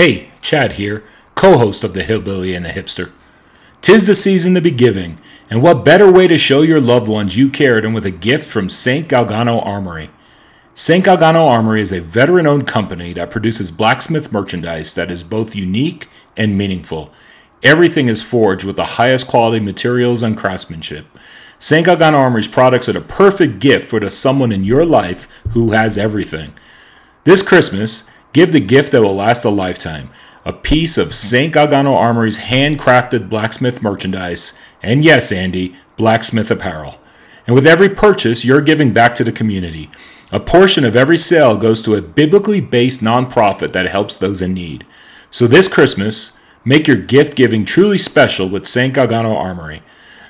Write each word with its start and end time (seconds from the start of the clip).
Hey, 0.00 0.30
Chad 0.40 0.72
here, 0.72 1.04
co 1.34 1.58
host 1.58 1.84
of 1.84 1.92
The 1.92 2.02
Hillbilly 2.02 2.54
and 2.54 2.64
the 2.64 2.70
Hipster. 2.70 3.12
Tis 3.82 4.06
the 4.06 4.14
season 4.14 4.54
to 4.54 4.62
be 4.62 4.70
giving, 4.70 5.20
and 5.50 5.62
what 5.62 5.84
better 5.84 6.10
way 6.10 6.26
to 6.26 6.38
show 6.38 6.62
your 6.62 6.80
loved 6.80 7.06
ones 7.06 7.36
you 7.36 7.50
care 7.50 7.82
than 7.82 7.92
with 7.92 8.06
a 8.06 8.10
gift 8.10 8.50
from 8.50 8.70
St. 8.70 9.06
Galgano 9.06 9.62
Armory? 9.62 10.08
St. 10.74 11.04
Galgano 11.04 11.46
Armory 11.46 11.82
is 11.82 11.92
a 11.92 12.00
veteran 12.00 12.46
owned 12.46 12.66
company 12.66 13.12
that 13.12 13.30
produces 13.30 13.70
blacksmith 13.70 14.32
merchandise 14.32 14.94
that 14.94 15.10
is 15.10 15.22
both 15.22 15.54
unique 15.54 16.08
and 16.34 16.56
meaningful. 16.56 17.12
Everything 17.62 18.08
is 18.08 18.22
forged 18.22 18.64
with 18.64 18.76
the 18.76 18.96
highest 18.96 19.26
quality 19.26 19.62
materials 19.62 20.22
and 20.22 20.34
craftsmanship. 20.34 21.04
St. 21.58 21.86
Galgano 21.86 22.14
Armory's 22.14 22.48
products 22.48 22.88
are 22.88 22.94
the 22.94 23.02
perfect 23.02 23.58
gift 23.58 23.86
for 23.86 24.00
the 24.00 24.08
someone 24.08 24.50
in 24.50 24.64
your 24.64 24.86
life 24.86 25.28
who 25.50 25.72
has 25.72 25.98
everything. 25.98 26.54
This 27.24 27.42
Christmas, 27.42 28.04
give 28.32 28.52
the 28.52 28.60
gift 28.60 28.92
that 28.92 29.02
will 29.02 29.14
last 29.14 29.44
a 29.44 29.50
lifetime 29.50 30.10
a 30.44 30.52
piece 30.52 30.96
of 30.96 31.14
St. 31.14 31.54
Galgano 31.54 31.96
Armory's 31.96 32.38
handcrafted 32.38 33.28
blacksmith 33.28 33.82
merchandise, 33.82 34.54
and 34.82 35.04
yes, 35.04 35.30
Andy, 35.30 35.76
blacksmith 35.96 36.50
apparel. 36.50 36.98
And 37.46 37.54
with 37.54 37.66
every 37.66 37.90
purchase, 37.90 38.44
you're 38.44 38.62
giving 38.62 38.92
back 38.92 39.14
to 39.16 39.24
the 39.24 39.32
community. 39.32 39.90
A 40.32 40.40
portion 40.40 40.84
of 40.84 40.96
every 40.96 41.18
sale 41.18 41.56
goes 41.56 41.82
to 41.82 41.94
a 41.94 42.02
biblically 42.02 42.60
based 42.60 43.02
nonprofit 43.02 43.72
that 43.72 43.88
helps 43.88 44.16
those 44.16 44.40
in 44.40 44.54
need. 44.54 44.86
So 45.30 45.46
this 45.46 45.68
Christmas, 45.68 46.38
make 46.64 46.86
your 46.86 46.96
gift 46.96 47.36
giving 47.36 47.64
truly 47.64 47.98
special 47.98 48.48
with 48.48 48.66
St. 48.66 48.94
Galgano 48.94 49.36
Armory. 49.36 49.82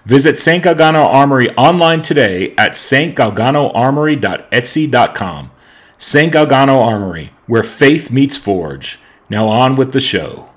Visit 0.07 0.39
St. 0.39 0.65
Galgano 0.65 1.07
Armory 1.07 1.51
online 1.57 2.03
today 2.03 2.55
at 2.57 2.73
stgalganoarmory.etsy.com. 2.73 5.51
St. 5.99 6.33
Galgano 6.33 6.83
Armory, 6.83 7.33
where 7.51 7.65
faith 7.65 8.13
meets 8.13 8.37
forge. 8.37 9.01
Now 9.29 9.49
on 9.49 9.75
with 9.75 9.93
the 9.93 9.99
show. 10.01 10.49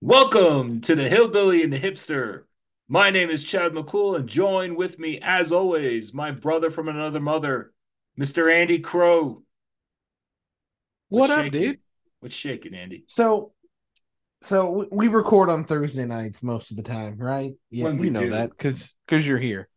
Welcome 0.00 0.80
to 0.80 0.96
the 0.96 1.08
Hillbilly 1.08 1.62
and 1.62 1.72
the 1.72 1.78
Hipster. 1.78 2.46
My 2.88 3.10
name 3.10 3.30
is 3.30 3.44
Chad 3.44 3.70
McCool, 3.70 4.16
and 4.16 4.28
join 4.28 4.74
with 4.74 4.98
me, 4.98 5.20
as 5.22 5.52
always, 5.52 6.12
my 6.12 6.32
brother 6.32 6.68
from 6.68 6.88
another 6.88 7.20
mother, 7.20 7.72
Mr. 8.18 8.52
Andy 8.52 8.80
Crow. 8.80 9.44
What 11.12 11.28
What's 11.28 11.32
up, 11.32 11.44
shaking? 11.44 11.60
dude? 11.60 11.78
What's 12.20 12.34
shaking, 12.34 12.74
Andy? 12.74 13.04
So, 13.06 13.52
so 14.42 14.88
we- 14.90 15.08
record 15.08 15.50
on 15.50 15.62
Thursday 15.62 16.06
nights 16.06 16.42
most 16.42 16.70
of 16.70 16.78
the 16.78 16.82
time, 16.82 17.18
right? 17.18 17.52
Yeah, 17.70 17.84
When 17.84 17.98
we 17.98 18.06
you 18.06 18.12
know 18.12 18.20
do. 18.20 18.30
that 18.30 18.48
because 18.48 18.94
because 19.06 19.26
you're 19.26 19.38
here. 19.38 19.68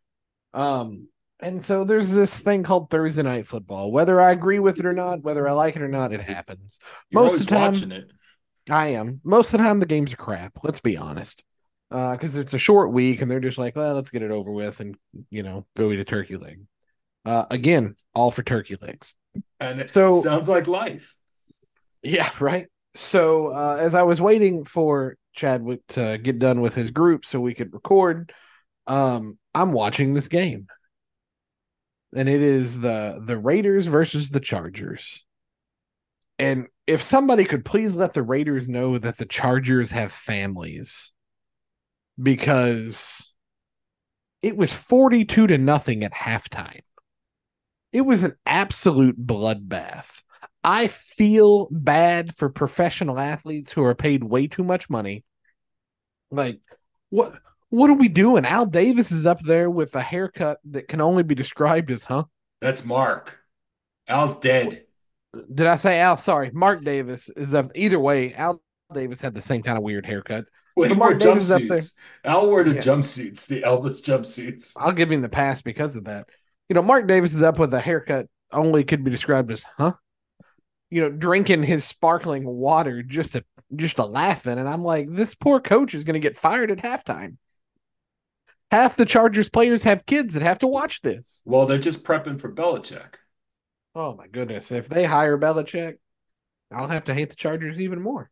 Um, 0.54 1.08
and 1.40 1.60
so 1.60 1.84
there's 1.84 2.10
this 2.10 2.36
thing 2.38 2.62
called 2.62 2.88
Thursday 2.88 3.22
night 3.22 3.46
football. 3.46 3.92
Whether 3.92 4.18
I 4.18 4.30
agree 4.32 4.60
with 4.60 4.78
it 4.78 4.86
or 4.86 4.94
not, 4.94 5.20
whether 5.24 5.46
I 5.46 5.52
like 5.52 5.76
it 5.76 5.82
or 5.82 5.88
not, 5.88 6.14
it 6.14 6.22
happens. 6.22 6.78
You're 7.10 7.22
Most 7.24 7.42
of 7.42 7.46
the 7.48 7.54
time- 7.54 7.72
watching 7.74 7.92
it. 7.92 8.10
I 8.70 8.86
am. 8.88 9.20
Most 9.22 9.52
of 9.52 9.58
the 9.58 9.64
time, 9.64 9.78
the 9.78 9.84
games 9.84 10.14
are 10.14 10.16
crap. 10.16 10.64
Let's 10.64 10.80
be 10.80 10.96
honest. 10.96 11.44
Uh, 11.90 12.12
because 12.12 12.34
it's 12.38 12.54
a 12.54 12.58
short 12.58 12.92
week, 12.92 13.20
and 13.20 13.30
they're 13.30 13.40
just 13.40 13.58
like, 13.58 13.76
well, 13.76 13.94
let's 13.94 14.10
get 14.10 14.22
it 14.22 14.30
over 14.30 14.50
with, 14.50 14.80
and 14.80 14.96
you 15.28 15.42
know, 15.42 15.66
go 15.76 15.92
eat 15.92 16.00
a 16.00 16.04
turkey 16.04 16.36
leg. 16.36 16.62
Uh, 17.26 17.44
again, 17.50 17.94
all 18.14 18.30
for 18.30 18.42
turkey 18.42 18.76
legs. 18.80 19.14
And 19.60 19.82
it 19.82 19.90
So- 19.90 20.14
sounds 20.22 20.48
like 20.48 20.66
life. 20.66 21.14
Yeah, 22.06 22.30
right. 22.38 22.68
So 22.94 23.48
uh, 23.48 23.78
as 23.80 23.94
I 23.94 24.04
was 24.04 24.20
waiting 24.20 24.64
for 24.64 25.16
Chadwick 25.34 25.80
to 25.88 26.18
get 26.22 26.38
done 26.38 26.60
with 26.60 26.74
his 26.74 26.90
group 26.92 27.24
so 27.24 27.40
we 27.40 27.52
could 27.52 27.74
record, 27.74 28.32
um, 28.86 29.38
I'm 29.54 29.72
watching 29.72 30.14
this 30.14 30.28
game. 30.28 30.68
And 32.14 32.28
it 32.28 32.40
is 32.40 32.80
the 32.80 33.20
the 33.22 33.36
Raiders 33.36 33.86
versus 33.86 34.30
the 34.30 34.40
Chargers. 34.40 35.26
And 36.38 36.68
if 36.86 37.02
somebody 37.02 37.44
could 37.44 37.64
please 37.64 37.96
let 37.96 38.14
the 38.14 38.22
Raiders 38.22 38.68
know 38.68 38.98
that 38.98 39.18
the 39.18 39.26
Chargers 39.26 39.90
have 39.90 40.12
families 40.12 41.12
because 42.22 43.34
it 44.42 44.56
was 44.56 44.72
42 44.72 45.48
to 45.48 45.58
nothing 45.58 46.04
at 46.04 46.14
halftime. 46.14 46.82
It 47.92 48.02
was 48.02 48.22
an 48.22 48.36
absolute 48.46 49.26
bloodbath. 49.26 50.22
I 50.66 50.88
feel 50.88 51.68
bad 51.70 52.34
for 52.34 52.48
professional 52.50 53.20
athletes 53.20 53.72
who 53.72 53.84
are 53.84 53.94
paid 53.94 54.24
way 54.24 54.48
too 54.48 54.64
much 54.64 54.90
money. 54.90 55.24
Like, 56.32 56.58
what 57.10 57.34
what 57.70 57.88
are 57.88 57.94
we 57.94 58.08
doing? 58.08 58.44
Al 58.44 58.66
Davis 58.66 59.12
is 59.12 59.26
up 59.26 59.38
there 59.40 59.70
with 59.70 59.94
a 59.94 60.00
haircut 60.00 60.58
that 60.64 60.88
can 60.88 61.00
only 61.00 61.22
be 61.22 61.36
described 61.36 61.90
as 61.92 62.02
huh? 62.02 62.24
That's 62.60 62.84
Mark. 62.84 63.38
Al's 64.08 64.40
dead. 64.40 64.82
Did 65.54 65.66
I 65.66 65.76
say 65.76 66.00
Al? 66.00 66.18
Sorry, 66.18 66.50
Mark 66.52 66.82
Davis 66.82 67.28
is 67.36 67.54
up. 67.54 67.70
Either 67.76 68.00
way, 68.00 68.34
Al 68.34 68.60
Davis 68.92 69.20
had 69.20 69.34
the 69.34 69.42
same 69.42 69.62
kind 69.62 69.78
of 69.78 69.84
weird 69.84 70.04
haircut. 70.04 70.46
Well, 70.74 70.88
he 70.88 70.94
Mark 70.96 71.20
Davis 71.20 71.44
is 71.44 71.50
up 71.52 71.62
there. 71.62 71.78
jumpsuits. 71.78 71.92
Al 72.24 72.46
wore 72.48 72.64
the 72.64 72.74
Yeah. 72.74 72.80
jumpsuits, 72.80 73.46
the 73.46 73.62
Elvis 73.62 74.02
jumpsuits. 74.02 74.72
I'll 74.80 74.92
give 74.92 75.12
him 75.12 75.22
the 75.22 75.28
pass 75.28 75.62
because 75.62 75.94
of 75.94 76.04
that. 76.04 76.28
You 76.68 76.74
know, 76.74 76.82
Mark 76.82 77.06
Davis 77.06 77.34
is 77.34 77.42
up 77.42 77.58
with 77.60 77.72
a 77.72 77.80
haircut 77.80 78.26
only 78.52 78.82
could 78.84 79.04
be 79.04 79.10
described 79.12 79.52
as 79.52 79.64
huh? 79.78 79.92
You 80.90 81.02
know, 81.02 81.10
drinking 81.10 81.64
his 81.64 81.84
sparkling 81.84 82.44
water 82.44 83.02
just 83.02 83.32
to 83.32 83.44
just 83.74 83.96
to 83.96 84.04
laughing, 84.04 84.58
and 84.58 84.68
I'm 84.68 84.82
like, 84.82 85.08
this 85.08 85.34
poor 85.34 85.60
coach 85.60 85.94
is 85.94 86.04
going 86.04 86.14
to 86.14 86.20
get 86.20 86.36
fired 86.36 86.70
at 86.70 86.78
halftime. 86.78 87.36
Half 88.70 88.96
the 88.96 89.06
Chargers 89.06 89.48
players 89.48 89.84
have 89.84 90.06
kids 90.06 90.34
that 90.34 90.42
have 90.42 90.60
to 90.60 90.66
watch 90.66 91.02
this. 91.02 91.42
Well, 91.44 91.66
they're 91.66 91.78
just 91.78 92.04
prepping 92.04 92.40
for 92.40 92.52
Belichick. 92.52 93.16
Oh 93.94 94.14
my 94.14 94.26
goodness! 94.26 94.70
If 94.70 94.88
they 94.88 95.04
hire 95.04 95.38
Belichick, 95.38 95.96
I'll 96.72 96.88
have 96.88 97.04
to 97.04 97.14
hate 97.14 97.30
the 97.30 97.36
Chargers 97.36 97.78
even 97.78 98.00
more. 98.00 98.30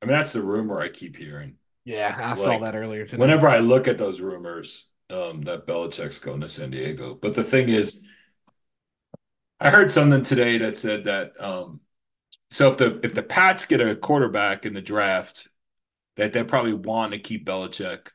I 0.00 0.06
mean, 0.06 0.16
that's 0.16 0.32
the 0.32 0.42
rumor 0.42 0.80
I 0.80 0.88
keep 0.90 1.16
hearing. 1.16 1.56
Yeah, 1.84 2.14
I 2.18 2.34
saw 2.34 2.58
that 2.58 2.74
earlier 2.74 3.04
today. 3.04 3.20
Whenever 3.20 3.48
I 3.48 3.58
look 3.58 3.88
at 3.88 3.98
those 3.98 4.20
rumors, 4.20 4.88
um, 5.10 5.42
that 5.42 5.66
Belichick's 5.66 6.18
going 6.18 6.40
to 6.42 6.48
San 6.48 6.70
Diego. 6.70 7.14
But 7.14 7.34
the 7.34 7.44
thing 7.44 7.68
is, 7.68 8.02
I 9.64 9.70
heard 9.70 9.90
something 9.90 10.22
today 10.22 10.58
that 10.58 10.76
said 10.76 11.04
that 11.04 11.40
um, 11.40 11.80
so 12.50 12.70
if 12.70 12.76
the 12.76 13.00
if 13.02 13.14
the 13.14 13.22
Pats 13.22 13.64
get 13.64 13.80
a 13.80 13.96
quarterback 13.96 14.66
in 14.66 14.74
the 14.74 14.82
draft, 14.82 15.48
that 16.16 16.34
they 16.34 16.44
probably 16.44 16.74
want 16.74 17.12
to 17.12 17.18
keep 17.18 17.46
Belichick 17.46 18.08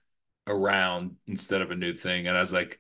around 0.45 1.15
instead 1.25 1.63
of 1.63 1.71
a 1.71 1.75
new 1.75 1.93
thing. 1.93 2.27
And 2.27 2.37
I 2.37 2.39
was 2.39 2.53
like, 2.53 2.79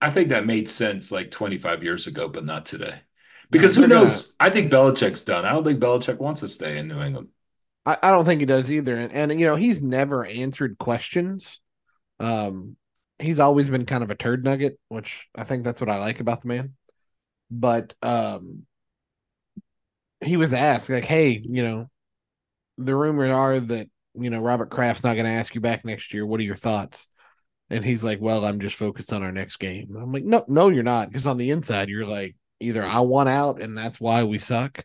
I 0.00 0.08
think 0.08 0.30
that 0.30 0.46
made 0.46 0.66
sense 0.66 1.12
like 1.12 1.30
25 1.30 1.82
years 1.82 2.06
ago, 2.06 2.26
but 2.26 2.46
not 2.46 2.64
today. 2.64 3.00
Because 3.50 3.76
who 3.76 3.86
knows? 3.86 4.34
I 4.40 4.48
think 4.48 4.72
Belichick's 4.72 5.20
done. 5.20 5.44
I 5.44 5.52
don't 5.52 5.64
think 5.64 5.78
Belichick 5.78 6.18
wants 6.18 6.40
to 6.40 6.48
stay 6.48 6.78
in 6.78 6.88
New 6.88 7.02
England. 7.02 7.28
I, 7.84 7.98
I 8.02 8.10
don't 8.12 8.24
think 8.24 8.40
he 8.40 8.46
does 8.46 8.70
either. 8.70 8.96
And, 8.96 9.12
and 9.12 9.38
you 9.38 9.44
know, 9.44 9.56
he's 9.56 9.82
never 9.82 10.24
answered 10.24 10.78
questions. 10.78 11.60
Um, 12.18 12.76
he's 13.18 13.40
always 13.40 13.68
been 13.68 13.84
kind 13.84 14.02
of 14.02 14.10
a 14.10 14.14
turd 14.14 14.42
nugget, 14.42 14.80
which 14.88 15.28
I 15.34 15.44
think 15.44 15.64
that's 15.64 15.80
what 15.82 15.90
I 15.90 15.98
like 15.98 16.20
about 16.20 16.40
the 16.40 16.48
man. 16.48 16.74
But 17.54 17.94
um 18.02 18.66
he 20.20 20.36
was 20.36 20.52
asked, 20.52 20.88
like, 20.88 21.04
hey, 21.04 21.40
you 21.44 21.62
know, 21.62 21.90
the 22.78 22.96
rumors 22.96 23.30
are 23.30 23.60
that, 23.60 23.88
you 24.14 24.30
know, 24.30 24.40
Robert 24.40 24.70
Kraft's 24.70 25.04
not 25.04 25.16
gonna 25.16 25.28
ask 25.28 25.54
you 25.54 25.60
back 25.60 25.84
next 25.84 26.12
year. 26.12 26.26
What 26.26 26.40
are 26.40 26.44
your 26.44 26.56
thoughts? 26.56 27.08
And 27.70 27.84
he's 27.84 28.04
like, 28.04 28.20
Well, 28.20 28.44
I'm 28.44 28.60
just 28.60 28.76
focused 28.76 29.12
on 29.12 29.22
our 29.22 29.32
next 29.32 29.56
game. 29.56 29.96
I'm 29.96 30.12
like, 30.12 30.24
No, 30.24 30.44
no, 30.48 30.68
you're 30.68 30.82
not, 30.82 31.08
because 31.08 31.26
on 31.26 31.38
the 31.38 31.50
inside 31.50 31.88
you're 31.88 32.06
like, 32.06 32.36
either 32.60 32.84
I 32.84 33.00
want 33.00 33.28
out 33.28 33.62
and 33.62 33.76
that's 33.76 34.00
why 34.00 34.24
we 34.24 34.38
suck, 34.38 34.84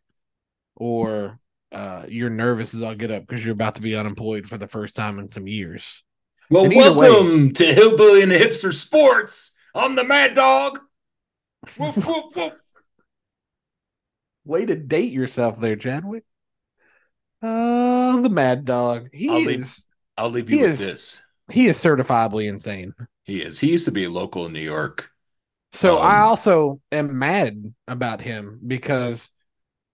or 0.76 1.40
uh, 1.72 2.06
you're 2.08 2.30
nervous 2.30 2.74
as 2.74 2.82
I'll 2.84 2.96
get 2.96 3.12
up 3.12 3.26
because 3.28 3.44
you're 3.44 3.54
about 3.54 3.76
to 3.76 3.82
be 3.82 3.96
unemployed 3.96 4.48
for 4.48 4.58
the 4.58 4.68
first 4.68 4.96
time 4.96 5.20
in 5.20 5.30
some 5.30 5.48
years. 5.48 6.04
Well, 6.50 6.66
either 6.72 6.94
way- 6.94 7.10
welcome 7.10 7.54
to 7.54 7.66
Hillbilly 7.66 8.24
and 8.24 8.32
the 8.32 8.40
Hipster 8.40 8.74
Sports. 8.74 9.54
I'm 9.76 9.96
the 9.96 10.04
Mad 10.04 10.34
Dog. 10.34 10.80
Woof, 11.78 11.98
woof, 11.98 12.36
woof. 12.36 12.54
Way 14.50 14.66
to 14.66 14.76
date 14.76 15.12
yourself 15.12 15.60
there, 15.60 15.76
Chadwick. 15.76 16.24
Uh, 17.40 18.20
the 18.20 18.32
Mad 18.32 18.66
Dog. 18.66 19.10
He 19.14 19.30
I'll 19.30 19.38
is 19.38 19.46
leave- 19.46 19.78
I'll 20.18 20.30
leave 20.32 20.50
you 20.50 20.62
with 20.62 20.72
is- 20.72 20.80
this. 20.80 21.22
he 21.52 21.68
is 21.68 21.78
certifiably 21.78 22.50
insane. 22.50 22.96
He 23.26 23.44
is. 23.44 23.60
He 23.60 23.70
used 23.70 23.86
to 23.86 23.92
be 23.92 24.06
a 24.06 24.10
local 24.10 24.48
in 24.48 24.54
New 24.54 24.60
York. 24.60 25.12
So 25.74 26.00
Um, 26.00 26.08
I 26.08 26.20
also 26.22 26.82
am 26.92 27.20
mad 27.20 27.76
about 27.88 28.22
him 28.22 28.60
because 28.66 29.30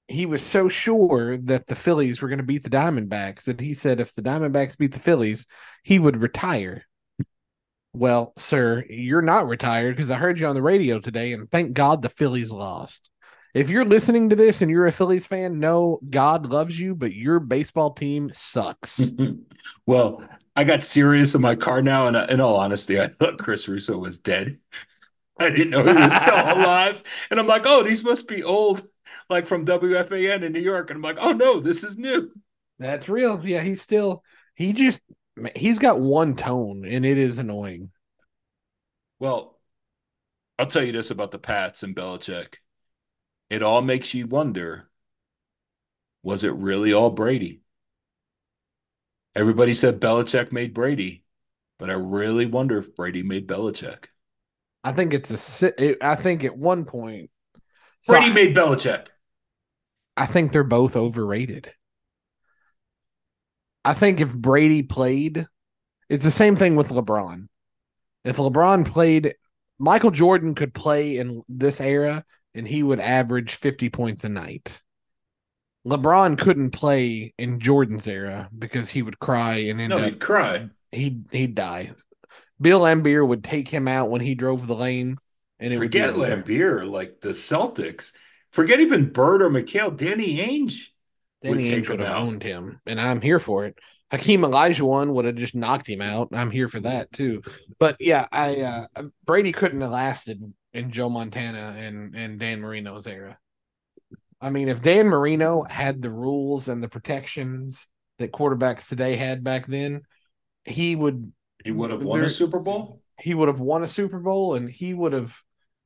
he 0.07 0.25
was 0.25 0.41
so 0.41 0.69
sure 0.69 1.35
that 1.35 1.67
the 1.67 1.75
Phillies 1.75 2.21
were 2.21 2.29
going 2.29 2.37
to 2.39 2.45
beat 2.45 2.63
the 2.63 2.69
Diamondbacks 2.69 3.43
that 3.43 3.59
he 3.59 3.73
said 3.73 3.99
if 3.99 4.15
the 4.15 4.21
Diamondbacks 4.21 4.77
beat 4.77 4.93
the 4.93 4.99
Phillies, 5.01 5.47
he 5.83 5.99
would 5.99 6.15
retire. 6.21 6.85
Well, 7.91 8.31
sir, 8.37 8.85
you're 8.89 9.21
not 9.21 9.49
retired 9.49 9.97
because 9.97 10.11
I 10.11 10.15
heard 10.15 10.39
you 10.39 10.47
on 10.47 10.55
the 10.55 10.61
radio 10.61 10.99
today, 11.01 11.33
and 11.33 11.49
thank 11.49 11.73
God 11.73 12.01
the 12.01 12.09
Phillies 12.09 12.51
lost. 12.51 13.09
If 13.55 13.69
you're 13.69 13.85
listening 13.85 14.27
to 14.29 14.35
this 14.35 14.61
and 14.61 14.69
you're 14.69 14.85
a 14.85 14.91
Phillies 14.91 15.25
fan, 15.25 15.59
no, 15.59 16.01
God 16.09 16.45
loves 16.45 16.77
you, 16.77 16.93
but 16.93 17.13
your 17.13 17.39
baseball 17.39 17.93
team 17.93 18.29
sucks. 18.33 19.13
well, 19.85 20.27
I 20.57 20.65
got 20.65 20.83
serious 20.83 21.33
in 21.35 21.41
my 21.41 21.55
car 21.55 21.81
now, 21.81 22.07
and 22.07 22.17
uh, 22.17 22.25
in 22.27 22.41
all 22.41 22.57
honesty, 22.57 22.99
I 22.99 23.07
thought 23.07 23.39
Chris 23.39 23.69
Russo 23.69 23.97
was 23.97 24.19
dead. 24.19 24.57
I 25.39 25.51
didn't 25.51 25.69
know 25.69 25.85
he 25.85 25.93
was 25.93 26.13
still 26.13 26.33
alive, 26.35 27.01
and 27.31 27.39
I'm 27.39 27.47
like, 27.47 27.63
oh, 27.65 27.81
these 27.81 28.03
must 28.03 28.27
be 28.27 28.43
old, 28.43 28.81
like 29.29 29.47
from 29.47 29.65
WFAN 29.65 30.43
in 30.43 30.51
New 30.51 30.59
York, 30.59 30.89
and 30.89 30.97
I'm 30.97 31.01
like, 31.01 31.17
oh 31.21 31.31
no, 31.31 31.61
this 31.61 31.81
is 31.85 31.97
new. 31.97 32.29
That's 32.77 33.07
real. 33.07 33.39
Yeah, 33.45 33.61
he's 33.61 33.81
still. 33.81 34.21
He 34.55 34.73
just 34.73 34.99
he's 35.55 35.79
got 35.79 36.01
one 36.01 36.35
tone, 36.35 36.83
and 36.83 37.05
it 37.05 37.17
is 37.17 37.37
annoying. 37.37 37.91
Well, 39.19 39.57
I'll 40.59 40.67
tell 40.67 40.83
you 40.83 40.91
this 40.91 41.09
about 41.09 41.31
the 41.31 41.39
Pats 41.39 41.83
and 41.83 41.95
Belichick. 41.95 42.55
It 43.49 43.61
all 43.61 43.81
makes 43.81 44.13
you 44.13 44.27
wonder 44.27 44.89
was 46.23 46.43
it 46.43 46.53
really 46.53 46.91
all 46.91 47.11
Brady? 47.11 47.61
Everybody 49.35 49.75
said 49.75 50.01
Belichick 50.01 50.51
made 50.51 50.73
Brady, 50.73 51.23
but 51.77 51.91
I 51.91 51.93
really 51.93 52.47
wonder 52.47 52.79
if 52.79 52.95
Brady 52.95 53.21
made 53.21 53.47
Belichick. 53.47 54.05
I 54.83 54.91
think 54.91 55.13
it's 55.13 55.61
a. 55.61 55.95
I 56.03 56.15
think 56.15 56.43
at 56.43 56.57
one 56.57 56.85
point, 56.85 57.29
Brady 58.07 58.27
so 58.27 58.33
made 58.33 58.55
Belichick. 58.55 59.07
I 60.17 60.25
think 60.25 60.51
they're 60.51 60.63
both 60.63 60.95
overrated. 60.95 61.71
I 63.83 63.93
think 63.93 64.19
if 64.19 64.35
Brady 64.35 64.81
played, 64.81 65.45
it's 66.09 66.23
the 66.23 66.31
same 66.31 66.55
thing 66.55 66.75
with 66.75 66.89
LeBron. 66.89 67.47
If 68.23 68.37
LeBron 68.37 68.87
played, 68.87 69.35
Michael 69.77 70.11
Jordan 70.11 70.55
could 70.55 70.73
play 70.73 71.17
in 71.17 71.43
this 71.47 71.79
era 71.79 72.25
and 72.55 72.67
he 72.67 72.81
would 72.81 72.99
average 72.99 73.55
50 73.55 73.89
points 73.89 74.23
a 74.23 74.29
night. 74.29 74.81
LeBron 75.85 76.39
couldn't 76.39 76.71
play 76.71 77.33
in 77.37 77.59
Jordan's 77.59 78.07
era 78.07 78.49
because 78.57 78.89
he 78.89 79.03
would 79.03 79.19
cry 79.19 79.57
and 79.57 79.79
end 79.79 79.91
no, 79.91 79.97
he'd 79.99 80.19
cry. 80.19 80.69
He'd 80.91 81.25
he'd 81.31 81.53
die. 81.53 81.91
Bill 82.59 82.81
Laimbeer 82.81 83.27
would 83.27 83.43
take 83.43 83.67
him 83.67 83.87
out 83.87 84.09
when 84.09 84.21
he 84.21 84.33
drove 84.33 84.65
the 84.65 84.75
lane. 84.75 85.17
And 85.59 85.77
forget 85.77 86.15
Laimbeer, 86.15 86.89
like 86.89 87.21
the 87.21 87.29
Celtics. 87.29 88.13
Forget 88.51 88.79
even 88.79 89.11
Bird 89.11 89.41
or 89.41 89.49
McHale. 89.49 89.95
Danny 89.95 90.37
Ainge. 90.37 90.87
Danny 91.43 91.69
Ainge 91.69 91.89
would 91.89 91.99
have 91.99 92.17
owned 92.17 92.41
him, 92.41 92.79
and 92.87 92.99
I'm 92.99 93.21
here 93.21 93.39
for 93.39 93.65
it. 93.65 93.77
Hakeem 94.11 94.41
Olajuwon 94.41 95.13
would 95.13 95.25
have 95.25 95.35
just 95.35 95.55
knocked 95.55 95.87
him 95.87 96.01
out. 96.01 96.29
I'm 96.31 96.51
here 96.51 96.67
for 96.67 96.79
that 96.81 97.11
too. 97.11 97.41
But 97.79 97.97
yeah, 97.99 98.27
I 98.31 98.61
uh, 98.61 99.03
Brady 99.25 99.51
couldn't 99.51 99.81
have 99.81 99.91
lasted 99.91 100.41
in 100.75 100.91
Joe 100.91 101.09
Montana 101.09 101.75
and 101.77 102.15
and 102.15 102.39
Dan 102.39 102.59
Marino's 102.59 103.07
era. 103.07 103.37
I 104.41 104.49
mean, 104.49 104.67
if 104.67 104.81
Dan 104.81 105.07
Marino 105.07 105.63
had 105.63 106.01
the 106.01 106.11
rules 106.11 106.67
and 106.67 106.83
the 106.83 106.89
protections 106.89 107.87
that 108.19 108.31
quarterbacks 108.31 108.87
today 108.87 109.15
had 109.15 109.43
back 109.43 109.65
then, 109.65 110.01
he 110.65 110.95
would 110.95 111.31
he 111.63 111.71
would 111.71 111.91
have 111.91 112.03
won 112.03 112.19
there, 112.19 112.27
a 112.27 112.29
Super 112.29 112.59
Bowl. 112.59 113.01
He 113.19 113.33
would 113.33 113.47
have 113.47 113.61
won 113.61 113.83
a 113.83 113.87
Super 113.87 114.19
Bowl, 114.19 114.55
and 114.55 114.69
he 114.69 114.93
would 114.93 115.13
have 115.13 115.41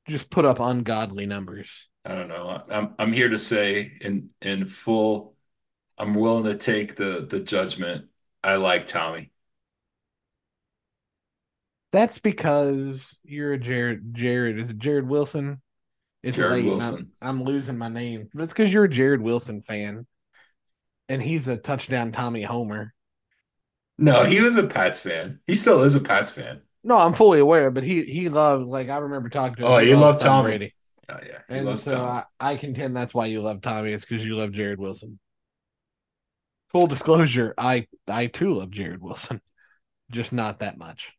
just 0.08 0.30
put 0.30 0.46
up 0.46 0.60
ungodly 0.60 1.26
numbers. 1.26 1.88
I 2.04 2.16
don't 2.16 2.28
know. 2.28 2.64
I'm 2.70 2.96
I'm 2.98 3.14
here 3.14 3.30
to 3.30 3.38
say 3.38 3.94
in 4.02 4.32
in 4.42 4.66
full, 4.66 5.36
I'm 5.98 6.16
willing 6.16 6.46
to 6.46 6.56
take 6.56 6.96
the 6.96 7.26
the 7.30 7.40
judgment. 7.40 8.08
I 8.44 8.56
like 8.56 8.88
Tommy. 8.88 9.32
That's 11.92 12.20
because 12.20 13.20
you're 13.24 13.54
a 13.54 13.60
Jared. 13.60 14.14
Jared 14.14 14.60
is 14.60 14.70
it 14.70 14.78
Jared 14.78 15.08
Wilson? 15.08 15.62
It's 16.22 16.38
Jared 16.38 16.54
late. 16.54 16.66
Wilson. 16.66 17.12
I'm, 17.22 17.40
I'm, 17.40 17.44
losing 17.44 17.78
my 17.78 17.88
name, 17.88 18.30
but 18.34 18.44
it's 18.44 18.54
because 18.54 18.72
you're 18.72 18.84
a 18.84 18.90
Jared 18.90 19.22
Wilson 19.22 19.62
fan, 19.62 20.06
and 21.08 21.22
he's 21.22 21.48
a 21.48 21.58
touchdown 21.58 22.12
Tommy 22.12 22.44
Homer. 22.44 22.94
No, 23.98 24.24
he 24.24 24.42
was 24.42 24.56
a 24.56 24.68
Pats 24.68 25.00
fan. 25.00 25.40
He 25.48 25.56
still 25.56 25.84
is 25.84 25.96
a 25.96 26.02
Pats 26.02 26.32
fan. 26.32 26.62
No, 26.84 26.98
I'm 26.98 27.14
fully 27.14 27.40
aware, 27.40 27.72
but 27.72 27.84
he 27.84 28.04
he 28.04 28.30
loved 28.30 28.66
like 28.66 28.90
I 28.90 28.98
remember 28.98 29.30
talking 29.30 29.56
to 29.56 29.62
him. 29.66 29.72
Oh, 29.72 29.78
he, 29.80 29.96
loved 29.96 30.22
Tom 30.22 30.46
Brady. 30.46 30.74
Oh 31.10 31.18
yeah, 31.26 31.40
he 31.50 31.58
and 31.58 31.80
so 31.80 32.06
I, 32.06 32.24
I, 32.40 32.56
contend 32.56 32.96
that's 32.96 33.14
why 33.14 33.26
you 33.26 33.42
love 33.42 33.62
Tommy. 33.62 33.92
It's 33.92 34.06
because 34.06 34.26
you 34.26 34.38
love 34.38 34.52
Jared 34.52 34.80
Wilson. 34.80 35.20
Full 36.70 36.88
disclosure, 36.88 37.54
I 37.58 37.88
I 38.08 38.28
too 38.28 38.54
love 38.54 38.72
Jared 38.72 39.02
Wilson, 39.02 39.42
just 40.12 40.32
not 40.32 40.60
that 40.60 40.78
much. 40.78 41.18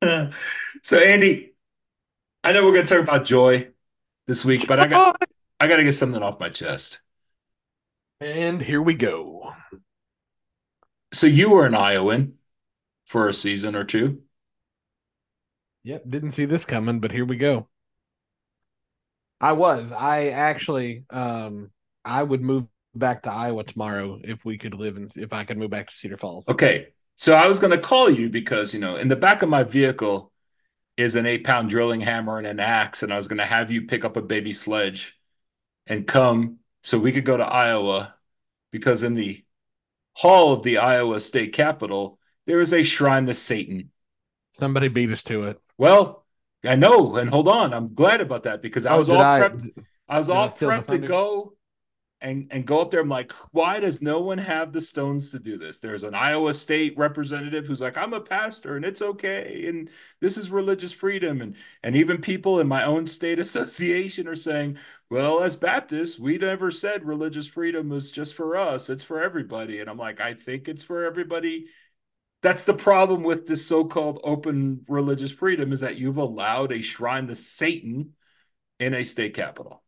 so 0.82 0.98
Andy, 0.98 1.52
I 2.44 2.52
know 2.52 2.64
we're 2.64 2.72
going 2.72 2.86
to 2.86 2.94
talk 2.94 3.02
about 3.02 3.24
joy 3.24 3.68
this 4.26 4.44
week, 4.44 4.66
but 4.68 4.78
I 4.78 4.86
got 4.86 5.22
I 5.60 5.66
got 5.66 5.76
to 5.76 5.84
get 5.84 5.92
something 5.92 6.22
off 6.22 6.38
my 6.38 6.48
chest. 6.48 7.00
And 8.20 8.60
here 8.60 8.82
we 8.82 8.94
go. 8.94 9.52
So 11.12 11.26
you 11.26 11.50
were 11.50 11.66
an 11.66 11.74
Iowan 11.74 12.34
for 13.06 13.28
a 13.28 13.32
season 13.32 13.74
or 13.74 13.84
two. 13.84 14.22
Yep, 15.84 16.04
didn't 16.08 16.30
see 16.32 16.44
this 16.44 16.64
coming, 16.64 17.00
but 17.00 17.12
here 17.12 17.24
we 17.24 17.36
go. 17.36 17.68
I 19.40 19.52
was. 19.52 19.92
I 19.92 20.28
actually 20.28 21.04
um 21.10 21.70
I 22.04 22.22
would 22.22 22.42
move 22.42 22.66
back 22.94 23.22
to 23.22 23.32
Iowa 23.32 23.64
tomorrow 23.64 24.20
if 24.22 24.44
we 24.44 24.58
could 24.58 24.74
live 24.74 24.96
in 24.96 25.08
if 25.16 25.32
I 25.32 25.44
could 25.44 25.58
move 25.58 25.70
back 25.70 25.88
to 25.88 25.96
Cedar 25.96 26.16
Falls. 26.16 26.48
Okay. 26.48 26.88
So 27.20 27.34
I 27.34 27.48
was 27.48 27.58
going 27.58 27.72
to 27.72 27.78
call 27.78 28.08
you 28.08 28.30
because, 28.30 28.72
you 28.72 28.78
know, 28.78 28.94
in 28.94 29.08
the 29.08 29.16
back 29.16 29.42
of 29.42 29.48
my 29.48 29.64
vehicle 29.64 30.30
is 30.96 31.16
an 31.16 31.26
eight 31.26 31.42
pound 31.42 31.68
drilling 31.68 32.00
hammer 32.00 32.38
and 32.38 32.46
an 32.46 32.60
axe. 32.60 33.02
And 33.02 33.12
I 33.12 33.16
was 33.16 33.26
going 33.26 33.38
to 33.38 33.44
have 33.44 33.72
you 33.72 33.82
pick 33.82 34.04
up 34.04 34.16
a 34.16 34.22
baby 34.22 34.52
sledge 34.52 35.18
and 35.88 36.06
come 36.06 36.58
so 36.84 36.96
we 36.96 37.10
could 37.10 37.24
go 37.24 37.36
to 37.36 37.44
Iowa 37.44 38.14
because 38.70 39.02
in 39.02 39.14
the 39.14 39.44
hall 40.14 40.52
of 40.52 40.62
the 40.62 40.78
Iowa 40.78 41.18
state 41.18 41.52
capitol, 41.52 42.20
there 42.46 42.60
is 42.60 42.72
a 42.72 42.84
shrine 42.84 43.26
to 43.26 43.34
Satan. 43.34 43.90
Somebody 44.52 44.86
beat 44.86 45.10
us 45.10 45.24
to 45.24 45.48
it. 45.48 45.60
Well, 45.76 46.24
I 46.64 46.76
know. 46.76 47.16
And 47.16 47.30
hold 47.30 47.48
on. 47.48 47.74
I'm 47.74 47.94
glad 47.94 48.20
about 48.20 48.44
that 48.44 48.62
because 48.62 48.86
I 48.86 48.94
oh, 48.94 49.00
was 49.00 49.08
all 49.08 49.16
prepped. 49.16 49.68
I, 50.08 50.14
I 50.14 50.18
was 50.20 50.30
all 50.30 50.48
prepped 50.48 50.86
to 50.86 50.98
go 50.98 51.54
and 52.20 52.48
and 52.50 52.66
go 52.66 52.80
up 52.80 52.90
there. 52.90 53.00
I'm 53.00 53.08
like, 53.08 53.32
why 53.52 53.80
does 53.80 54.02
no 54.02 54.20
one 54.20 54.38
have 54.38 54.72
the 54.72 54.80
stones 54.80 55.30
to 55.30 55.38
do 55.38 55.56
this? 55.56 55.78
There's 55.78 56.04
an 56.04 56.14
Iowa 56.14 56.54
State 56.54 56.94
representative 56.96 57.66
who's 57.66 57.80
like, 57.80 57.96
I'm 57.96 58.12
a 58.12 58.20
pastor 58.20 58.76
and 58.76 58.84
it's 58.84 59.02
okay, 59.02 59.66
and 59.68 59.88
this 60.20 60.36
is 60.36 60.50
religious 60.50 60.92
freedom, 60.92 61.40
and 61.40 61.54
and 61.82 61.94
even 61.96 62.20
people 62.20 62.60
in 62.60 62.68
my 62.68 62.84
own 62.84 63.06
state 63.06 63.38
association 63.40 64.26
are 64.28 64.34
saying, 64.34 64.78
well, 65.10 65.42
as 65.42 65.56
Baptists, 65.56 66.18
we 66.18 66.38
never 66.38 66.70
said 66.70 67.04
religious 67.04 67.46
freedom 67.46 67.88
was 67.88 68.10
just 68.10 68.34
for 68.34 68.56
us; 68.56 68.90
it's 68.90 69.04
for 69.04 69.20
everybody. 69.22 69.80
And 69.80 69.88
I'm 69.88 69.98
like, 69.98 70.20
I 70.20 70.34
think 70.34 70.68
it's 70.68 70.84
for 70.84 71.04
everybody. 71.04 71.66
That's 72.42 72.64
the 72.64 72.74
problem 72.74 73.24
with 73.24 73.46
this 73.48 73.66
so-called 73.66 74.20
open 74.22 74.84
religious 74.88 75.32
freedom 75.32 75.72
is 75.72 75.80
that 75.80 75.96
you've 75.96 76.18
allowed 76.18 76.72
a 76.72 76.82
shrine 76.82 77.26
to 77.28 77.34
Satan 77.34 78.14
in 78.80 78.94
a 78.94 79.04
state 79.04 79.34
capital 79.34 79.82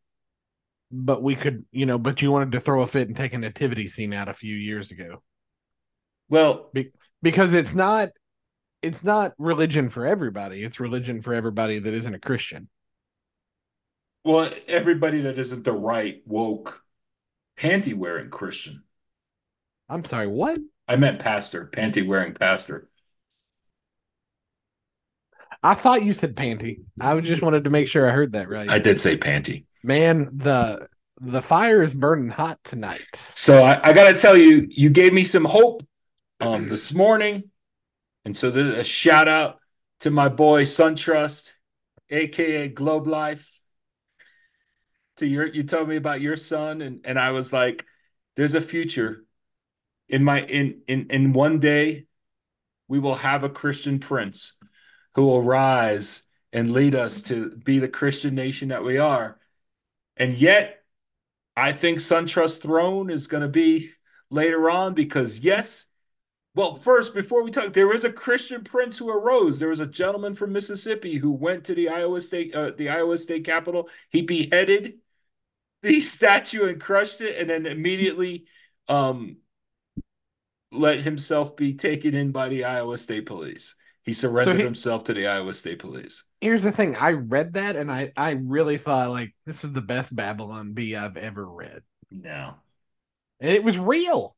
but 0.91 1.23
we 1.23 1.35
could, 1.35 1.65
you 1.71 1.87
know, 1.87 1.99
but 1.99 2.21
you 2.21 2.33
wanted 2.33 2.53
to 2.53 2.61
throw 2.61 2.83
a 2.83 2.87
fit 2.87 3.09
and 3.09 3.17
take 3.17 3.33
a 3.33 3.39
nativity 3.39 3.89
scene 3.89 4.13
out 4.13 4.29
a 4.29 4.35
few 4.35 4.55
years 4.55 4.91
ago. 4.91 5.23
Well, 6.29 6.71
Be- 6.73 6.93
because 7.23 7.55
it's 7.55 7.75
not 7.75 8.11
it's 8.83 9.05
not 9.05 9.33
religion 9.39 9.91
for 9.91 10.07
everybody. 10.07 10.65
It's 10.65 10.81
religion 10.81 11.23
for 11.23 11.35
everybody 11.35 11.79
that 11.79 11.93
isn't 11.93 12.15
a 12.15 12.19
Christian. 12.19 12.69
Well, 14.25 14.51
everybody 14.67 15.23
that 15.23 15.39
isn't 15.39 15.65
the 15.65 15.73
right 15.73 16.23
woke 16.27 16.83
panty 17.59 17.95
wearing 17.95 18.31
Christian. 18.31 18.85
I'm 19.89 20.05
sorry, 20.05 20.27
what? 20.27 20.59
I 20.89 20.97
meant 20.97 21.21
pastor, 21.21 21.71
panty 21.73 22.07
wearing 22.07 22.35
pastor. 22.35 22.89
I 25.63 25.75
thought 25.75 26.03
you 26.03 26.15
said 26.15 26.37
panty. 26.37 26.81
I 27.01 27.19
just 27.21 27.43
wanted 27.43 27.65
to 27.65 27.71
make 27.71 27.89
sure 27.89 28.09
I 28.09 28.13
heard 28.13 28.33
that 28.33 28.49
right. 28.49 28.69
I 28.69 28.79
did 28.79 29.01
say 29.01 29.17
panty. 29.17 29.65
Man, 29.83 30.31
the 30.37 30.89
the 31.21 31.43
fire 31.43 31.83
is 31.83 31.95
burning 31.95 32.31
hot 32.31 32.59
tonight. 32.65 33.15
So 33.15 33.63
I, 33.63 33.91
I 33.91 33.93
got 33.93 34.11
to 34.11 34.19
tell 34.19 34.37
you, 34.37 34.67
you 34.71 34.89
gave 34.91 35.13
me 35.13 35.23
some 35.23 35.45
hope 35.45 35.83
um, 36.41 36.69
this 36.69 36.93
morning, 36.95 37.51
and 38.25 38.37
so 38.37 38.51
there's 38.51 38.75
a 38.75 38.85
shout 38.85 39.29
out 39.29 39.59
to 40.01 40.11
my 40.11 40.29
boy 40.29 40.65
SunTrust, 40.65 41.53
aka 42.09 42.69
Globe 42.69 43.07
Life. 43.07 43.63
To 45.19 45.27
your, 45.27 45.47
you 45.47 45.63
told 45.63 45.89
me 45.89 45.97
about 45.97 46.21
your 46.21 46.37
son, 46.37 46.81
and 46.81 47.01
and 47.05 47.19
I 47.19 47.31
was 47.33 47.53
like, 47.53 47.85
there's 48.37 48.55
a 48.55 48.61
future. 48.61 49.25
In 50.09 50.25
my 50.25 50.43
in 50.43 50.83
in 50.89 51.07
in 51.11 51.33
one 51.33 51.59
day, 51.59 52.07
we 52.89 52.99
will 52.99 53.17
have 53.17 53.45
a 53.45 53.49
Christian 53.49 53.99
prince 53.99 54.59
who 55.15 55.27
will 55.27 55.43
rise 55.43 56.25
and 56.53 56.73
lead 56.73 56.95
us 56.95 57.23
to 57.23 57.57
be 57.57 57.79
the 57.79 57.89
Christian 57.89 58.35
nation 58.35 58.69
that 58.69 58.83
we 58.83 58.99
are. 58.99 59.40
And 60.21 60.35
yet, 60.35 60.85
I 61.57 61.73
think 61.73 62.01
SunTrust 62.01 62.63
Throne 62.63 63.11
is 63.11 63.29
going 63.29 63.43
to 63.43 63.49
be 63.49 63.91
later 64.31 64.71
on 64.71 64.95
because, 64.95 65.41
yes, 65.41 65.87
Well, 66.55 66.75
first, 66.75 67.15
before 67.15 67.45
we 67.45 67.53
talk, 67.53 67.75
there 67.75 67.95
is 67.95 68.05
a 68.05 68.13
Christian 68.13 68.65
prince 68.65 68.99
who 68.99 69.11
arose. 69.11 69.61
There 69.61 69.71
was 69.71 69.81
a 69.81 69.87
gentleman 69.87 70.35
from 70.35 70.53
Mississippi 70.53 71.17
who 71.19 71.33
went 71.33 71.65
to 71.67 71.75
the 71.75 71.89
Iowa 71.91 72.21
State, 72.21 72.55
uh, 72.55 72.73
the 72.77 72.91
Iowa 72.91 73.19
State 73.19 73.45
Capitol. 73.45 73.89
He 74.11 74.23
beheaded 74.23 74.95
the 75.83 76.01
statue 76.17 76.69
and 76.69 76.81
crushed 76.81 77.21
it, 77.23 77.39
and 77.41 77.51
then 77.51 77.67
immediately 77.67 78.47
um, 78.89 79.39
let 80.73 81.01
himself 81.01 81.57
be 81.57 81.75
taken 81.75 82.15
in 82.15 82.33
by 82.33 82.49
the 82.49 82.65
Iowa 82.65 82.97
State 82.97 83.27
Police. 83.27 83.77
He 84.05 84.13
surrendered 84.13 84.55
so 84.55 84.59
he, 84.59 84.65
himself 84.65 85.05
to 85.05 85.15
the 85.15 85.27
Iowa 85.27 85.53
State 85.53 85.79
Police. 85.79 86.25
Here's 86.41 86.63
the 86.63 86.73
thing: 86.73 86.97
I 86.97 87.13
read 87.13 87.55
that, 87.55 87.77
and 87.77 87.91
I 87.91 88.13
I 88.17 88.31
really 88.31 88.79
thought 88.79 89.11
like 89.11 89.35
this 89.45 89.63
is 89.63 89.73
the 89.73 89.83
best 89.83 90.15
Babylon 90.15 90.73
Bee 90.73 90.97
I've 90.97 91.17
ever 91.17 91.47
read. 91.47 91.83
No, 92.11 92.55
and 93.41 93.53
it 93.53 93.63
was 93.63 93.79
real. 93.79 94.37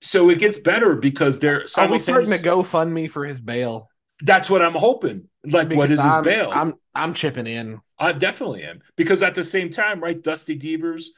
So 0.00 0.30
it 0.30 0.38
gets 0.38 0.58
better 0.58 0.96
because 0.96 1.40
they're 1.40 1.64
are 1.76 1.88
we 1.88 1.98
starting 1.98 2.30
to 2.30 2.38
go 2.38 2.62
fund 2.62 2.92
me 2.92 3.08
for 3.08 3.24
his 3.24 3.40
bail? 3.40 3.88
That's 4.20 4.50
what 4.50 4.62
I'm 4.62 4.74
hoping. 4.74 5.28
Like, 5.44 5.68
because 5.68 5.78
what 5.78 5.90
is 5.90 6.02
his 6.02 6.12
I'm, 6.12 6.22
bail? 6.22 6.50
I'm 6.54 6.74
I'm 6.94 7.14
chipping 7.14 7.46
in. 7.46 7.80
I 7.98 8.12
definitely 8.12 8.62
am 8.62 8.80
because 8.96 9.22
at 9.22 9.34
the 9.34 9.44
same 9.44 9.70
time, 9.70 10.00
right? 10.00 10.22
Dusty 10.22 10.54
Deevers, 10.54 11.12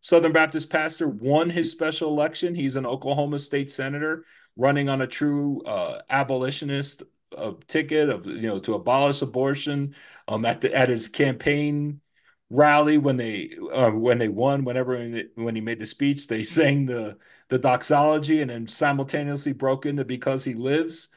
Southern 0.00 0.32
Baptist 0.32 0.68
pastor, 0.68 1.08
won 1.08 1.50
his 1.50 1.70
special 1.70 2.10
election. 2.10 2.54
He's 2.54 2.76
an 2.76 2.86
Oklahoma 2.86 3.38
state 3.38 3.70
senator 3.70 4.24
running 4.56 4.88
on 4.88 5.00
a 5.00 5.06
true 5.06 5.62
uh, 5.62 6.00
abolitionist 6.08 7.02
uh, 7.36 7.52
ticket 7.66 8.08
of 8.08 8.26
you 8.26 8.48
know 8.48 8.58
to 8.60 8.74
abolish 8.74 9.22
abortion. 9.22 9.94
Um, 10.28 10.44
at 10.44 10.60
the 10.60 10.74
at 10.74 10.88
his 10.88 11.08
campaign 11.08 12.00
rally 12.50 12.98
when 12.98 13.16
they 13.16 13.50
uh, 13.72 13.90
when 13.90 14.18
they 14.18 14.28
won, 14.28 14.64
whenever 14.64 14.96
when 15.34 15.54
he 15.54 15.60
made 15.60 15.78
the 15.78 15.86
speech, 15.86 16.26
they 16.26 16.42
sang 16.42 16.86
the 16.86 17.16
the 17.48 17.58
doxology 17.58 18.40
and 18.40 18.50
then 18.50 18.66
simultaneously 18.66 19.52
broke 19.52 19.86
into 19.86 20.04
because 20.04 20.44
he 20.44 20.54
lives. 20.54 21.08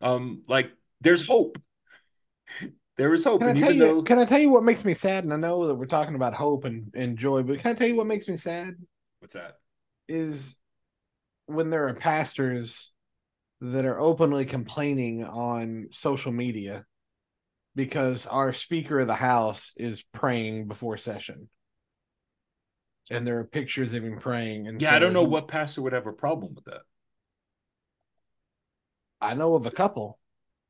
Um, 0.00 0.42
like 0.48 0.72
there's 1.00 1.26
hope. 1.26 1.58
There 2.96 3.12
is 3.12 3.24
hope. 3.24 3.40
Can 3.40 3.56
I 3.56 3.60
tell 3.60 3.72
you? 3.72 3.78
Though... 3.78 4.02
Can 4.02 4.18
I 4.18 4.24
tell 4.24 4.38
you 4.38 4.50
what 4.50 4.64
makes 4.64 4.84
me 4.84 4.94
sad? 4.94 5.24
And 5.24 5.32
I 5.32 5.36
know 5.36 5.66
that 5.66 5.74
we're 5.74 5.86
talking 5.86 6.14
about 6.14 6.32
hope 6.32 6.64
and, 6.64 6.90
and 6.94 7.18
joy, 7.18 7.42
but 7.42 7.58
can 7.58 7.72
I 7.72 7.74
tell 7.74 7.86
you 7.86 7.96
what 7.96 8.06
makes 8.06 8.26
me 8.26 8.38
sad? 8.38 8.74
What's 9.20 9.34
that? 9.34 9.58
Is 10.08 10.58
when 11.46 11.70
there 11.70 11.88
are 11.88 11.94
pastors 11.94 12.92
that 13.60 13.84
are 13.84 13.98
openly 13.98 14.44
complaining 14.44 15.24
on 15.24 15.88
social 15.90 16.32
media 16.32 16.84
because 17.74 18.26
our 18.26 18.52
Speaker 18.52 19.00
of 19.00 19.06
the 19.06 19.14
House 19.14 19.72
is 19.76 20.02
praying 20.12 20.68
before 20.68 20.96
session. 20.96 21.48
And 23.10 23.26
there 23.26 23.38
are 23.38 23.44
pictures 23.44 23.94
of 23.94 24.02
him 24.02 24.18
praying. 24.18 24.66
And 24.66 24.82
yeah, 24.82 24.90
so 24.90 24.96
I 24.96 24.98
don't 24.98 25.12
know 25.12 25.22
what 25.22 25.46
pastor 25.46 25.82
would 25.82 25.92
have 25.92 26.06
a 26.06 26.12
problem 26.12 26.54
with 26.54 26.64
that. 26.64 26.80
I 29.20 29.34
know 29.34 29.54
of 29.54 29.66
a 29.66 29.70
couple, 29.70 30.18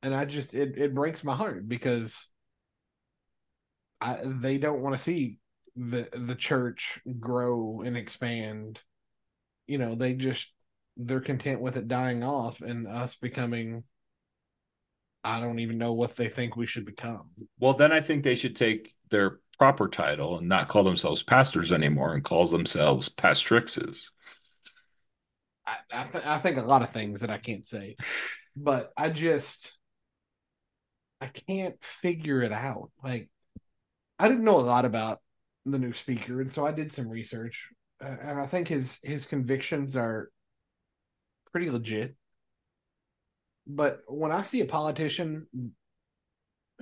and 0.03 0.13
I 0.13 0.25
just 0.25 0.53
it, 0.53 0.77
it 0.77 0.93
breaks 0.93 1.23
my 1.23 1.35
heart 1.35 1.67
because 1.67 2.27
I 3.99 4.19
they 4.23 4.57
don't 4.57 4.81
want 4.81 4.95
to 4.95 5.01
see 5.01 5.39
the 5.75 6.07
the 6.13 6.35
church 6.35 6.99
grow 7.19 7.81
and 7.83 7.97
expand. 7.97 8.79
You 9.65 9.79
know, 9.79 9.95
they 9.95 10.13
just 10.13 10.47
they're 10.97 11.19
content 11.19 11.61
with 11.61 11.77
it 11.77 11.87
dying 11.87 12.23
off 12.23 12.61
and 12.61 12.87
us 12.87 13.15
becoming 13.15 13.83
I 15.23 15.41
don't 15.41 15.59
even 15.59 15.77
know 15.77 15.93
what 15.93 16.15
they 16.15 16.29
think 16.29 16.55
we 16.55 16.65
should 16.65 16.85
become. 16.85 17.27
Well, 17.59 17.73
then 17.73 17.91
I 17.91 17.99
think 17.99 18.23
they 18.23 18.35
should 18.35 18.55
take 18.55 18.89
their 19.09 19.39
proper 19.57 19.89
title 19.89 20.37
and 20.37 20.47
not 20.47 20.69
call 20.69 20.83
themselves 20.83 21.21
pastors 21.21 21.71
anymore 21.71 22.13
and 22.13 22.23
call 22.23 22.47
themselves 22.47 23.09
pastrixes. 23.09 24.11
I 25.65 25.75
I, 25.91 26.03
th- 26.03 26.25
I 26.25 26.37
think 26.37 26.57
a 26.57 26.61
lot 26.61 26.81
of 26.81 26.91
things 26.91 27.21
that 27.21 27.29
I 27.29 27.39
can't 27.39 27.65
say, 27.65 27.97
but 28.55 28.91
I 28.95 29.09
just 29.09 29.71
I 31.19 31.27
can't 31.27 31.75
figure 31.83 32.41
it 32.41 32.53
out. 32.53 32.91
Like 33.03 33.29
I 34.17 34.29
didn't 34.29 34.45
know 34.45 34.59
a 34.59 34.61
lot 34.61 34.85
about 34.85 35.19
the 35.65 35.79
new 35.79 35.91
speaker, 35.93 36.39
and 36.39 36.53
so 36.53 36.65
I 36.65 36.71
did 36.71 36.93
some 36.93 37.09
research, 37.09 37.69
uh, 38.01 38.15
and 38.21 38.39
I 38.39 38.45
think 38.45 38.69
his 38.69 38.99
his 39.03 39.25
convictions 39.25 39.97
are 39.97 40.29
pretty 41.57 41.71
legit. 41.71 42.15
But 43.65 44.01
when 44.07 44.31
I 44.31 44.43
see 44.43 44.61
a 44.61 44.65
politician 44.65 45.47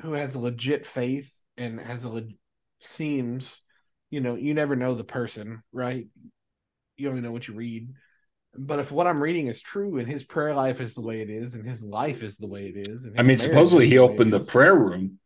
who 0.02 0.14
has 0.14 0.36
a 0.36 0.40
legit 0.40 0.86
faith 0.86 1.32
and 1.56 1.80
has 1.80 2.04
a 2.04 2.10
le- 2.10 2.28
seems, 2.82 3.62
you 4.10 4.20
know, 4.20 4.36
you 4.36 4.54
never 4.54 4.76
know 4.76 4.94
the 4.94 5.06
person, 5.06 5.64
right? 5.72 6.08
You 6.98 7.10
only 7.10 7.22
know 7.22 7.32
what 7.32 7.48
you 7.48 7.54
read. 7.54 7.94
But 8.54 8.80
if 8.80 8.92
what 8.92 9.08
I'm 9.08 9.24
reading 9.24 9.48
is 9.48 9.62
true 9.62 9.98
and 9.98 10.10
his 10.10 10.26
prayer 10.26 10.54
life 10.54 10.82
is 10.82 10.94
the 10.94 11.02
way 11.02 11.22
it 11.22 11.30
is 11.30 11.54
and 11.54 11.66
his 11.66 11.82
life 11.82 12.22
is 12.22 12.36
the 12.36 12.48
way 12.48 12.66
it 12.68 12.90
is, 12.90 13.08
I 13.18 13.24
mean, 13.24 13.38
supposedly 13.38 13.88
he 13.88 13.98
opened 13.98 14.34
the 14.34 14.42
prayer 14.42 14.76
room, 14.76 15.20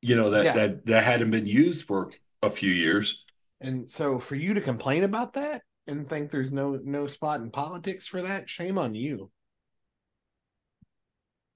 you 0.00 0.16
know, 0.16 0.30
that, 0.30 0.44
yeah. 0.46 0.52
that 0.54 0.86
that 0.86 1.04
hadn't 1.04 1.30
been 1.30 1.46
used 1.46 1.86
for 1.86 2.10
a 2.42 2.48
few 2.48 2.70
years. 2.70 3.22
And 3.60 3.90
so 3.90 4.18
for 4.18 4.34
you 4.34 4.54
to 4.54 4.62
complain 4.62 5.04
about 5.04 5.34
that 5.34 5.60
and 5.88 6.08
think 6.08 6.30
there's 6.30 6.52
no 6.52 6.78
no 6.84 7.06
spot 7.06 7.40
in 7.40 7.50
politics 7.50 8.06
for 8.06 8.22
that, 8.22 8.48
shame 8.48 8.78
on 8.78 8.94
you. 8.94 9.30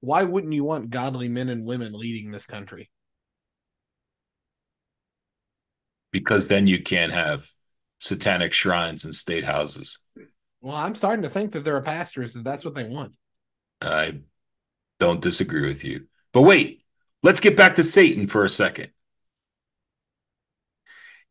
Why 0.00 0.24
wouldn't 0.24 0.52
you 0.52 0.64
want 0.64 0.90
godly 0.90 1.28
men 1.28 1.48
and 1.48 1.64
women 1.64 1.92
leading 1.92 2.32
this 2.32 2.46
country? 2.46 2.90
Because 6.10 6.48
then 6.48 6.66
you 6.66 6.82
can't 6.82 7.12
have 7.12 7.50
satanic 8.00 8.52
shrines 8.52 9.04
and 9.04 9.14
state 9.14 9.44
houses. 9.44 10.00
Well, 10.60 10.74
I'm 10.74 10.94
starting 10.94 11.22
to 11.22 11.30
think 11.30 11.52
that 11.52 11.64
there 11.64 11.76
are 11.76 11.82
pastors 11.82 12.34
that 12.34 12.44
that's 12.44 12.64
what 12.64 12.74
they 12.74 12.88
want. 12.88 13.12
I 13.80 14.20
don't 14.98 15.20
disagree 15.20 15.66
with 15.66 15.84
you. 15.84 16.06
But 16.32 16.42
wait, 16.42 16.82
let's 17.22 17.40
get 17.40 17.56
back 17.56 17.76
to 17.76 17.82
Satan 17.82 18.26
for 18.26 18.44
a 18.44 18.50
second. 18.50 18.90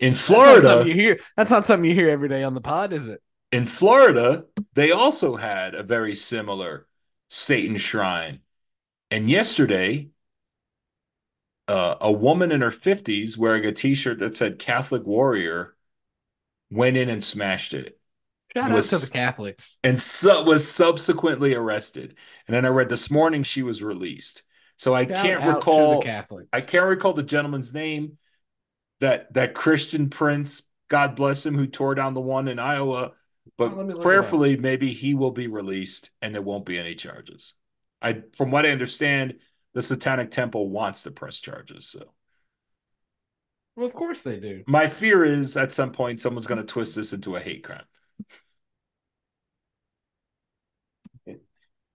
In 0.01 0.15
Florida, 0.15 0.61
that's 0.61 0.87
you 0.87 0.95
hear 0.95 1.19
that's 1.37 1.51
not 1.51 1.65
something 1.65 1.87
you 1.87 1.95
hear 1.95 2.09
every 2.09 2.27
day 2.27 2.43
on 2.43 2.55
the 2.55 2.61
pod, 2.61 2.91
is 2.91 3.07
it? 3.07 3.21
In 3.51 3.67
Florida, 3.67 4.45
they 4.73 4.91
also 4.91 5.35
had 5.35 5.75
a 5.75 5.83
very 5.83 6.15
similar 6.15 6.87
Satan 7.29 7.77
shrine. 7.77 8.39
And 9.11 9.29
yesterday, 9.29 10.09
uh, 11.67 11.95
a 12.01 12.11
woman 12.11 12.51
in 12.51 12.61
her 12.61 12.71
50s 12.71 13.37
wearing 13.37 13.63
a 13.63 13.71
t 13.71 13.93
shirt 13.93 14.17
that 14.19 14.35
said 14.35 14.57
Catholic 14.57 15.05
Warrior 15.05 15.75
went 16.71 16.97
in 16.97 17.07
and 17.07 17.23
smashed 17.23 17.75
it. 17.75 17.99
Shout 18.55 18.71
was, 18.71 18.91
out 18.91 18.99
to 18.99 19.05
the 19.05 19.11
Catholics. 19.11 19.77
And 19.83 20.01
su- 20.01 20.43
was 20.43 20.67
subsequently 20.67 21.53
arrested. 21.53 22.15
And 22.47 22.55
then 22.55 22.65
I 22.65 22.69
read 22.69 22.89
this 22.89 23.11
morning 23.11 23.43
she 23.43 23.61
was 23.61 23.83
released. 23.83 24.43
So 24.77 24.95
I 24.95 25.05
Shout 25.05 25.23
can't 25.23 25.45
recall 25.45 26.03
I 26.51 26.61
can't 26.61 26.87
recall 26.87 27.13
the 27.13 27.21
gentleman's 27.21 27.71
name 27.71 28.17
that 29.01 29.33
that 29.33 29.53
Christian 29.53 30.09
prince, 30.09 30.63
God 30.87 31.15
bless 31.15 31.45
him, 31.45 31.55
who 31.55 31.67
tore 31.67 31.95
down 31.95 32.13
the 32.13 32.21
one 32.21 32.47
in 32.47 32.59
Iowa. 32.59 33.11
But 33.57 33.73
oh, 33.73 33.99
prayerfully, 34.01 34.55
maybe 34.55 34.93
he 34.93 35.13
will 35.13 35.31
be 35.31 35.47
released 35.47 36.11
and 36.21 36.33
there 36.33 36.41
won't 36.41 36.65
be 36.65 36.79
any 36.79 36.95
charges. 36.95 37.55
I 38.01 38.23
from 38.33 38.51
what 38.51 38.65
I 38.65 38.69
understand, 38.69 39.35
the 39.73 39.81
Satanic 39.81 40.31
Temple 40.31 40.69
wants 40.69 41.03
to 41.03 41.11
press 41.11 41.39
charges. 41.39 41.87
So 41.87 42.13
well, 43.75 43.87
of 43.87 43.93
course 43.93 44.21
they 44.21 44.39
do. 44.39 44.63
My 44.67 44.87
fear 44.87 45.25
is 45.25 45.57
at 45.57 45.73
some 45.73 45.91
point 45.91 46.21
someone's 46.21 46.47
going 46.47 46.61
to 46.61 46.67
twist 46.67 46.95
this 46.95 47.13
into 47.13 47.35
a 47.35 47.41
hate 47.41 47.63
crime. 47.63 47.83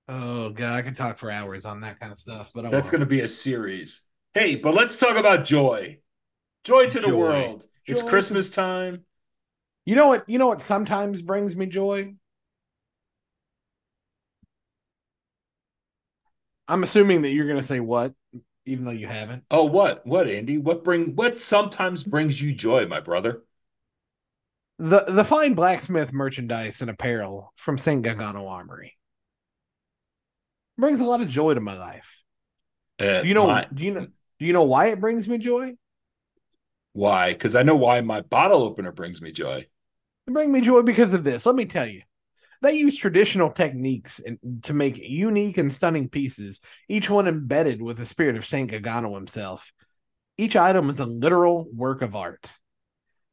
Oh 0.08 0.50
god, 0.50 0.74
I 0.74 0.82
could 0.82 0.96
talk 0.96 1.18
for 1.18 1.32
hours 1.32 1.64
on 1.64 1.80
that 1.80 1.98
kind 1.98 2.12
of 2.12 2.18
stuff, 2.18 2.52
but 2.54 2.64
I 2.64 2.70
that's 2.70 2.90
going 2.90 3.00
to 3.00 3.06
be 3.06 3.22
a 3.22 3.28
series. 3.28 4.02
Hey, 4.34 4.54
but 4.54 4.72
let's 4.72 4.98
talk 4.98 5.16
about 5.16 5.44
joy. 5.44 5.98
Joy 6.66 6.88
to 6.88 7.00
joy. 7.00 7.00
the 7.00 7.16
world. 7.16 7.60
Joy 7.60 7.92
it's 7.92 8.02
Christmas 8.02 8.50
time. 8.50 9.04
You 9.84 9.94
know 9.94 10.08
what? 10.08 10.28
You 10.28 10.40
know 10.40 10.48
what 10.48 10.60
sometimes 10.60 11.22
brings 11.22 11.54
me 11.54 11.66
joy? 11.66 12.14
I'm 16.66 16.82
assuming 16.82 17.22
that 17.22 17.28
you're 17.28 17.46
going 17.46 17.60
to 17.60 17.66
say 17.66 17.78
what, 17.78 18.14
even 18.64 18.84
though 18.84 18.90
you 18.90 19.06
haven't. 19.06 19.44
Oh, 19.48 19.62
what? 19.66 20.04
What, 20.04 20.28
Andy? 20.28 20.58
What 20.58 20.82
bring 20.82 21.14
what 21.14 21.38
sometimes 21.38 22.02
brings 22.02 22.42
you 22.42 22.52
joy, 22.52 22.86
my 22.88 22.98
brother? 22.98 23.44
The 24.80 25.04
the 25.06 25.24
fine 25.24 25.54
blacksmith 25.54 26.12
merchandise 26.12 26.80
and 26.80 26.90
apparel 26.90 27.52
from 27.54 27.78
St. 27.78 28.04
Galgano 28.04 28.50
Armory 28.50 28.94
brings 30.76 30.98
a 30.98 31.04
lot 31.04 31.20
of 31.20 31.28
joy 31.28 31.54
to 31.54 31.60
my 31.60 31.78
life. 31.78 32.24
Uh, 32.98 33.22
do 33.22 33.28
you 33.28 33.34
know? 33.34 33.46
My, 33.46 33.68
do 33.72 33.84
you 33.84 33.94
know? 33.94 34.06
Do 34.38 34.44
you 34.44 34.52
know 34.52 34.64
why 34.64 34.86
it 34.86 35.00
brings 35.00 35.28
me 35.28 35.38
joy? 35.38 35.76
Why? 36.96 37.34
Because 37.34 37.54
I 37.54 37.62
know 37.62 37.76
why 37.76 38.00
my 38.00 38.22
bottle 38.22 38.62
opener 38.62 38.90
brings 38.90 39.20
me 39.20 39.30
joy. 39.30 39.66
It 40.26 40.32
brings 40.32 40.50
me 40.50 40.62
joy 40.62 40.80
because 40.80 41.12
of 41.12 41.24
this. 41.24 41.44
Let 41.44 41.54
me 41.54 41.66
tell 41.66 41.86
you. 41.86 42.00
They 42.62 42.72
use 42.72 42.96
traditional 42.96 43.50
techniques 43.50 44.18
to 44.62 44.72
make 44.72 44.96
unique 44.96 45.58
and 45.58 45.70
stunning 45.70 46.08
pieces, 46.08 46.58
each 46.88 47.10
one 47.10 47.28
embedded 47.28 47.82
with 47.82 47.98
the 47.98 48.06
spirit 48.06 48.34
of 48.34 48.46
Saint 48.46 48.70
Galgano 48.70 49.14
himself. 49.14 49.70
Each 50.38 50.56
item 50.56 50.88
is 50.88 50.98
a 50.98 51.04
literal 51.04 51.68
work 51.74 52.00
of 52.00 52.16
art. 52.16 52.50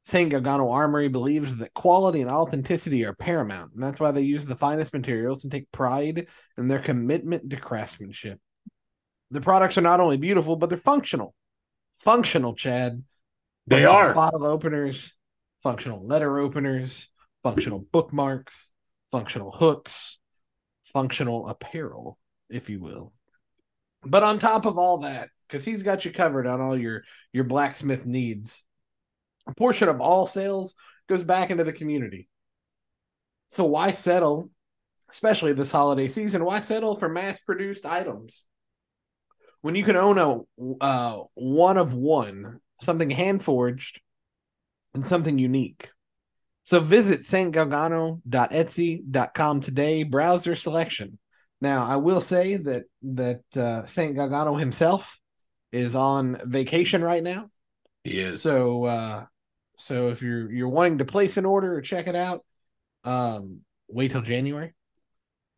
St. 0.03 0.29
Galgano 0.29 0.73
Armory 0.73 1.07
believes 1.07 1.55
that 1.57 1.73
quality 1.73 2.19
and 2.19 2.29
authenticity 2.29 3.05
are 3.05 3.13
paramount, 3.13 3.71
and 3.73 3.81
that's 3.81 4.01
why 4.01 4.11
they 4.11 4.23
use 4.23 4.43
the 4.43 4.57
finest 4.57 4.93
materials 4.93 5.45
and 5.45 5.51
take 5.53 5.71
pride 5.71 6.27
in 6.57 6.67
their 6.67 6.79
commitment 6.79 7.49
to 7.49 7.55
craftsmanship. 7.55 8.41
The 9.31 9.39
products 9.39 9.77
are 9.77 9.81
not 9.81 10.01
only 10.01 10.17
beautiful, 10.17 10.57
but 10.57 10.67
they're 10.67 10.77
functional. 10.77 11.33
Functional, 11.95 12.55
Chad. 12.55 13.01
They 13.67 13.85
are. 13.85 14.13
bottle 14.13 14.45
openers, 14.45 15.13
functional 15.61 16.05
letter 16.05 16.39
openers, 16.39 17.09
functional 17.43 17.79
bookmarks, 17.79 18.71
functional 19.11 19.51
hooks, 19.51 20.19
functional 20.83 21.47
apparel, 21.47 22.17
if 22.49 22.69
you 22.69 22.81
will. 22.81 23.13
But 24.03 24.23
on 24.23 24.39
top 24.39 24.65
of 24.65 24.77
all 24.77 24.99
that, 24.99 25.29
because 25.47 25.63
he's 25.63 25.83
got 25.83 26.03
you 26.03 26.11
covered 26.11 26.47
on 26.47 26.59
all 26.59 26.77
your 26.77 27.03
your 27.31 27.45
blacksmith 27.45 28.05
needs, 28.05 28.63
a 29.47 29.53
portion 29.53 29.87
of 29.87 30.01
all 30.01 30.25
sales 30.25 30.75
goes 31.07 31.23
back 31.23 31.49
into 31.49 31.63
the 31.63 31.73
community. 31.73 32.27
So 33.49 33.65
why 33.65 33.91
settle, 33.91 34.49
especially 35.09 35.53
this 35.53 35.71
holiday 35.71 36.07
season? 36.07 36.43
Why 36.43 36.59
settle 36.59 36.97
for 36.97 37.07
mass 37.07 37.39
produced 37.39 37.85
items 37.85 38.45
when 39.61 39.75
you 39.75 39.83
can 39.83 39.95
own 39.95 40.17
a 40.17 40.83
uh, 40.83 41.23
one 41.35 41.77
of 41.77 41.93
one, 41.93 42.59
something 42.83 43.09
hand 43.09 43.43
forged, 43.43 43.99
and 44.93 45.03
something 45.05 45.37
unique? 45.39 45.89
So 46.63 46.79
visit 46.79 47.21
stgalgano.etsy.com 47.21 49.61
today. 49.61 50.03
Browse 50.03 50.43
their 50.43 50.55
selection. 50.55 51.17
Now, 51.59 51.85
I 51.85 51.97
will 51.97 52.21
say 52.21 52.55
that 52.57 52.83
that 53.01 53.41
uh, 53.55 53.85
Saint 53.85 54.17
Galgano 54.17 54.59
himself 54.59 55.19
is 55.73 55.95
on 55.95 56.39
vacation 56.45 57.03
right 57.03 57.23
now. 57.23 57.49
He 58.03 58.19
is. 58.19 58.41
So 58.41 58.85
uh 58.85 59.25
so 59.75 60.09
if 60.09 60.21
you're 60.21 60.51
you're 60.51 60.69
wanting 60.69 60.99
to 60.99 61.05
place 61.05 61.35
an 61.37 61.45
order 61.45 61.75
or 61.75 61.81
check 61.81 62.07
it 62.07 62.15
out, 62.15 62.45
um 63.03 63.61
wait 63.87 64.11
till 64.11 64.21
January. 64.21 64.73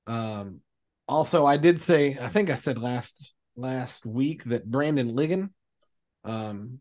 Um 0.07 0.61
also 1.07 1.45
I 1.45 1.57
did 1.57 1.81
say 1.81 2.17
I 2.19 2.29
think 2.29 2.49
I 2.49 2.55
said 2.55 2.77
last 2.77 3.33
last 3.55 4.05
week 4.05 4.45
that 4.45 4.69
Brandon 4.69 5.11
Ligon, 5.11 5.49
um 6.23 6.79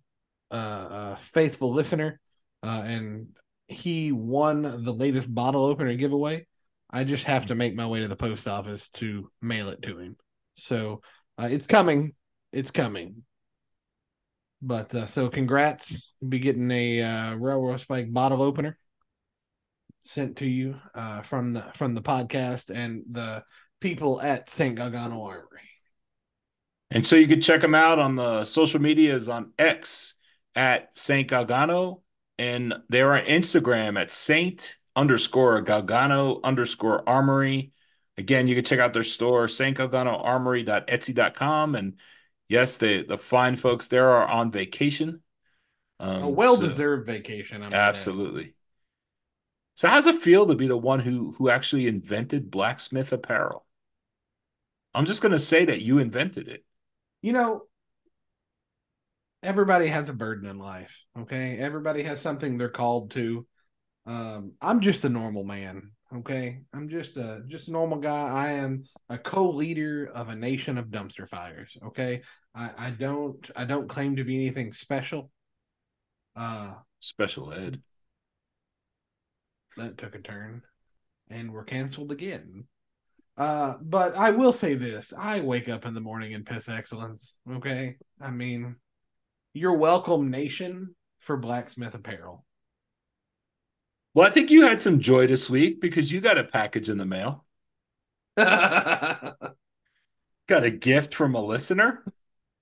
uh, 0.50 0.56
a 0.56 1.16
faithful 1.18 1.72
listener, 1.72 2.20
uh 2.62 2.82
and 2.84 3.28
he 3.66 4.12
won 4.12 4.62
the 4.84 4.92
latest 4.92 5.32
bottle 5.32 5.64
opener 5.64 5.94
giveaway. 5.94 6.46
I 6.90 7.04
just 7.04 7.24
have 7.24 7.46
to 7.46 7.54
make 7.54 7.74
my 7.74 7.86
way 7.86 8.00
to 8.00 8.08
the 8.08 8.16
post 8.16 8.46
office 8.46 8.90
to 8.90 9.28
mail 9.42 9.68
it 9.68 9.82
to 9.82 9.98
him. 9.98 10.16
So 10.56 11.00
uh, 11.38 11.48
it's 11.50 11.66
coming. 11.66 12.12
It's 12.52 12.70
coming. 12.70 13.24
But 14.62 14.94
uh, 14.94 15.06
so 15.06 15.28
congrats. 15.28 16.14
Be 16.26 16.38
getting 16.38 16.70
a 16.70 17.02
uh, 17.02 17.34
railroad 17.34 17.80
spike 17.80 18.12
bottle 18.12 18.42
opener 18.42 18.78
sent 20.02 20.36
to 20.36 20.46
you 20.46 20.76
uh, 20.94 21.22
from 21.22 21.54
the 21.54 21.62
from 21.74 21.94
the 21.94 22.02
podcast 22.02 22.70
and 22.74 23.02
the 23.10 23.42
people 23.80 24.20
at 24.20 24.48
St. 24.48 24.78
Galgano 24.78 25.26
Armory. 25.26 25.48
And 26.90 27.06
so 27.06 27.16
you 27.16 27.26
can 27.26 27.40
check 27.40 27.60
them 27.60 27.74
out 27.74 27.98
on 27.98 28.16
the 28.16 28.44
social 28.44 28.80
medias 28.80 29.28
on 29.28 29.52
X 29.58 30.13
at 30.54 30.96
Saint 30.96 31.28
Galgano, 31.30 32.02
and 32.38 32.74
they're 32.88 33.14
on 33.14 33.24
Instagram 33.24 34.00
at 34.00 34.10
Saint 34.10 34.76
underscore 34.96 35.62
Galgano 35.62 36.42
underscore 36.42 37.06
Armory. 37.08 37.70
Again, 38.16 38.46
you 38.46 38.54
can 38.54 38.64
check 38.64 38.78
out 38.78 38.92
their 38.92 39.02
store, 39.02 39.46
saintgalganoarmory.etsy.com. 39.46 41.74
And 41.74 41.94
yes, 42.48 42.76
the 42.76 43.02
the 43.02 43.18
fine 43.18 43.56
folks 43.56 43.88
there 43.88 44.10
are 44.10 44.24
on 44.26 44.52
vacation. 44.52 45.22
Um, 45.98 46.22
a 46.22 46.28
well 46.28 46.56
deserved 46.56 47.06
so, 47.06 47.12
vacation. 47.12 47.62
I 47.62 47.66
mean, 47.66 47.74
absolutely. 47.74 48.54
So, 49.74 49.88
how's 49.88 50.06
it 50.06 50.20
feel 50.20 50.46
to 50.46 50.54
be 50.54 50.68
the 50.68 50.76
one 50.76 51.00
who 51.00 51.34
who 51.38 51.50
actually 51.50 51.88
invented 51.88 52.48
blacksmith 52.50 53.12
apparel? 53.12 53.66
I'm 54.94 55.06
just 55.06 55.22
going 55.22 55.32
to 55.32 55.40
say 55.40 55.64
that 55.64 55.82
you 55.82 55.98
invented 55.98 56.46
it. 56.46 56.64
You 57.20 57.32
know, 57.32 57.62
everybody 59.44 59.86
has 59.86 60.08
a 60.08 60.14
burden 60.14 60.48
in 60.48 60.58
life. 60.58 61.04
Okay, 61.16 61.56
everybody 61.58 62.02
has 62.02 62.20
something 62.20 62.56
they're 62.56 62.68
called 62.68 63.10
to. 63.12 63.46
Um, 64.06 64.52
I'm 64.60 64.80
just 64.80 65.04
a 65.04 65.08
normal 65.08 65.44
man. 65.44 65.90
Okay, 66.14 66.60
I'm 66.72 66.88
just 66.88 67.16
a 67.16 67.42
just 67.46 67.68
a 67.68 67.72
normal 67.72 67.98
guy. 67.98 68.28
I 68.28 68.48
am 68.52 68.84
a 69.08 69.18
co-leader 69.18 70.10
of 70.14 70.28
a 70.28 70.36
nation 70.36 70.78
of 70.78 70.86
dumpster 70.86 71.28
fires. 71.28 71.76
Okay, 71.86 72.22
I, 72.54 72.70
I 72.76 72.90
don't 72.90 73.50
I 73.54 73.64
don't 73.64 73.88
claim 73.88 74.16
to 74.16 74.24
be 74.24 74.36
anything 74.36 74.72
special. 74.72 75.30
Uh, 76.34 76.74
special 77.00 77.52
ed. 77.52 77.80
That 79.76 79.98
took 79.98 80.14
a 80.14 80.20
turn, 80.20 80.62
and 81.28 81.52
we're 81.52 81.64
canceled 81.64 82.12
again. 82.12 82.64
Uh, 83.36 83.74
but 83.82 84.16
I 84.16 84.30
will 84.30 84.52
say 84.52 84.74
this: 84.74 85.12
I 85.18 85.40
wake 85.40 85.68
up 85.68 85.84
in 85.84 85.94
the 85.94 86.00
morning 86.00 86.34
and 86.34 86.46
piss 86.46 86.68
excellence. 86.68 87.38
Okay, 87.50 87.96
I 88.20 88.30
mean, 88.30 88.76
you're 89.54 89.76
welcome, 89.76 90.30
nation, 90.30 90.96
for 91.20 91.36
blacksmith 91.36 91.94
apparel. 91.94 92.44
Well, 94.12 94.26
I 94.26 94.30
think 94.30 94.50
you 94.50 94.62
had 94.66 94.80
some 94.80 95.00
joy 95.00 95.26
this 95.26 95.48
week 95.48 95.80
because 95.80 96.12
you 96.12 96.20
got 96.20 96.38
a 96.38 96.44
package 96.44 96.88
in 96.88 96.98
the 96.98 97.06
mail. 97.06 97.44
got 98.36 99.48
a 100.48 100.70
gift 100.70 101.14
from 101.14 101.34
a 101.34 101.40
listener. 101.40 102.04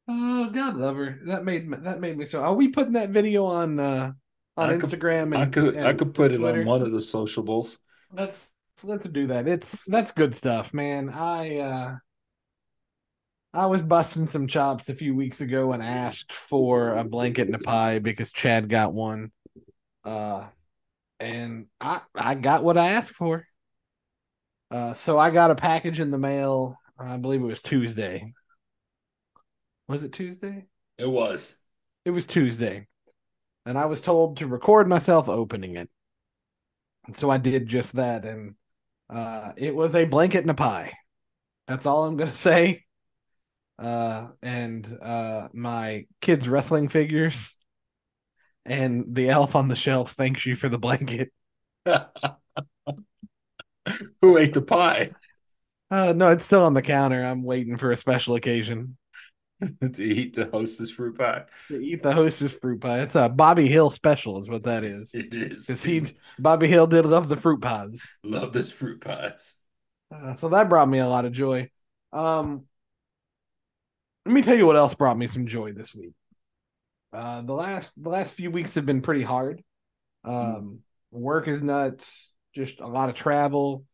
Oh, 0.06 0.50
God 0.50 0.76
love 0.76 0.96
her. 0.96 1.18
That 1.24 1.44
made 1.44 1.70
that 1.70 2.00
made 2.00 2.18
me 2.18 2.26
so. 2.26 2.40
Are 2.40 2.54
we 2.54 2.68
putting 2.68 2.92
that 2.94 3.10
video 3.10 3.44
on 3.44 3.78
uh 3.78 4.12
on 4.56 4.70
I 4.70 4.74
Instagram? 4.74 5.32
Could, 5.32 5.34
and, 5.34 5.36
I 5.36 5.46
could 5.46 5.74
and 5.76 5.86
I 5.86 5.94
could 5.94 6.14
put 6.14 6.28
Twitter? 6.28 6.58
it 6.58 6.60
on 6.60 6.66
one 6.66 6.82
of 6.82 6.92
the 6.92 7.00
sociables. 7.00 7.78
Let's 8.12 8.52
let's 8.82 9.08
do 9.08 9.28
that. 9.28 9.48
It's 9.48 9.84
that's 9.86 10.12
good 10.12 10.34
stuff, 10.34 10.74
man. 10.74 11.08
I 11.08 11.56
uh 11.58 11.96
I 13.54 13.66
was 13.66 13.82
busting 13.82 14.26
some 14.26 14.46
chops 14.46 14.88
a 14.88 14.94
few 14.94 15.14
weeks 15.14 15.40
ago 15.40 15.72
and 15.72 15.82
asked 15.82 16.32
for 16.32 16.94
a 16.96 17.04
blanket 17.04 17.46
and 17.46 17.54
a 17.54 17.58
pie 17.58 17.98
because 17.98 18.32
Chad 18.32 18.68
got 18.68 18.94
one. 18.94 19.30
Uh 20.04 20.48
and 21.20 21.66
I 21.80 22.00
I 22.14 22.34
got 22.34 22.64
what 22.64 22.78
I 22.78 22.90
asked 22.90 23.14
for. 23.14 23.46
Uh, 24.70 24.94
so 24.94 25.18
I 25.18 25.30
got 25.30 25.50
a 25.50 25.54
package 25.54 26.00
in 26.00 26.10
the 26.10 26.18
mail. 26.18 26.76
I 26.98 27.16
believe 27.18 27.42
it 27.42 27.46
was 27.46 27.62
Tuesday. 27.62 28.32
Was 29.88 30.02
it 30.02 30.12
Tuesday? 30.12 30.66
It 30.98 31.06
was. 31.06 31.56
It 32.04 32.10
was 32.10 32.26
Tuesday, 32.26 32.88
and 33.66 33.78
I 33.78 33.86
was 33.86 34.00
told 34.00 34.38
to 34.38 34.46
record 34.46 34.88
myself 34.88 35.28
opening 35.28 35.76
it. 35.76 35.90
And 37.06 37.16
so 37.16 37.30
I 37.30 37.38
did 37.38 37.66
just 37.66 37.94
that, 37.94 38.24
and 38.24 38.54
uh, 39.10 39.52
it 39.56 39.74
was 39.74 39.94
a 39.94 40.04
blanket 40.04 40.40
and 40.42 40.50
a 40.50 40.54
pie. 40.54 40.92
That's 41.68 41.86
all 41.86 42.04
I'm 42.04 42.16
gonna 42.16 42.34
say. 42.50 42.84
Uh, 43.78 44.28
and 44.42 44.98
uh, 45.02 45.48
my 45.52 46.06
kids' 46.20 46.48
wrestling 46.48 46.88
figures 46.88 47.56
and 48.64 49.14
the 49.14 49.28
elf 49.28 49.56
on 49.56 49.68
the 49.68 49.76
shelf 49.76 50.12
thanks 50.12 50.46
you 50.46 50.54
for 50.54 50.68
the 50.68 50.78
blanket. 50.78 51.32
Who 54.20 54.38
ate 54.38 54.54
the 54.54 54.62
pie? 54.62 55.10
Uh, 55.90 56.12
no, 56.14 56.30
it's 56.30 56.44
still 56.44 56.64
on 56.64 56.74
the 56.74 56.82
counter. 56.82 57.22
I'm 57.22 57.42
waiting 57.42 57.76
for 57.76 57.90
a 57.90 57.96
special 57.96 58.34
occasion. 58.34 58.96
to 59.92 60.02
eat 60.02 60.34
the 60.34 60.48
hostess 60.52 60.90
fruit 60.90 61.18
pie. 61.18 61.44
To 61.68 61.80
eat 61.80 62.02
the 62.02 62.12
hostess 62.12 62.52
fruit 62.54 62.80
pie. 62.80 63.00
It's 63.00 63.14
a 63.14 63.28
Bobby 63.28 63.68
Hill 63.68 63.90
special, 63.90 64.40
is 64.40 64.48
what 64.48 64.64
that 64.64 64.84
is. 64.84 65.14
It 65.14 65.34
is. 65.34 65.66
Because 65.66 65.82
he, 65.82 66.04
Bobby 66.38 66.68
Hill 66.68 66.86
did 66.86 67.06
love 67.06 67.28
the 67.28 67.36
fruit 67.36 67.60
pies. 67.60 68.02
Love 68.24 68.52
this 68.52 68.70
fruit 68.70 69.00
pies. 69.00 69.56
Uh, 70.10 70.34
so 70.34 70.48
that 70.50 70.68
brought 70.68 70.88
me 70.88 70.98
a 70.98 71.08
lot 71.08 71.24
of 71.24 71.32
joy. 71.32 71.68
Um, 72.12 72.64
let 74.26 74.32
me 74.32 74.42
tell 74.42 74.56
you 74.56 74.66
what 74.66 74.76
else 74.76 74.94
brought 74.94 75.18
me 75.18 75.26
some 75.26 75.46
joy 75.46 75.72
this 75.72 75.94
week. 75.94 76.14
Uh, 77.12 77.42
the 77.42 77.52
last 77.52 78.02
the 78.02 78.08
last 78.08 78.34
few 78.34 78.50
weeks 78.50 78.74
have 78.74 78.86
been 78.86 79.02
pretty 79.02 79.22
hard. 79.22 79.62
Um. 80.24 80.80
Work 81.12 81.46
is 81.46 81.62
nuts. 81.62 82.32
Just 82.54 82.80
a 82.80 82.86
lot 82.86 83.10
of 83.10 83.14
travel. 83.14 83.84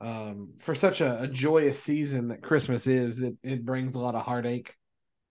Um, 0.00 0.50
for 0.58 0.74
such 0.74 1.00
a, 1.00 1.22
a, 1.22 1.26
joyous 1.26 1.82
season 1.82 2.28
that 2.28 2.42
Christmas 2.42 2.86
is, 2.86 3.20
it 3.20 3.34
it 3.42 3.64
brings 3.64 3.94
a 3.94 3.98
lot 3.98 4.14
of 4.14 4.22
heartache. 4.22 4.72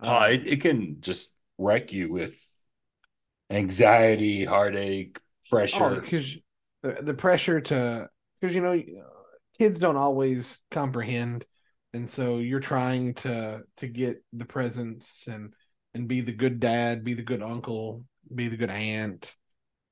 Um, 0.01 0.09
oh, 0.09 0.21
it, 0.25 0.45
it 0.45 0.61
can 0.61 0.99
just 0.99 1.31
wreck 1.57 1.93
you 1.93 2.11
with 2.11 2.37
anxiety, 3.49 4.43
heartache, 4.43 5.19
pressure. 5.49 6.01
Because 6.01 6.37
oh, 6.83 6.89
the, 6.89 7.01
the 7.01 7.13
pressure 7.13 7.61
to 7.61 8.09
because 8.39 8.53
you 8.53 8.61
know 8.61 8.81
kids 9.57 9.79
don't 9.79 9.95
always 9.95 10.59
comprehend, 10.71 11.45
and 11.97 12.07
so 12.07 12.37
you're 12.37 12.59
trying 12.59 13.15
to 13.15 13.63
to 13.77 13.87
get 13.87 14.23
the 14.31 14.45
presents 14.45 15.25
and 15.27 15.53
and 15.95 16.07
be 16.07 16.21
the 16.21 16.31
good 16.31 16.59
dad, 16.59 17.03
be 17.03 17.15
the 17.15 17.23
good 17.23 17.41
uncle, 17.41 18.05
be 18.33 18.49
the 18.49 18.55
good 18.55 18.69
aunt, 18.69 19.33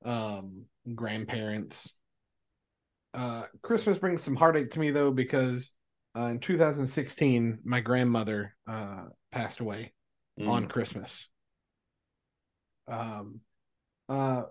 um, 0.04 0.66
grandparents. 0.94 1.92
Uh, 3.12 3.42
Christmas 3.60 3.98
brings 3.98 4.22
some 4.22 4.36
heartache 4.36 4.70
to 4.70 4.78
me 4.78 4.92
though 4.92 5.10
because 5.10 5.72
uh, 6.16 6.26
in 6.26 6.38
2016 6.38 7.58
my 7.64 7.80
grandmother 7.80 8.54
uh, 8.68 9.06
passed 9.32 9.58
away 9.58 9.92
mm. 10.38 10.48
on 10.48 10.68
Christmas. 10.68 11.28
Um, 12.86 13.40
uh, 14.08 14.42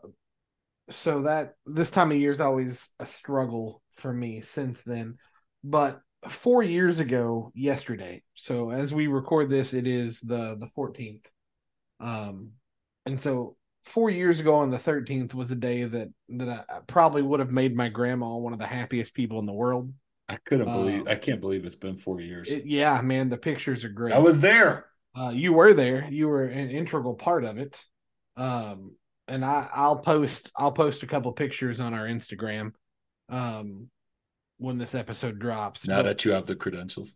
so 0.90 1.22
that 1.22 1.54
this 1.66 1.90
time 1.90 2.12
of 2.12 2.18
year 2.18 2.32
is 2.32 2.42
always 2.42 2.90
a 3.00 3.06
struggle 3.06 3.82
for 3.92 4.12
me 4.12 4.42
since 4.42 4.84
then. 4.84 5.20
But 5.64 6.02
four 6.28 6.64
years 6.64 7.00
ago, 7.00 7.52
yesterday. 7.56 8.24
So 8.34 8.72
as 8.72 8.94
we 8.94 9.08
record 9.08 9.50
this, 9.50 9.74
it 9.74 9.88
is 9.88 10.20
the 10.20 10.58
the 10.60 10.68
fourteenth. 10.68 11.30
Um, 12.00 12.52
and 13.06 13.20
so 13.20 13.56
four 13.84 14.10
years 14.10 14.40
ago 14.40 14.56
on 14.56 14.72
the 14.72 14.80
thirteenth 14.80 15.34
was 15.34 15.52
a 15.52 15.56
day 15.56 15.84
that 15.84 16.10
that 16.30 16.66
I 16.70 16.80
probably 16.88 17.22
would 17.22 17.40
have 17.40 17.52
made 17.52 17.76
my 17.76 17.90
grandma 17.90 18.36
one 18.36 18.54
of 18.54 18.60
the 18.60 18.66
happiest 18.68 19.14
people 19.14 19.40
in 19.40 19.46
the 19.46 19.54
world. 19.54 19.94
I 20.28 20.38
couldn't 20.46 20.66
believe. 20.66 21.02
Um, 21.02 21.08
I 21.08 21.16
can't 21.16 21.40
believe 21.42 21.66
it's 21.66 21.76
been 21.76 21.98
four 21.98 22.20
years. 22.20 22.50
It, 22.50 22.66
yeah, 22.66 23.00
man, 23.02 23.30
the 23.30 23.38
pictures 23.38 23.86
are 23.86 23.90
great. 23.90 24.14
I 24.14 24.20
was 24.20 24.42
there. 24.42 24.88
Uh, 25.16 25.30
you 25.30 25.54
were 25.54 25.74
there. 25.74 26.08
You 26.10 26.28
were 26.28 26.46
an 26.46 26.70
integral 26.72 27.14
part 27.14 27.44
of 27.44 27.58
it. 27.58 27.80
Um, 28.36 28.96
and 29.28 29.46
I, 29.46 29.70
I'll 29.74 30.00
post. 30.00 30.52
I'll 30.58 30.72
post 30.72 31.04
a 31.04 31.08
couple 31.08 31.32
pictures 31.32 31.80
on 31.80 31.94
our 31.94 32.06
Instagram. 32.06 32.72
Um, 33.30 33.90
when 34.58 34.78
this 34.78 34.96
episode 34.96 35.40
drops. 35.40 35.88
Now 35.88 35.98
but, 35.98 36.04
that 36.04 36.26
you 36.26 36.32
have 36.32 36.46
the 36.46 36.56
credentials. 36.56 37.16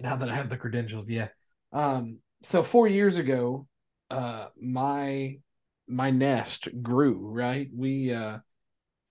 Now 0.00 0.16
that 0.16 0.30
I 0.30 0.34
have 0.34 0.48
the 0.48 0.56
credentials, 0.56 1.08
yeah. 1.08 1.28
Um, 1.72 2.20
so 2.42 2.62
four 2.62 2.88
years 2.88 3.16
ago, 3.16 3.66
uh, 4.10 4.46
my 4.60 5.38
my 5.86 6.10
nest 6.10 6.68
grew. 6.82 7.28
Right, 7.30 7.68
we 7.74 8.12
uh, 8.12 8.38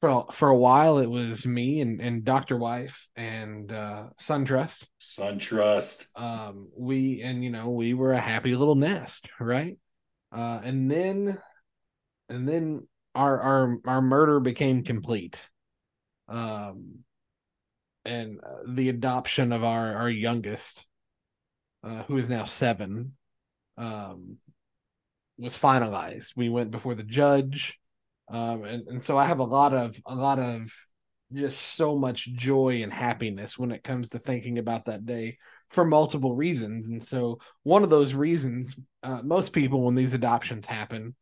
for 0.02 0.28
for 0.32 0.50
a 0.50 0.58
while 0.58 1.00
it 1.00 1.10
was 1.10 1.46
me 1.46 1.82
and 1.82 2.00
and 2.02 2.24
Doctor 2.24 2.58
Wife 2.58 3.08
and 3.16 3.72
uh, 3.72 4.08
SunTrust. 4.20 4.88
SunTrust. 5.00 6.08
Um, 6.16 6.70
we 6.78 7.22
and 7.22 7.44
you 7.44 7.50
know 7.50 7.70
we 7.70 7.94
were 7.94 8.14
a 8.14 8.20
happy 8.20 8.56
little 8.56 8.76
nest, 8.76 9.30
right? 9.40 9.78
Uh, 10.32 10.60
and 10.64 10.90
then 10.90 11.38
and 12.30 12.48
then 12.48 12.88
our 13.16 13.40
our 13.40 13.78
our 13.86 14.02
murder 14.02 14.40
became 14.40 14.84
complete. 14.84 15.50
Um, 16.28 17.00
and 18.06 18.40
uh, 18.44 18.64
the 18.68 18.90
adoption 18.90 19.52
of 19.52 19.64
our 19.64 19.96
our 19.96 20.10
youngest, 20.10 20.86
uh, 21.84 22.04
who 22.04 22.18
is 22.18 22.30
now 22.30 22.46
seven, 22.46 23.14
um, 23.78 24.38
was 25.38 25.58
finalized. 25.58 26.34
We 26.36 26.50
went 26.50 26.72
before 26.72 26.96
the 26.96 27.04
judge, 27.04 27.80
um, 28.30 28.64
and 28.64 28.88
and 28.88 29.02
so 29.02 29.18
I 29.18 29.26
have 29.26 29.40
a 29.40 29.44
lot 29.44 29.74
of 29.74 29.98
a 30.06 30.16
lot 30.16 30.40
of 30.40 30.72
just 31.34 31.76
so 31.76 31.96
much 31.96 32.28
joy 32.34 32.82
and 32.82 32.92
happiness 32.92 33.58
when 33.58 33.72
it 33.72 33.84
comes 33.84 34.10
to 34.10 34.20
thinking 34.20 34.58
about 34.58 34.86
that 34.86 35.06
day 35.06 35.38
for 35.70 35.86
multiple 35.86 36.36
reasons. 36.36 36.90
And 36.90 37.04
so 37.04 37.40
one 37.62 37.84
of 37.84 37.92
those 37.92 38.16
reasons, 38.16 38.76
uh, 39.04 39.22
most 39.24 39.54
people 39.54 39.86
when 39.86 39.94
these 39.94 40.16
adoptions 40.16 40.66
happen, 40.66 41.16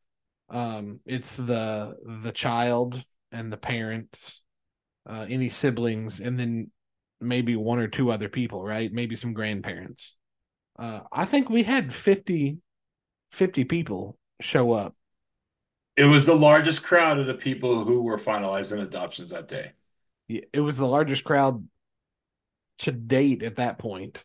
um, 0.49 1.01
it's 1.05 1.35
the 1.35 1.95
the 2.23 2.31
child 2.31 3.03
and 3.31 3.51
the 3.51 3.57
parents 3.57 4.41
uh, 5.07 5.25
any 5.29 5.49
siblings, 5.49 6.19
and 6.19 6.39
then 6.39 6.71
maybe 7.19 7.55
one 7.55 7.79
or 7.79 7.87
two 7.87 8.11
other 8.11 8.29
people, 8.29 8.63
right? 8.63 8.91
Maybe 8.91 9.15
some 9.15 9.33
grandparents. 9.33 10.15
Uh, 10.77 11.01
I 11.11 11.25
think 11.25 11.49
we 11.49 11.63
had 11.63 11.93
50, 11.93 12.59
50 13.31 13.63
people 13.65 14.17
show 14.41 14.73
up. 14.73 14.95
It 15.95 16.05
was 16.05 16.25
the 16.25 16.35
largest 16.35 16.83
crowd 16.83 17.17
of 17.17 17.25
the 17.25 17.33
people 17.33 17.83
who 17.83 18.03
were 18.03 18.19
finalizing 18.19 18.81
adoptions 18.81 19.31
that 19.31 19.47
day. 19.47 19.71
Yeah, 20.27 20.41
it 20.53 20.59
was 20.59 20.77
the 20.77 20.85
largest 20.85 21.23
crowd 21.23 21.67
to 22.79 22.91
date 22.91 23.41
at 23.41 23.55
that 23.55 23.79
point 23.79 24.23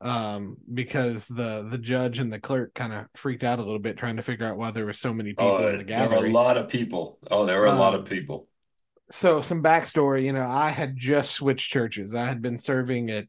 um, 0.00 0.56
because 0.72 1.28
the 1.28 1.68
the 1.70 1.78
judge 1.78 2.18
and 2.18 2.32
the 2.32 2.40
clerk 2.40 2.74
kind 2.74 2.92
of 2.92 3.06
freaked 3.14 3.44
out 3.44 3.60
a 3.60 3.62
little 3.62 3.78
bit 3.78 3.96
trying 3.96 4.16
to 4.16 4.22
figure 4.22 4.46
out 4.46 4.56
why 4.56 4.72
there 4.72 4.86
were 4.86 4.92
so 4.92 5.14
many 5.14 5.30
people 5.30 5.46
oh, 5.46 5.68
in 5.68 5.78
the 5.78 5.84
gathering. 5.84 6.10
There 6.10 6.20
were 6.20 6.26
a 6.26 6.32
lot 6.32 6.56
of 6.56 6.68
people. 6.68 7.18
Oh, 7.30 7.46
there 7.46 7.60
were 7.60 7.66
a 7.66 7.72
um, 7.72 7.78
lot 7.78 7.94
of 7.94 8.06
people 8.06 8.48
so 9.10 9.42
some 9.42 9.62
backstory, 9.62 10.24
you 10.24 10.32
know, 10.32 10.48
I 10.48 10.70
had 10.70 10.96
just 10.96 11.32
switched 11.32 11.70
churches. 11.70 12.14
I 12.14 12.26
had 12.26 12.42
been 12.42 12.58
serving 12.58 13.10
at 13.10 13.26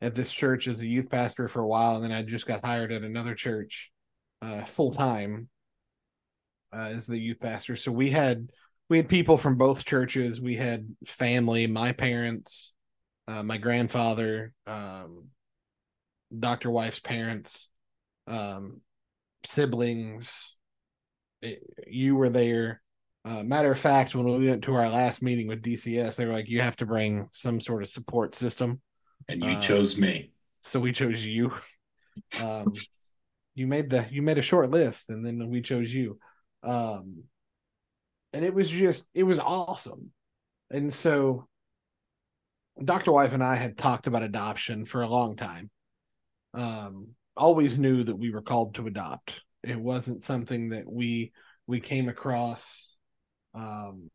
at 0.00 0.14
this 0.14 0.30
church 0.30 0.68
as 0.68 0.80
a 0.80 0.86
youth 0.86 1.08
pastor 1.10 1.48
for 1.48 1.60
a 1.60 1.66
while, 1.66 1.96
and 1.96 2.04
then 2.04 2.12
I 2.12 2.22
just 2.22 2.46
got 2.46 2.64
hired 2.64 2.92
at 2.92 3.02
another 3.02 3.34
church 3.34 3.90
uh, 4.42 4.64
full 4.64 4.92
time 4.92 5.48
uh, 6.72 6.90
as 6.92 7.06
the 7.06 7.18
youth 7.18 7.40
pastor. 7.40 7.76
So 7.76 7.92
we 7.92 8.10
had 8.10 8.50
we 8.88 8.98
had 8.98 9.08
people 9.08 9.36
from 9.36 9.56
both 9.56 9.84
churches. 9.84 10.40
We 10.40 10.56
had 10.56 10.94
family, 11.06 11.66
my 11.66 11.92
parents, 11.92 12.74
uh, 13.26 13.42
my 13.42 13.56
grandfather, 13.56 14.52
um, 14.66 15.28
Doctor 16.36 16.70
Wife's 16.70 17.00
parents, 17.00 17.68
um, 18.26 18.80
siblings. 19.44 20.56
It, 21.42 21.62
you 21.86 22.16
were 22.16 22.30
there. 22.30 22.80
Uh, 23.26 23.42
matter 23.42 23.72
of 23.72 23.78
fact, 23.78 24.14
when 24.14 24.24
we 24.24 24.48
went 24.48 24.62
to 24.62 24.74
our 24.74 24.88
last 24.88 25.20
meeting 25.20 25.48
with 25.48 25.60
DCS, 25.60 26.14
they 26.14 26.26
were 26.26 26.32
like, 26.32 26.48
"You 26.48 26.60
have 26.60 26.76
to 26.76 26.86
bring 26.86 27.28
some 27.32 27.60
sort 27.60 27.82
of 27.82 27.88
support 27.88 28.36
system," 28.36 28.80
and 29.28 29.42
you 29.42 29.50
uh, 29.50 29.60
chose 29.60 29.98
me. 29.98 30.30
So 30.62 30.80
we 30.80 30.92
chose 30.92 31.24
you. 31.24 31.52
Um, 32.42 32.72
you 33.54 33.66
made 33.66 33.90
the 33.90 34.06
you 34.10 34.22
made 34.22 34.38
a 34.38 34.42
short 34.42 34.70
list, 34.70 35.10
and 35.10 35.22
then 35.22 35.50
we 35.50 35.60
chose 35.60 35.92
you. 35.92 36.18
Um, 36.62 37.24
and 38.32 38.42
it 38.42 38.54
was 38.54 38.70
just 38.70 39.06
it 39.12 39.24
was 39.24 39.38
awesome. 39.38 40.12
And 40.70 40.90
so, 40.90 41.46
Doctor 42.82 43.12
Wife 43.12 43.34
and 43.34 43.44
I 43.44 43.56
had 43.56 43.76
talked 43.76 44.06
about 44.06 44.22
adoption 44.22 44.86
for 44.86 45.02
a 45.02 45.08
long 45.08 45.36
time. 45.36 45.68
Um, 46.54 47.08
always 47.36 47.76
knew 47.76 48.02
that 48.04 48.16
we 48.16 48.30
were 48.30 48.40
called 48.40 48.76
to 48.76 48.86
adopt. 48.86 49.42
It 49.62 49.78
wasn't 49.78 50.24
something 50.24 50.70
that 50.70 50.90
we 50.90 51.32
we 51.66 51.80
came 51.80 52.08
across 52.08 52.95
um, 53.56 54.10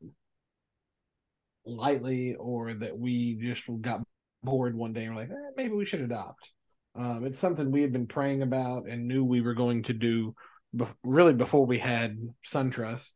lightly 1.65 2.36
or 2.36 2.73
that 2.73 2.97
we 2.97 3.36
just 3.36 3.63
got 3.82 4.01
bored 4.43 4.75
one 4.75 4.93
day 4.93 5.06
and 5.06 5.15
we're 5.15 5.21
like, 5.21 5.32
eh, 5.32 5.51
maybe 5.58 5.73
we 5.73 5.86
should 5.86 6.01
adopt. 6.01 6.49
Um, 6.95 7.25
it's 7.25 7.39
something 7.39 7.71
we 7.71 7.82
had 7.82 7.93
been 7.93 8.08
praying 8.08 8.41
about 8.41 8.88
and 8.88 9.08
knew 9.08 9.23
we 9.23 9.41
were 9.41 9.54
going 9.54 9.84
to 9.84 9.93
do 9.93 10.36
bef- 10.75 10.95
really 11.04 11.34
before 11.34 11.65
we 11.65 11.77
had 11.77 12.17
SunTrust 12.45 13.10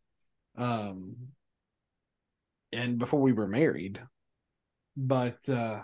um, 0.58 1.16
and 2.72 2.98
before 2.98 3.22
we 3.22 3.34
were 3.34 3.48
married. 3.48 4.00
But 4.96 5.48
uh, 5.50 5.82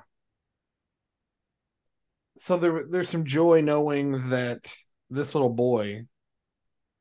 so 2.38 2.58
there, 2.58 2.86
there's 2.89 3.10
some 3.10 3.25
joy 3.25 3.62
knowing 3.62 4.30
that 4.30 4.71
this 5.10 5.36
little 5.36 5.49
boy 5.49 6.06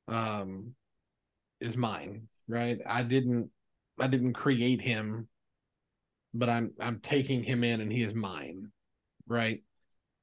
um, 0.08 0.74
is 1.60 1.76
mine 1.76 2.28
right? 2.50 2.78
I 2.86 3.02
didn't 3.02 3.50
I 3.98 4.06
didn't 4.06 4.32
create 4.34 4.80
him, 4.80 5.28
but 6.34 6.48
I'm 6.48 6.72
I'm 6.80 7.00
taking 7.00 7.42
him 7.42 7.64
in 7.64 7.80
and 7.80 7.92
he 7.92 8.02
is 8.02 8.14
mine, 8.14 8.70
right? 9.26 9.62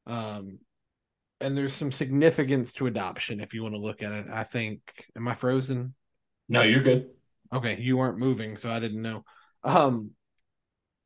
Um 0.05 0.59
and 1.39 1.55
there's 1.55 1.73
some 1.73 1.91
significance 1.91 2.73
to 2.73 2.87
adoption 2.87 3.39
if 3.39 3.53
you 3.53 3.61
want 3.61 3.75
to 3.75 3.81
look 3.81 4.01
at 4.01 4.11
it. 4.11 4.25
I 4.31 4.43
think 4.43 4.81
am 5.15 5.27
I 5.27 5.33
frozen? 5.33 5.93
No, 6.49 6.61
you're 6.61 6.81
good. 6.81 7.09
Okay, 7.53 7.77
you 7.79 7.97
weren't 7.97 8.17
moving, 8.17 8.57
so 8.57 8.69
I 8.69 8.79
didn't 8.79 9.01
know. 9.01 9.23
Um 9.63 10.11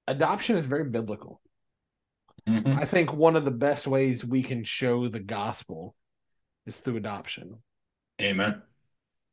adoption 0.07 0.57
is 0.57 0.65
very 0.65 0.89
biblical. 0.89 1.41
Mm-hmm. 2.47 2.79
I 2.79 2.85
think 2.85 3.13
one 3.13 3.35
of 3.35 3.45
the 3.45 3.51
best 3.51 3.85
ways 3.85 4.25
we 4.25 4.41
can 4.41 4.63
show 4.63 5.07
the 5.07 5.19
gospel 5.19 5.95
is 6.65 6.77
through 6.79 6.97
adoption. 6.97 7.61
Amen. 8.21 8.61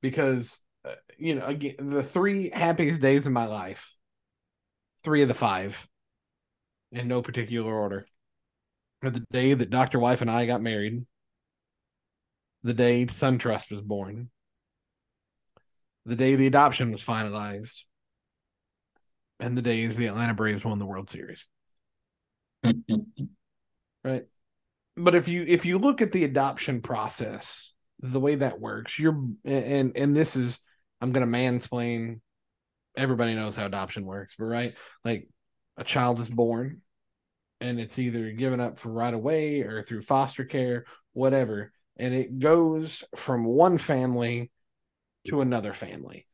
Because 0.02 0.60
you 1.18 1.34
know, 1.34 1.46
again, 1.46 1.74
the 1.78 2.02
three 2.02 2.50
happiest 2.50 3.00
days 3.00 3.26
of 3.26 3.32
my 3.32 3.46
life, 3.46 3.94
three 5.04 5.22
of 5.22 5.28
the 5.28 5.34
five, 5.34 5.88
in 6.92 7.08
no 7.08 7.22
particular 7.22 7.72
order, 7.72 8.06
are 9.02 9.10
the 9.10 9.24
day 9.30 9.54
that 9.54 9.70
Dr. 9.70 9.98
Wife 9.98 10.20
and 10.20 10.30
I 10.30 10.46
got 10.46 10.62
married, 10.62 11.06
the 12.62 12.74
day 12.74 13.06
SunTrust 13.06 13.70
was 13.70 13.82
born, 13.82 14.30
the 16.04 16.16
day 16.16 16.34
the 16.34 16.46
adoption 16.46 16.90
was 16.90 17.04
finalized, 17.04 17.82
and 19.40 19.56
the 19.56 19.62
days 19.62 19.96
the 19.96 20.06
Atlanta 20.06 20.34
Braves 20.34 20.64
won 20.64 20.78
the 20.78 20.86
World 20.86 21.10
Series. 21.10 21.46
right. 24.04 24.24
But 24.96 25.14
if 25.14 25.28
you 25.28 25.44
if 25.46 25.64
you 25.64 25.78
look 25.78 26.02
at 26.02 26.10
the 26.10 26.24
adoption 26.24 26.80
process, 26.80 27.74
the 28.00 28.18
way 28.20 28.34
that 28.34 28.60
works, 28.60 28.98
you're 28.98 29.22
and 29.44 29.92
and 29.96 30.16
this 30.16 30.34
is 30.34 30.58
I'm 31.00 31.12
gonna 31.12 31.26
mansplain. 31.26 32.20
Everybody 32.96 33.34
knows 33.34 33.54
how 33.56 33.66
adoption 33.66 34.04
works, 34.04 34.34
but 34.38 34.46
right, 34.46 34.74
like 35.04 35.28
a 35.76 35.84
child 35.84 36.20
is 36.20 36.28
born, 36.28 36.82
and 37.60 37.78
it's 37.80 37.98
either 37.98 38.32
given 38.32 38.60
up 38.60 38.78
for 38.78 38.90
right 38.90 39.14
away 39.14 39.60
or 39.60 39.82
through 39.82 40.02
foster 40.02 40.44
care, 40.44 40.84
whatever, 41.12 41.72
and 41.96 42.14
it 42.14 42.38
goes 42.38 43.04
from 43.14 43.44
one 43.44 43.78
family 43.78 44.50
to 45.28 45.40
another 45.40 45.72
family, 45.72 46.26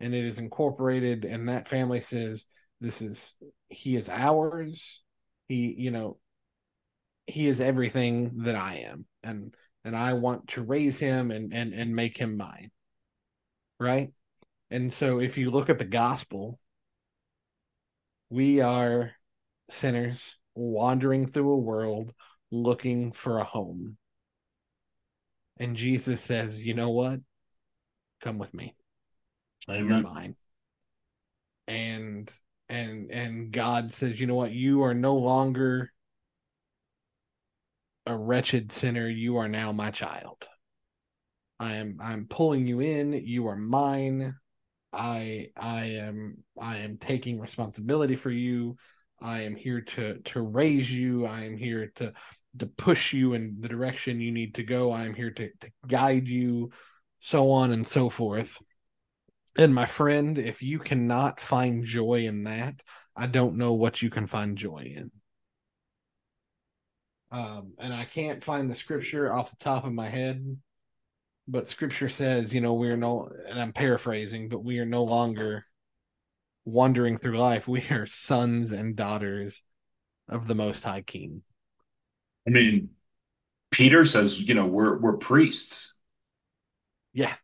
and 0.00 0.14
it 0.14 0.24
is 0.24 0.38
incorporated, 0.38 1.24
and 1.24 1.48
that 1.48 1.68
family 1.68 2.00
says, 2.00 2.46
"This 2.80 3.02
is 3.02 3.34
he 3.68 3.96
is 3.96 4.08
ours." 4.08 5.02
He, 5.48 5.74
you 5.78 5.90
know, 5.90 6.18
he 7.26 7.46
is 7.46 7.60
everything 7.60 8.42
that 8.44 8.56
I 8.56 8.76
am, 8.78 9.06
and 9.22 9.54
and 9.84 9.96
I 9.96 10.14
want 10.14 10.48
to 10.48 10.62
raise 10.62 10.98
him 10.98 11.30
and 11.30 11.52
and 11.54 11.72
and 11.72 11.94
make 11.94 12.16
him 12.16 12.36
mine 12.36 12.70
right? 13.78 14.12
And 14.70 14.92
so 14.92 15.20
if 15.20 15.38
you 15.38 15.50
look 15.50 15.70
at 15.70 15.78
the 15.78 15.84
gospel, 15.84 16.58
we 18.30 18.60
are 18.60 19.12
sinners 19.70 20.36
wandering 20.54 21.26
through 21.26 21.52
a 21.52 21.58
world 21.58 22.12
looking 22.50 23.12
for 23.12 23.38
a 23.38 23.44
home. 23.44 23.96
And 25.58 25.76
Jesus 25.76 26.20
says, 26.20 26.64
You 26.64 26.74
know 26.74 26.90
what? 26.90 27.20
Come 28.20 28.38
with 28.38 28.54
me. 28.54 28.74
Amen. 29.68 29.88
You're 29.88 30.00
mine. 30.00 30.36
And 31.66 32.30
and 32.68 33.10
and 33.10 33.50
God 33.50 33.90
says, 33.92 34.20
you 34.20 34.26
know 34.26 34.34
what? 34.34 34.52
You 34.52 34.82
are 34.82 34.94
no 34.94 35.16
longer 35.16 35.92
a 38.06 38.16
wretched 38.16 38.72
sinner. 38.72 39.08
You 39.08 39.38
are 39.38 39.48
now 39.48 39.72
my 39.72 39.90
child. 39.90 40.46
I 41.58 41.74
am 41.74 41.98
I'm 42.00 42.26
pulling 42.26 42.66
you 42.66 42.80
in. 42.80 43.12
You 43.12 43.48
are 43.48 43.56
mine. 43.56 44.34
I 44.92 45.48
I 45.56 45.84
am 45.86 46.38
I 46.60 46.78
am 46.78 46.98
taking 46.98 47.40
responsibility 47.40 48.16
for 48.16 48.30
you. 48.30 48.76
I 49.20 49.42
am 49.42 49.56
here 49.56 49.80
to 49.80 50.18
to 50.18 50.40
raise 50.40 50.90
you. 50.90 51.26
I 51.26 51.44
am 51.44 51.56
here 51.56 51.90
to 51.96 52.12
to 52.58 52.66
push 52.66 53.12
you 53.12 53.34
in 53.34 53.56
the 53.60 53.68
direction 53.68 54.20
you 54.20 54.32
need 54.32 54.54
to 54.54 54.62
go. 54.62 54.92
I 54.92 55.02
am 55.02 55.14
here 55.14 55.30
to 55.32 55.50
to 55.60 55.70
guide 55.86 56.28
you, 56.28 56.70
so 57.18 57.50
on 57.50 57.72
and 57.72 57.86
so 57.86 58.08
forth. 58.08 58.58
And 59.56 59.74
my 59.74 59.86
friend, 59.86 60.38
if 60.38 60.62
you 60.62 60.78
cannot 60.78 61.40
find 61.40 61.84
joy 61.84 62.26
in 62.26 62.44
that, 62.44 62.80
I 63.16 63.26
don't 63.26 63.56
know 63.56 63.72
what 63.72 64.00
you 64.00 64.08
can 64.08 64.28
find 64.28 64.56
joy 64.56 64.92
in. 64.96 65.10
Um, 67.30 67.74
and 67.78 67.92
I 67.92 68.04
can't 68.04 68.42
find 68.42 68.70
the 68.70 68.76
scripture 68.76 69.32
off 69.32 69.50
the 69.50 69.62
top 69.62 69.84
of 69.84 69.92
my 69.92 70.08
head, 70.08 70.58
but 71.48 71.66
scripture 71.66 72.10
says, 72.10 72.52
you 72.52 72.60
know, 72.60 72.74
we're 72.74 72.96
no, 72.96 73.30
and 73.48 73.58
I'm 73.58 73.72
paraphrasing, 73.72 74.50
but 74.50 74.62
we 74.62 74.78
are 74.78 74.86
no 74.86 75.02
longer 75.02 75.64
wandering 76.66 77.16
through 77.16 77.38
life. 77.38 77.66
We 77.66 77.88
are 77.90 78.04
sons 78.04 78.70
and 78.70 78.94
daughters 78.94 79.62
of 80.28 80.46
the 80.46 80.54
Most 80.54 80.84
High 80.84 81.00
King. 81.00 81.42
I 82.46 82.50
mean, 82.50 82.90
Peter 83.70 84.04
says, 84.04 84.40
you 84.46 84.54
know, 84.54 84.66
we're 84.66 84.98
we're 84.98 85.16
priests. 85.16 85.94
Yeah. 87.14 87.34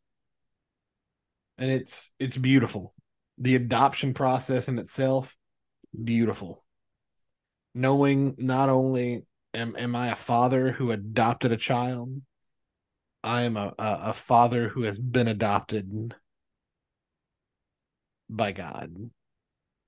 And 1.57 1.71
it's 1.71 2.11
it's 2.19 2.37
beautiful. 2.37 2.95
The 3.39 3.55
adoption 3.55 4.13
process 4.13 4.69
in 4.69 4.79
itself, 4.79 5.35
beautiful. 6.03 6.63
Knowing 7.75 8.35
not 8.39 8.69
only 8.69 9.25
am, 9.53 9.75
am 9.77 9.97
I 9.97 10.09
a 10.09 10.17
father 10.17 10.73
who 10.73 10.91
adopted 10.91 11.53
a 11.53 11.57
child, 11.57 12.21
I 13.25 13.43
am 13.43 13.57
a, 13.57 13.75
a, 13.79 14.13
father 14.13 14.69
who 14.69 14.83
has 14.83 14.99
been 14.99 15.29
adopted 15.29 16.15
by 18.29 18.53
God, 18.53 19.11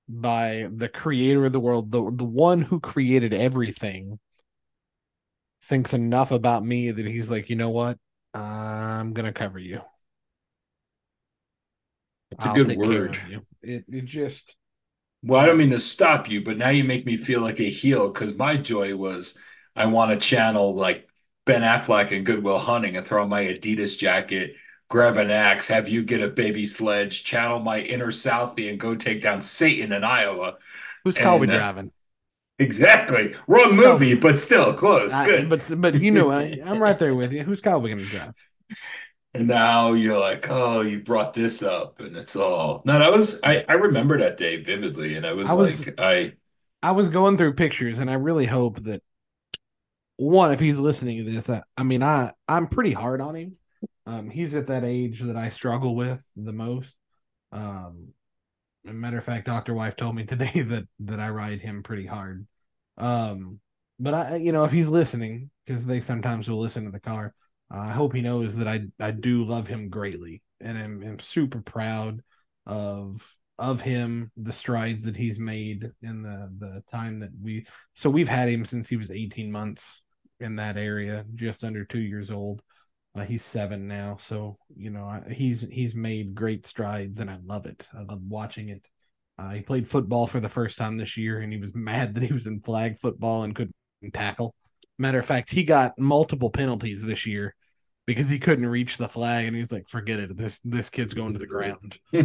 by 0.09 0.67
the 0.73 0.89
creator 0.89 1.45
of 1.45 1.53
the 1.53 1.59
world, 1.59 1.91
the, 1.91 2.11
the 2.11 2.25
one 2.25 2.61
who 2.61 2.79
created 2.79 3.35
everything, 3.35 4.17
thinks 5.65 5.93
enough 5.93 6.31
about 6.31 6.65
me 6.65 6.89
that 6.89 7.05
he's 7.05 7.29
like, 7.29 7.47
you 7.51 7.55
know 7.55 7.69
what? 7.69 7.99
I'm 8.33 9.13
going 9.13 9.27
to 9.27 9.33
cover 9.33 9.59
you. 9.59 9.81
It's 12.31 12.43
a 12.43 12.49
I'll 12.49 12.55
good 12.55 12.75
word. 12.75 13.19
It, 13.61 13.85
it 13.87 14.05
just. 14.05 14.55
Well, 15.21 15.39
I 15.39 15.45
don't 15.45 15.57
mean 15.57 15.69
to 15.69 15.79
stop 15.79 16.27
you, 16.27 16.43
but 16.43 16.57
now 16.57 16.69
you 16.69 16.83
make 16.83 17.05
me 17.05 17.17
feel 17.17 17.41
like 17.41 17.59
a 17.59 17.69
heel 17.69 18.11
because 18.11 18.33
my 18.33 18.57
joy 18.57 18.95
was 18.95 19.37
I 19.75 19.85
want 19.85 20.11
to 20.11 20.27
channel 20.27 20.75
like 20.75 21.07
Ben 21.47 21.63
Affleck 21.63 22.15
and 22.15 22.25
Good 22.25 22.43
Will 22.43 22.59
Hunting 22.59 22.95
and 22.95 23.05
throw 23.05 23.23
on 23.23 23.29
my 23.29 23.45
Adidas 23.45 23.97
jacket 23.97 24.55
grab 24.89 25.17
an 25.17 25.31
axe, 25.31 25.67
have 25.67 25.89
you 25.89 26.03
get 26.03 26.21
a 26.21 26.27
baby 26.27 26.65
sledge, 26.65 27.23
channel 27.23 27.59
my 27.59 27.79
inner 27.79 28.07
Southie, 28.07 28.69
and 28.69 28.79
go 28.79 28.95
take 28.95 29.21
down 29.21 29.41
Satan 29.41 29.91
in 29.91 30.03
Iowa. 30.03 30.55
Who's 31.03 31.17
Colby 31.17 31.49
uh, 31.49 31.57
driving? 31.57 31.91
Exactly. 32.59 33.35
Wrong 33.47 33.75
Who's 33.75 33.85
movie, 33.85 34.15
but 34.15 34.39
still 34.39 34.73
close. 34.73 35.13
I, 35.13 35.25
Good. 35.25 35.49
But 35.49 35.69
but 35.77 35.95
you 35.95 36.11
know, 36.11 36.31
I, 36.31 36.59
am 36.63 36.79
right 36.79 36.97
there 36.97 37.15
with 37.15 37.31
you. 37.31 37.43
Who's 37.43 37.61
Colby 37.61 37.89
going 37.89 38.03
to 38.03 38.05
drive? 38.05 38.33
And 39.33 39.47
now 39.47 39.93
you're 39.93 40.19
like, 40.19 40.47
oh, 40.49 40.81
you 40.81 41.01
brought 41.01 41.33
this 41.33 41.61
up, 41.61 41.99
and 41.99 42.17
it's 42.17 42.35
all. 42.35 42.81
No, 42.85 42.97
that 42.97 43.11
was 43.11 43.39
I. 43.43 43.63
I 43.67 43.73
remember 43.73 44.17
that 44.17 44.37
day 44.37 44.61
vividly, 44.61 45.15
and 45.15 45.25
I 45.25 45.33
was, 45.33 45.49
I 45.49 45.53
was 45.53 45.85
like, 45.85 45.99
I. 45.99 46.33
I 46.81 46.91
was 46.91 47.09
going 47.09 47.37
through 47.37 47.53
pictures, 47.53 47.99
and 47.99 48.09
I 48.09 48.13
really 48.15 48.45
hope 48.45 48.79
that 48.83 49.01
one, 50.17 50.51
if 50.51 50.59
he's 50.59 50.79
listening 50.79 51.23
to 51.23 51.31
this, 51.31 51.49
I, 51.49 51.63
I 51.77 51.83
mean, 51.83 52.03
I 52.03 52.33
I'm 52.47 52.67
pretty 52.67 52.93
hard 52.93 53.21
on 53.21 53.35
him 53.35 53.57
um, 54.07 54.29
he's 54.29 54.55
at 54.55 54.67
that 54.67 54.85
age 54.85 55.19
that 55.19 55.35
I 55.35 55.49
struggle 55.49 55.93
with 55.93 56.25
the 56.37 56.53
most. 56.53 56.95
Um, 57.51 58.13
matter 58.85 59.17
of 59.17 59.25
fact, 59.25 59.45
Doctor 59.45 59.73
Wife 59.73 59.97
told 59.97 60.15
me 60.15 60.23
today 60.25 60.61
that 60.61 60.85
that 61.01 61.19
I 61.19 61.29
ride 61.29 61.59
him 61.59 61.83
pretty 61.83 62.05
hard. 62.05 62.47
Um, 62.97 63.59
but 63.99 64.13
I, 64.13 64.35
you 64.37 64.53
know, 64.53 64.63
if 64.63 64.71
he's 64.71 64.87
listening, 64.87 65.49
because 65.65 65.85
they 65.85 65.99
sometimes 65.99 66.47
will 66.47 66.59
listen 66.59 66.85
to 66.85 66.91
the 66.91 67.01
car, 67.01 67.33
uh, 67.73 67.79
I 67.79 67.91
hope 67.91 68.13
he 68.13 68.21
knows 68.21 68.55
that 68.55 68.67
I 68.67 68.87
I 68.99 69.11
do 69.11 69.43
love 69.43 69.67
him 69.67 69.89
greatly, 69.89 70.41
and 70.61 70.77
I'm, 70.77 71.03
I'm 71.03 71.19
super 71.19 71.61
proud 71.61 72.21
of 72.65 73.21
of 73.59 73.81
him, 73.81 74.31
the 74.37 74.53
strides 74.53 75.03
that 75.03 75.17
he's 75.17 75.39
made 75.39 75.91
in 76.01 76.21
the 76.21 76.49
the 76.57 76.83
time 76.89 77.19
that 77.19 77.31
we. 77.41 77.65
So 77.93 78.09
we've 78.09 78.29
had 78.29 78.47
him 78.47 78.63
since 78.63 78.87
he 78.87 78.95
was 78.95 79.11
18 79.11 79.51
months 79.51 80.03
in 80.39 80.55
that 80.57 80.77
area, 80.77 81.25
just 81.35 81.63
under 81.63 81.85
two 81.85 81.99
years 81.99 82.31
old. 82.31 82.61
Uh, 83.15 83.23
he's 83.23 83.43
seven 83.43 83.87
now, 83.87 84.15
so 84.17 84.57
you 84.75 84.91
know 84.91 85.21
he's 85.31 85.65
he's 85.71 85.95
made 85.95 86.35
great 86.35 86.65
strides, 86.65 87.19
and 87.19 87.29
I 87.29 87.37
love 87.43 87.65
it. 87.65 87.87
I 87.97 88.03
love 88.03 88.21
watching 88.21 88.69
it. 88.69 88.87
Uh, 89.39 89.49
he 89.51 89.61
played 89.61 89.87
football 89.87 90.27
for 90.27 90.39
the 90.39 90.49
first 90.49 90.77
time 90.77 90.97
this 90.97 91.17
year, 91.17 91.39
and 91.39 91.51
he 91.51 91.59
was 91.59 91.73
mad 91.75 92.15
that 92.15 92.23
he 92.23 92.33
was 92.33 92.47
in 92.47 92.61
flag 92.61 92.99
football 92.99 93.43
and 93.43 93.55
couldn't 93.55 93.73
tackle. 94.13 94.53
Matter 94.99 95.19
of 95.19 95.25
fact, 95.25 95.51
he 95.51 95.63
got 95.63 95.97
multiple 95.97 96.49
penalties 96.49 97.03
this 97.03 97.25
year 97.25 97.55
because 98.05 98.29
he 98.29 98.39
couldn't 98.39 98.65
reach 98.65 98.97
the 98.97 99.09
flag, 99.09 99.47
and 99.47 99.55
he's 99.55 99.71
like, 99.71 99.87
"Forget 99.87 100.19
it. 100.19 100.37
This 100.37 100.59
this 100.63 100.89
kid's 100.89 101.13
going 101.13 101.33
to 101.33 101.39
the 101.39 101.47
ground." 101.47 101.97
uh, 102.13 102.19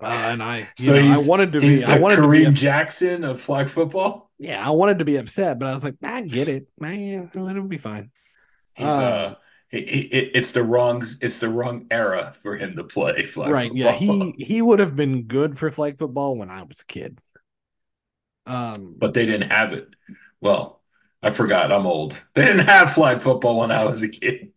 and 0.00 0.42
I, 0.42 0.68
so 0.76 0.94
know, 0.94 1.00
I 1.00 1.28
wanted 1.28 1.52
to 1.52 1.60
be. 1.60 1.84
I 1.84 1.98
wanted 1.98 2.18
Kareem 2.18 2.44
to 2.44 2.50
be 2.50 2.56
Jackson 2.56 3.24
of 3.24 3.40
flag 3.40 3.68
football. 3.68 4.23
Yeah, 4.38 4.66
I 4.66 4.70
wanted 4.70 4.98
to 4.98 5.04
be 5.04 5.16
upset, 5.16 5.58
but 5.58 5.68
I 5.68 5.74
was 5.74 5.84
like, 5.84 5.96
I 6.02 6.22
get 6.22 6.48
it, 6.48 6.66
man. 6.78 7.30
It'll 7.34 7.62
be 7.68 7.78
fine. 7.78 8.10
He's 8.74 8.98
uh, 8.98 9.02
uh 9.02 9.34
it's 9.76 10.52
the 10.52 10.62
wrong 10.62 11.04
it's 11.20 11.40
the 11.40 11.48
wrong 11.48 11.86
era 11.90 12.32
for 12.32 12.56
him 12.56 12.76
to 12.76 12.84
play 12.84 13.24
flag 13.24 13.50
right 13.50 13.72
football. 13.72 13.76
yeah 13.76 13.92
he 13.92 14.34
he 14.38 14.62
would 14.62 14.78
have 14.78 14.94
been 14.94 15.24
good 15.24 15.58
for 15.58 15.70
flag 15.70 15.98
football 15.98 16.36
when 16.36 16.50
i 16.50 16.62
was 16.62 16.80
a 16.80 16.84
kid. 16.86 17.18
Um 18.46 18.94
but 18.98 19.14
they 19.14 19.26
didn't 19.26 19.50
have 19.50 19.72
it. 19.72 19.88
Well 20.40 20.80
i 21.22 21.30
forgot 21.30 21.72
i'm 21.72 21.86
old. 21.86 22.22
They 22.34 22.44
didn't 22.44 22.66
have 22.66 22.92
flag 22.92 23.20
football 23.20 23.58
when 23.58 23.70
i 23.70 23.84
was 23.84 24.02
a 24.02 24.08
kid. 24.08 24.52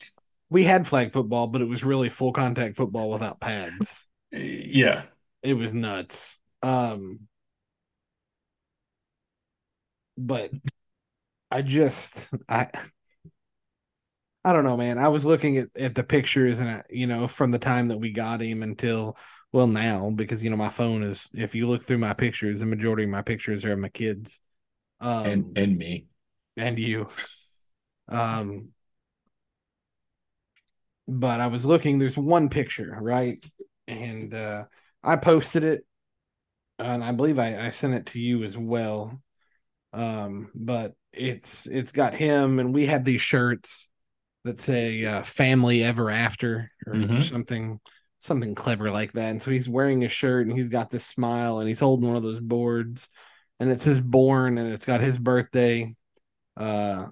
We 0.50 0.63
had 0.63 0.88
flag 0.88 1.12
football 1.12 1.48
but 1.48 1.62
it 1.62 1.68
was 1.68 1.84
really 1.84 2.10
full 2.10 2.32
contact 2.34 2.78
football 2.78 3.10
without 3.10 3.40
pads. 3.40 4.06
Yeah. 4.32 5.04
It 5.42 5.54
was 5.54 5.74
nuts. 5.74 6.40
Um 6.62 7.22
but 10.18 10.52
i 11.52 11.62
just 11.62 12.30
i 12.50 12.68
I 14.48 14.54
don't 14.54 14.64
know, 14.64 14.78
man. 14.78 14.98
I 14.98 15.10
was 15.10 15.26
looking 15.26 15.58
at, 15.58 15.68
at 15.76 15.94
the 15.94 16.06
pictures 16.06 16.60
and, 16.60 16.70
I, 16.70 16.84
you 16.90 17.06
know, 17.06 17.28
from 17.28 17.52
the 17.52 17.60
time 17.60 17.90
that 17.90 17.98
we 17.98 18.12
got 18.12 18.40
him 18.40 18.64
until, 18.64 19.18
well, 19.52 19.68
now, 19.68 20.10
because, 20.10 20.42
you 20.42 20.50
know, 20.50 20.56
my 20.56 20.70
phone 20.70 21.04
is, 21.04 21.28
if 21.34 21.54
you 21.54 21.68
look 21.68 21.84
through 21.84 21.98
my 21.98 22.14
pictures, 22.14 22.62
the 22.62 22.66
majority 22.66 23.04
of 23.04 23.10
my 23.10 23.22
pictures 23.22 23.66
are 23.66 23.74
of 23.74 23.80
my 23.80 23.90
kids. 23.90 24.40
Um, 25.02 25.26
and, 25.26 25.58
and 25.58 25.78
me. 25.78 26.08
And 26.56 26.80
you. 26.80 27.10
Um, 28.08 28.70
but 31.10 31.42
I 31.42 31.48
was 31.48 31.66
looking, 31.66 32.00
there's 32.00 32.18
one 32.18 32.48
picture, 32.48 32.98
right? 33.02 33.46
And 33.86 34.34
uh, 34.34 34.64
I 35.04 35.18
posted 35.18 35.66
it, 35.66 35.86
and 36.80 37.04
I 37.04 37.12
believe 37.12 37.38
I, 37.38 37.66
I 37.66 37.70
sent 37.70 37.96
it 37.96 38.06
to 38.08 38.20
you 38.20 38.46
as 38.46 38.58
well. 38.58 39.22
Um, 39.93 40.50
but 40.54 40.93
it's 41.13 41.65
it's 41.65 41.91
got 41.91 42.13
him, 42.13 42.60
and 42.60 42.73
we 42.73 42.86
had 42.86 43.06
these 43.06 43.21
shirts 43.21 43.89
that 44.43 44.60
say 44.60 45.06
uh, 45.06 45.23
"Family 45.23 45.84
Ever 45.84 46.10
After" 46.10 46.71
or 46.86 46.93
mm-hmm. 46.93 47.21
something 47.21 47.80
something 48.19 48.56
clever 48.56 48.91
like 48.91 49.13
that. 49.13 49.32
And 49.32 49.41
so 49.41 49.52
he's 49.52 49.69
wearing 49.69 50.04
a 50.04 50.10
shirt 50.10 50.47
and 50.47 50.58
he's 50.58 50.69
got 50.69 50.89
this 50.89 51.06
smile 51.06 51.60
and 51.60 51.67
he's 51.67 51.80
holding 51.80 52.08
one 52.08 52.17
of 52.17 52.23
those 52.23 52.39
boards 52.39 53.08
and 53.60 53.69
it 53.69 53.80
says 53.80 54.00
born 54.00 54.58
and 54.58 54.71
it's 54.71 54.86
got 54.86 55.02
his 55.02 55.17
birthday 55.17 55.95
uh, 56.58 57.08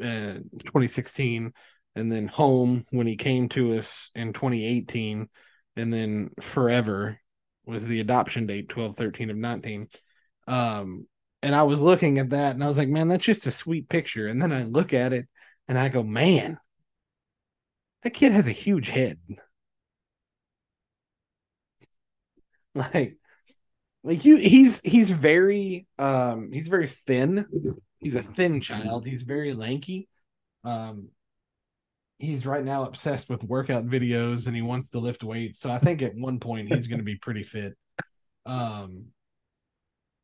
uh 0.00 0.34
2016 0.64 1.52
and 1.96 2.12
then 2.12 2.28
home 2.28 2.86
when 2.90 3.06
he 3.06 3.16
came 3.16 3.48
to 3.48 3.78
us 3.78 4.10
in 4.14 4.32
2018 4.32 5.28
and 5.76 5.92
then 5.92 6.30
forever 6.40 7.18
was 7.66 7.86
the 7.86 8.00
adoption 8.00 8.46
date 8.46 8.68
12 8.68 8.96
13 8.96 9.30
of 9.30 9.36
19 9.36 9.88
um 10.46 11.06
and 11.42 11.54
I 11.54 11.62
was 11.62 11.80
looking 11.80 12.18
at 12.18 12.30
that 12.30 12.54
and 12.54 12.64
I 12.64 12.68
was 12.68 12.78
like 12.78 12.88
man 12.88 13.08
that's 13.08 13.24
just 13.24 13.46
a 13.46 13.52
sweet 13.52 13.88
picture. 13.88 14.26
And 14.26 14.40
then 14.40 14.52
I 14.52 14.64
look 14.64 14.92
at 14.92 15.12
it 15.12 15.26
and 15.68 15.78
I 15.78 15.88
go, 15.88 16.02
man, 16.02 16.58
that 18.02 18.14
kid 18.14 18.32
has 18.32 18.46
a 18.46 18.52
huge 18.52 18.88
head. 18.88 19.18
like 22.74 23.16
like 24.04 24.24
you 24.24 24.36
he's 24.36 24.80
he's 24.84 25.10
very 25.10 25.86
um 25.98 26.50
he's 26.52 26.68
very 26.68 26.86
thin. 26.86 27.46
He's 27.98 28.14
a 28.14 28.22
thin 28.22 28.60
child. 28.60 29.06
He's 29.06 29.22
very 29.22 29.54
lanky. 29.54 30.08
Um 30.64 31.08
he's 32.18 32.46
right 32.46 32.64
now 32.64 32.84
obsessed 32.84 33.28
with 33.28 33.44
workout 33.44 33.86
videos 33.86 34.46
and 34.46 34.56
he 34.56 34.62
wants 34.62 34.90
to 34.90 34.98
lift 34.98 35.22
weights. 35.22 35.60
So 35.60 35.70
i 35.70 35.78
think 35.78 36.02
at 36.02 36.14
one 36.14 36.40
point 36.40 36.72
he's 36.72 36.88
going 36.88 36.98
to 36.98 37.04
be 37.04 37.16
pretty 37.16 37.42
fit. 37.42 37.76
Um 38.46 39.06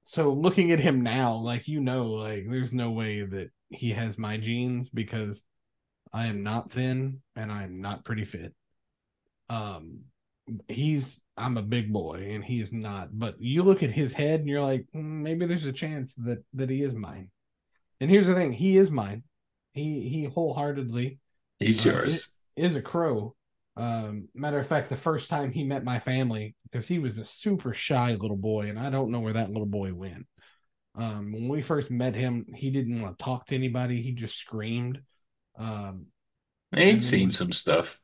so 0.04 0.32
looking 0.32 0.70
at 0.70 0.78
him 0.78 1.02
now 1.02 1.34
like 1.34 1.66
you 1.66 1.80
know 1.80 2.06
like 2.10 2.44
there's 2.48 2.72
no 2.72 2.90
way 2.90 3.24
that 3.24 3.50
he 3.70 3.90
has 3.90 4.16
my 4.16 4.36
genes 4.36 4.88
because 4.88 5.42
i 6.12 6.26
am 6.26 6.42
not 6.42 6.70
thin 6.70 7.20
and 7.34 7.50
i'm 7.50 7.80
not 7.80 8.04
pretty 8.04 8.24
fit 8.24 8.54
um 9.50 10.00
he's 10.68 11.20
I'm 11.36 11.56
a 11.56 11.62
big 11.62 11.92
boy 11.92 12.28
and 12.30 12.44
he 12.44 12.60
is 12.60 12.72
not. 12.72 13.08
But 13.18 13.36
you 13.40 13.62
look 13.62 13.82
at 13.82 13.90
his 13.90 14.12
head 14.12 14.40
and 14.40 14.48
you're 14.48 14.62
like, 14.62 14.86
mm, 14.94 15.02
maybe 15.02 15.46
there's 15.46 15.66
a 15.66 15.72
chance 15.72 16.14
that 16.16 16.44
that 16.54 16.70
he 16.70 16.82
is 16.82 16.94
mine. 16.94 17.30
And 18.00 18.10
here's 18.10 18.26
the 18.26 18.34
thing, 18.34 18.52
he 18.52 18.76
is 18.76 18.90
mine. 18.90 19.22
He 19.72 20.08
he 20.08 20.24
wholeheartedly 20.24 21.18
he's 21.58 21.86
uh, 21.86 21.90
yours. 21.90 22.14
Is, 22.14 22.30
is, 22.56 22.76
a 22.76 22.82
crow. 22.82 23.34
Um, 23.76 24.28
matter 24.34 24.58
of 24.58 24.66
fact, 24.66 24.88
the 24.88 24.96
first 24.96 25.28
time 25.28 25.50
he 25.50 25.64
met 25.64 25.84
my 25.84 25.98
family, 25.98 26.54
because 26.64 26.87
he 26.87 26.98
was 26.98 27.18
a 27.18 27.24
super 27.24 27.74
shy 27.74 28.14
little 28.14 28.37
boy, 28.37 28.68
and 28.68 28.78
I 28.78 28.90
don't 28.90 29.10
know 29.10 29.20
where 29.20 29.32
that 29.32 29.50
little 29.50 29.66
boy 29.66 29.92
went. 29.92 30.26
Um, 30.96 31.32
when 31.32 31.48
we 31.48 31.60
first 31.60 31.90
met 31.90 32.14
him, 32.14 32.46
he 32.54 32.70
didn't 32.70 33.02
want 33.02 33.18
to 33.18 33.24
talk 33.24 33.46
to 33.46 33.54
anybody. 33.54 34.00
He 34.00 34.12
just 34.12 34.37
screamed. 34.38 35.00
Um, 35.58 36.06
he'd 36.76 37.02
seen 37.02 37.32
some 37.32 37.52
stuff. 37.52 38.00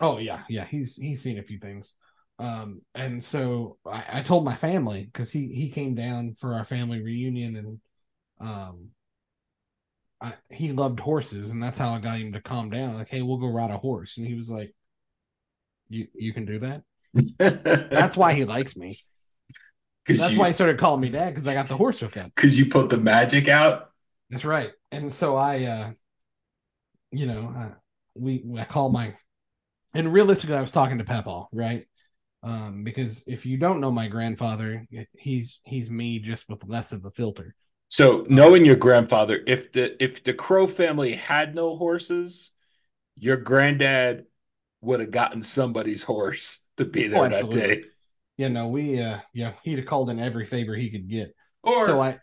Oh 0.00 0.18
yeah, 0.18 0.42
yeah. 0.48 0.64
He's 0.64 0.96
he's 0.96 1.22
seen 1.22 1.38
a 1.38 1.42
few 1.42 1.58
things. 1.58 1.94
Um, 2.38 2.80
and 2.94 3.22
so 3.22 3.76
I, 3.86 4.04
I 4.14 4.22
told 4.22 4.44
my 4.44 4.54
family 4.54 5.04
because 5.04 5.30
he 5.30 5.48
he 5.48 5.68
came 5.68 5.94
down 5.94 6.34
for 6.34 6.54
our 6.54 6.64
family 6.64 7.02
reunion 7.02 7.56
and 7.56 7.80
um 8.40 8.88
I, 10.20 10.34
he 10.50 10.72
loved 10.72 11.00
horses 11.00 11.50
and 11.50 11.62
that's 11.62 11.78
how 11.78 11.90
I 11.92 11.98
got 12.00 12.18
him 12.18 12.32
to 12.32 12.40
calm 12.40 12.70
down. 12.70 12.94
Like, 12.94 13.08
hey, 13.08 13.22
we'll 13.22 13.38
go 13.38 13.52
ride 13.52 13.70
a 13.70 13.78
horse. 13.78 14.16
And 14.18 14.26
he 14.26 14.34
was 14.34 14.50
like, 14.50 14.74
You 15.90 16.06
you 16.14 16.32
can 16.32 16.46
do 16.46 16.58
that? 16.60 16.82
that's 17.90 18.16
why 18.16 18.32
he 18.32 18.44
likes 18.44 18.76
me. 18.76 18.96
That's 20.06 20.32
you, 20.32 20.38
why 20.38 20.46
he 20.46 20.52
started 20.54 20.78
calling 20.78 21.00
me 21.00 21.10
dad 21.10 21.30
because 21.30 21.46
I 21.46 21.52
got 21.52 21.68
the 21.68 21.76
horse 21.76 22.00
with 22.00 22.14
him. 22.14 22.32
Because 22.34 22.58
you 22.58 22.66
put 22.66 22.88
the 22.88 22.96
magic 22.96 23.48
out. 23.48 23.90
That's 24.30 24.46
right. 24.46 24.70
And 24.90 25.12
so 25.12 25.36
I, 25.36 25.64
uh, 25.64 25.90
you 27.10 27.26
know, 27.26 27.54
uh, 27.54 27.74
we 28.14 28.42
I 28.58 28.64
call 28.64 28.90
my, 28.90 29.14
and 29.92 30.10
realistically, 30.10 30.56
I 30.56 30.62
was 30.62 30.70
talking 30.70 30.98
to 30.98 31.04
Peppa, 31.04 31.44
right? 31.52 31.86
um, 32.42 32.84
because 32.84 33.22
if 33.26 33.44
you 33.44 33.58
don't 33.58 33.80
know 33.80 33.90
my 33.90 34.08
grandfather, 34.08 34.86
he's 35.12 35.60
he's 35.64 35.90
me 35.90 36.18
just 36.18 36.48
with 36.48 36.64
less 36.66 36.92
of 36.92 37.04
a 37.04 37.10
filter. 37.10 37.54
So 37.88 38.24
knowing 38.28 38.64
your 38.64 38.76
grandfather, 38.76 39.40
if 39.46 39.72
the 39.72 40.02
if 40.02 40.24
the 40.24 40.32
Crow 40.32 40.66
family 40.66 41.14
had 41.14 41.54
no 41.54 41.76
horses, 41.76 42.52
your 43.18 43.36
granddad 43.36 44.24
would 44.80 45.00
have 45.00 45.10
gotten 45.10 45.42
somebody's 45.42 46.02
horse 46.02 46.66
to 46.76 46.84
be 46.84 47.08
there 47.08 47.24
oh, 47.24 47.28
that 47.28 47.50
day. 47.50 47.84
Yeah, 48.36 48.48
no, 48.48 48.68
we 48.68 49.00
uh 49.00 49.18
yeah, 49.34 49.52
he'd 49.64 49.78
have 49.78 49.86
called 49.86 50.10
in 50.10 50.18
every 50.18 50.46
favor 50.46 50.74
he 50.74 50.90
could 50.90 51.08
get. 51.08 51.34
Or 51.62 51.86
so 51.86 52.00
I 52.00 52.18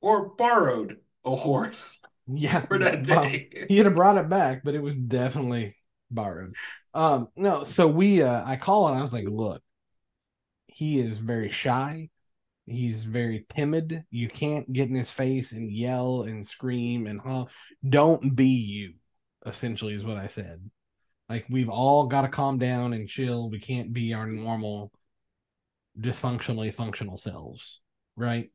or 0.00 0.30
borrowed 0.30 0.98
a 1.24 1.36
horse. 1.36 2.00
Yeah, 2.30 2.60
for 2.66 2.78
that 2.78 3.04
day. 3.04 3.48
Well, 3.56 3.64
he'd 3.68 3.86
have 3.86 3.94
brought 3.94 4.18
it 4.18 4.28
back, 4.28 4.60
but 4.62 4.74
it 4.74 4.82
was 4.82 4.94
definitely 4.94 5.74
borrowed. 6.10 6.54
Um, 6.92 7.28
no, 7.36 7.64
so 7.64 7.88
we 7.88 8.20
uh 8.20 8.42
I 8.44 8.56
call 8.56 8.86
and 8.88 8.98
I 8.98 9.00
was 9.00 9.14
like, 9.14 9.24
look, 9.26 9.62
he 10.66 11.00
is 11.00 11.20
very 11.20 11.48
shy. 11.48 12.10
He's 12.66 13.04
very 13.04 13.46
timid. 13.48 14.04
You 14.10 14.28
can't 14.28 14.70
get 14.70 14.90
in 14.90 14.94
his 14.94 15.10
face 15.10 15.52
and 15.52 15.72
yell 15.72 16.22
and 16.22 16.46
scream 16.46 17.06
and 17.06 17.18
huh. 17.18 17.46
Don't 17.88 18.36
be 18.36 18.44
you, 18.44 18.94
essentially, 19.46 19.94
is 19.94 20.04
what 20.04 20.18
I 20.18 20.26
said. 20.26 20.70
Like 21.28 21.46
we've 21.50 21.68
all 21.68 22.06
got 22.06 22.22
to 22.22 22.28
calm 22.28 22.58
down 22.58 22.92
and 22.92 23.08
chill. 23.08 23.50
We 23.50 23.60
can't 23.60 23.92
be 23.92 24.14
our 24.14 24.26
normal, 24.26 24.92
dysfunctionally 25.98 26.72
functional 26.72 27.18
selves, 27.18 27.80
right? 28.16 28.50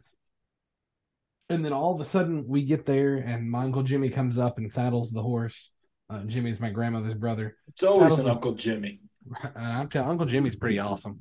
And 1.50 1.64
then 1.64 1.74
all 1.74 1.94
of 1.94 2.02
a 2.02 2.06
sudden 2.06 2.48
we 2.48 2.64
get 2.64 2.86
there 2.86 3.18
and 3.18 3.50
my 3.50 3.64
uncle 3.64 3.84
Jimmy 3.84 4.10
comes 4.10 4.38
up 4.38 4.58
and 4.58 4.72
saddles 4.72 5.12
the 5.12 5.22
horse 5.22 5.72
uh, 6.10 6.24
Jimmy's 6.24 6.60
my 6.60 6.70
grandmother's 6.70 7.16
brother. 7.16 7.58
It's 7.68 7.84
always 7.84 8.18
an 8.20 8.30
Uncle 8.30 8.54
Jimmy. 8.54 9.00
I'm 9.56 9.88
telling 9.88 10.10
Uncle 10.10 10.26
Jimmy's 10.26 10.56
pretty 10.56 10.80
awesome. 10.80 11.18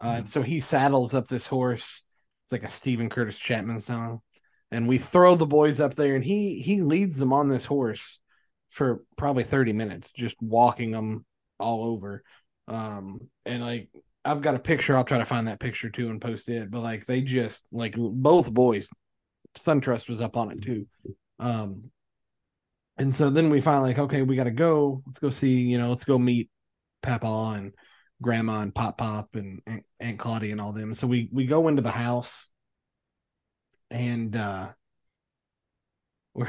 Uh, 0.00 0.24
so 0.24 0.42
he 0.42 0.60
saddles 0.60 1.14
up 1.14 1.28
this 1.28 1.46
horse. 1.46 2.04
It's 2.44 2.52
like 2.52 2.64
a 2.64 2.70
Steven 2.70 3.08
Curtis 3.08 3.38
Chapman 3.38 3.80
song, 3.80 4.20
and 4.70 4.88
we 4.88 4.98
throw 4.98 5.36
the 5.36 5.46
boys 5.46 5.80
up 5.80 5.94
there, 5.94 6.16
and 6.16 6.24
he 6.24 6.60
he 6.60 6.80
leads 6.80 7.18
them 7.18 7.32
on 7.32 7.48
this 7.48 7.64
horse 7.64 8.20
for 8.72 9.04
probably 9.16 9.44
30 9.44 9.72
minutes, 9.72 10.12
just 10.12 10.36
walking 10.40 10.90
them 10.90 11.24
all 11.58 11.84
over. 11.84 12.22
Um, 12.68 13.20
and 13.44 13.62
like 13.62 13.88
I've 14.24 14.40
got 14.40 14.54
a 14.54 14.58
picture. 14.60 14.96
I'll 14.96 15.04
try 15.04 15.18
to 15.18 15.24
find 15.24 15.48
that 15.48 15.60
picture 15.60 15.90
too 15.90 16.08
and 16.08 16.20
post 16.20 16.48
it. 16.48 16.70
But 16.70 16.80
like 16.80 17.06
they 17.06 17.20
just 17.20 17.64
like 17.70 17.94
both 17.96 18.52
boys, 18.52 18.90
SunTrust 19.56 20.08
was 20.08 20.20
up 20.20 20.36
on 20.36 20.50
it 20.50 20.62
too. 20.62 20.86
Um, 21.38 21.90
and 22.96 23.14
so 23.14 23.30
then 23.30 23.50
we 23.50 23.60
finally 23.60 23.90
like, 23.90 23.98
okay, 23.98 24.22
we 24.22 24.36
got 24.36 24.44
to 24.44 24.50
go. 24.50 25.02
Let's 25.06 25.18
go 25.18 25.30
see, 25.30 25.60
you 25.62 25.78
know, 25.78 25.88
let's 25.88 26.04
go 26.04 26.18
meet 26.18 26.50
Papa 27.02 27.54
and 27.56 27.72
Grandma 28.22 28.60
and 28.60 28.74
Pop 28.74 28.98
Pop 28.98 29.34
and, 29.34 29.60
and 29.66 29.82
Aunt 30.00 30.18
Claudia 30.18 30.52
and 30.52 30.60
all 30.60 30.72
them. 30.72 30.94
So 30.94 31.06
we 31.06 31.28
we 31.32 31.46
go 31.46 31.68
into 31.68 31.82
the 31.82 31.90
house, 31.90 32.48
and 33.90 34.34
uh 34.36 34.68
we're 36.34 36.48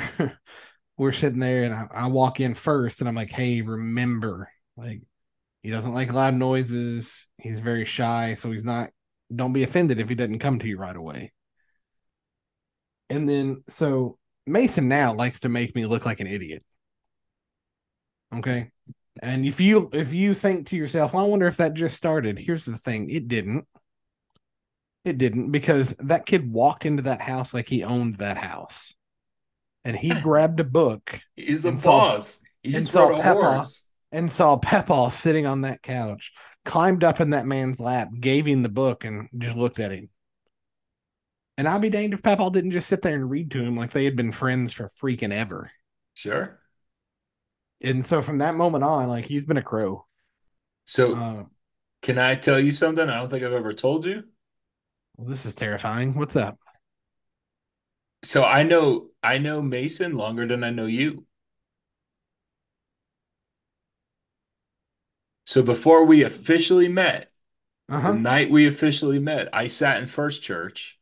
we're 0.97 1.11
sitting 1.11 1.39
there, 1.39 1.63
and 1.63 1.73
I, 1.73 1.87
I 1.93 2.07
walk 2.07 2.39
in 2.39 2.53
first, 2.53 2.99
and 2.99 3.07
I'm 3.07 3.15
like, 3.15 3.31
hey, 3.31 3.61
remember, 3.61 4.49
like, 4.77 5.01
he 5.63 5.69
doesn't 5.71 5.93
like 5.93 6.11
loud 6.11 6.35
noises. 6.35 7.29
He's 7.37 7.61
very 7.61 7.85
shy, 7.85 8.35
so 8.35 8.51
he's 8.51 8.65
not. 8.65 8.89
Don't 9.33 9.53
be 9.53 9.63
offended 9.63 9.99
if 9.99 10.09
he 10.09 10.15
doesn't 10.15 10.39
come 10.39 10.59
to 10.59 10.67
you 10.67 10.77
right 10.77 10.95
away. 10.95 11.31
And 13.09 13.27
then 13.27 13.63
so 13.69 14.17
Mason 14.45 14.87
now 14.89 15.13
likes 15.13 15.39
to 15.41 15.49
make 15.49 15.73
me 15.75 15.85
look 15.85 16.05
like 16.05 16.19
an 16.19 16.27
idiot. 16.27 16.63
Okay. 18.35 18.71
And 19.21 19.45
if 19.45 19.59
you 19.61 19.89
if 19.93 20.13
you 20.13 20.33
think 20.33 20.67
to 20.67 20.75
yourself, 20.75 21.13
well, 21.13 21.25
I 21.25 21.29
wonder 21.29 21.47
if 21.47 21.57
that 21.57 21.75
just 21.75 21.95
started. 21.95 22.37
Here's 22.37 22.65
the 22.65 22.77
thing, 22.77 23.09
it 23.09 23.27
didn't. 23.27 23.65
It 25.05 25.17
didn't 25.17 25.51
because 25.51 25.95
that 25.99 26.25
kid 26.25 26.51
walked 26.51 26.85
into 26.85 27.03
that 27.03 27.21
house 27.21 27.53
like 27.53 27.69
he 27.69 27.83
owned 27.83 28.15
that 28.15 28.37
house. 28.37 28.93
And 29.85 29.97
he 29.97 30.09
grabbed 30.21 30.59
a 30.59 30.63
book. 30.63 31.19
He's 31.35 31.65
a 31.65 31.73
boss. 31.73 32.39
He 32.61 32.71
just 32.71 32.91
saw 32.91 33.09
a 33.09 33.21
horse. 33.21 33.85
And 34.11 34.29
saw 34.29 34.57
Peppa 34.57 35.09
sitting 35.11 35.47
on 35.47 35.61
that 35.61 35.81
couch, 35.81 36.31
climbed 36.65 37.03
up 37.03 37.19
in 37.19 37.31
that 37.31 37.47
man's 37.47 37.79
lap, 37.79 38.09
gave 38.19 38.45
him 38.45 38.61
the 38.61 38.69
book, 38.69 39.05
and 39.05 39.27
just 39.37 39.57
looked 39.57 39.79
at 39.79 39.91
him. 39.91 40.09
And 41.57 41.67
I'll 41.67 41.79
be 41.79 41.89
danged 41.89 42.13
if 42.13 42.23
Papal 42.23 42.49
didn't 42.49 42.71
just 42.71 42.87
sit 42.87 43.01
there 43.01 43.15
and 43.15 43.29
read 43.29 43.51
to 43.51 43.63
him 43.63 43.75
like 43.75 43.91
they 43.91 44.05
had 44.05 44.15
been 44.15 44.31
friends 44.31 44.73
for 44.73 44.89
freaking 45.01 45.31
ever. 45.31 45.71
Sure. 46.13 46.59
And 47.81 48.03
so 48.03 48.21
from 48.21 48.39
that 48.39 48.55
moment 48.55 48.83
on, 48.83 49.09
like 49.09 49.25
he's 49.25 49.45
been 49.45 49.57
a 49.57 49.63
crow. 49.63 50.05
So 50.85 51.15
uh, 51.15 51.43
can 52.01 52.17
I 52.17 52.35
tell 52.35 52.59
you 52.59 52.71
something 52.71 53.07
I 53.07 53.17
don't 53.17 53.29
think 53.29 53.43
I've 53.43 53.53
ever 53.53 53.73
told 53.73 54.05
you? 54.05 54.23
Well, 55.17 55.29
this 55.29 55.45
is 55.45 55.53
terrifying. 55.53 56.15
What's 56.15 56.35
up? 56.35 56.57
So 58.23 58.43
I 58.43 58.63
know 58.63 59.09
I 59.23 59.37
know 59.37 59.61
Mason 59.61 60.15
longer 60.15 60.45
than 60.45 60.63
I 60.63 60.69
know 60.69 60.85
you. 60.85 61.25
So 65.45 65.63
before 65.63 66.05
we 66.05 66.23
officially 66.23 66.87
met, 66.87 67.31
uh-huh. 67.89 68.11
the 68.11 68.17
night 68.17 68.49
we 68.49 68.67
officially 68.67 69.19
met, 69.19 69.49
I 69.53 69.67
sat 69.67 70.01
in 70.01 70.07
First 70.07 70.41
Church 70.43 70.99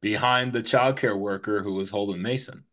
behind 0.00 0.52
the 0.52 0.62
childcare 0.62 1.18
worker 1.18 1.62
who 1.62 1.74
was 1.74 1.90
holding 1.90 2.22
Mason. 2.22 2.64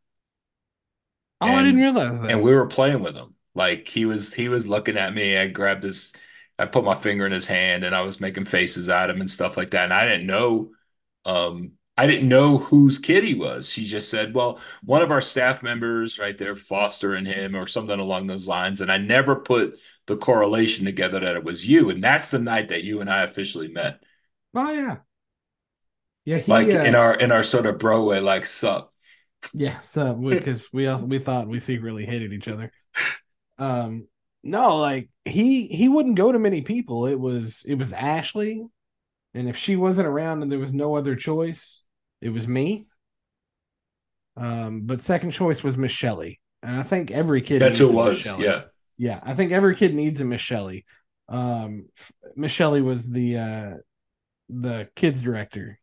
Oh, 1.41 1.47
and, 1.47 1.55
I 1.55 1.63
didn't 1.63 1.81
realize 1.81 2.21
that. 2.21 2.31
And 2.31 2.41
we 2.41 2.53
were 2.53 2.67
playing 2.67 3.01
with 3.01 3.15
him. 3.15 3.35
Like 3.55 3.87
he 3.87 4.05
was 4.05 4.33
he 4.33 4.49
was 4.49 4.67
looking 4.67 4.97
at 4.97 5.13
me. 5.13 5.37
I 5.37 5.47
grabbed 5.47 5.83
his 5.83 6.13
I 6.59 6.65
put 6.65 6.83
my 6.83 6.95
finger 6.95 7.25
in 7.25 7.31
his 7.31 7.47
hand 7.47 7.83
and 7.83 7.95
I 7.95 8.01
was 8.01 8.21
making 8.21 8.45
faces 8.45 8.89
at 8.89 9.09
him 9.09 9.19
and 9.19 9.29
stuff 9.29 9.57
like 9.57 9.71
that. 9.71 9.85
And 9.85 9.93
I 9.93 10.07
didn't 10.07 10.27
know 10.27 10.71
um 11.25 11.73
I 11.97 12.07
didn't 12.07 12.29
know 12.29 12.57
whose 12.59 12.99
kid 12.99 13.23
he 13.23 13.33
was. 13.33 13.69
She 13.69 13.83
just 13.85 14.09
said, 14.09 14.33
"Well, 14.35 14.59
one 14.83 15.01
of 15.01 15.11
our 15.11 15.21
staff 15.21 15.63
members 15.63 16.19
right 16.19 16.37
there 16.37 16.55
fostering 16.55 17.25
him 17.25 17.55
or 17.55 17.67
something 17.67 17.99
along 17.99 18.27
those 18.27 18.47
lines." 18.47 18.81
And 18.81 18.91
I 18.91 18.97
never 18.97 19.35
put 19.35 19.79
the 20.05 20.17
correlation 20.17 20.85
together 20.85 21.19
that 21.19 21.35
it 21.35 21.43
was 21.43 21.67
you. 21.67 21.89
And 21.89 22.03
that's 22.03 22.31
the 22.31 22.39
night 22.39 22.69
that 22.69 22.83
you 22.83 23.01
and 23.01 23.09
I 23.09 23.23
officially 23.23 23.67
met. 23.67 24.03
Oh 24.53 24.71
yeah. 24.71 24.97
Yeah, 26.25 26.37
he, 26.39 26.51
like 26.51 26.67
uh, 26.73 26.79
in 26.79 26.95
our 26.95 27.15
in 27.15 27.31
our 27.31 27.43
sort 27.43 27.65
of 27.65 27.79
bro 27.79 28.05
way, 28.05 28.19
like 28.19 28.45
sup. 28.45 28.93
Yeah, 29.53 29.79
sup, 29.79 30.17
because 30.21 30.71
we, 30.73 30.87
we 30.87 30.95
we 31.03 31.19
thought 31.19 31.47
we 31.47 31.59
secretly 31.59 32.05
hated 32.05 32.33
each 32.33 32.47
other. 32.47 32.71
Um, 33.59 34.07
no, 34.43 34.77
like 34.77 35.09
he 35.25 35.67
he 35.67 35.89
wouldn't 35.89 36.17
go 36.17 36.31
to 36.31 36.39
many 36.39 36.61
people. 36.61 37.07
It 37.07 37.19
was 37.19 37.63
it 37.65 37.75
was 37.75 37.93
Ashley, 37.93 38.65
And 39.33 39.49
if 39.49 39.57
she 39.57 39.75
wasn't 39.77 40.07
around 40.07 40.43
and 40.43 40.51
there 40.51 40.59
was 40.59 40.73
no 40.73 40.95
other 40.97 41.15
choice, 41.15 41.83
it 42.21 42.29
was 42.29 42.47
me. 42.47 42.87
Um, 44.35 44.81
but 44.81 45.01
second 45.01 45.31
choice 45.31 45.63
was 45.63 45.77
Miss 45.77 45.91
Shelley. 45.91 46.39
And 46.63 46.75
I 46.75 46.83
think 46.83 47.11
every 47.11 47.41
kid 47.41 47.61
That's 47.61 47.79
who 47.79 47.89
it 47.89 47.95
was. 47.95 48.39
Yeah. 48.39 48.63
Yeah. 48.97 49.19
I 49.23 49.33
think 49.33 49.51
every 49.51 49.75
kid 49.75 49.93
needs 49.93 50.19
a 50.19 50.25
Miss 50.25 50.41
Shelley. 50.41 50.85
Um 51.29 51.87
Miss 52.35 52.51
Shelley 52.51 52.81
was 52.81 53.09
the 53.09 53.37
uh 53.37 53.73
the 54.49 54.89
kids 54.95 55.21
director 55.21 55.79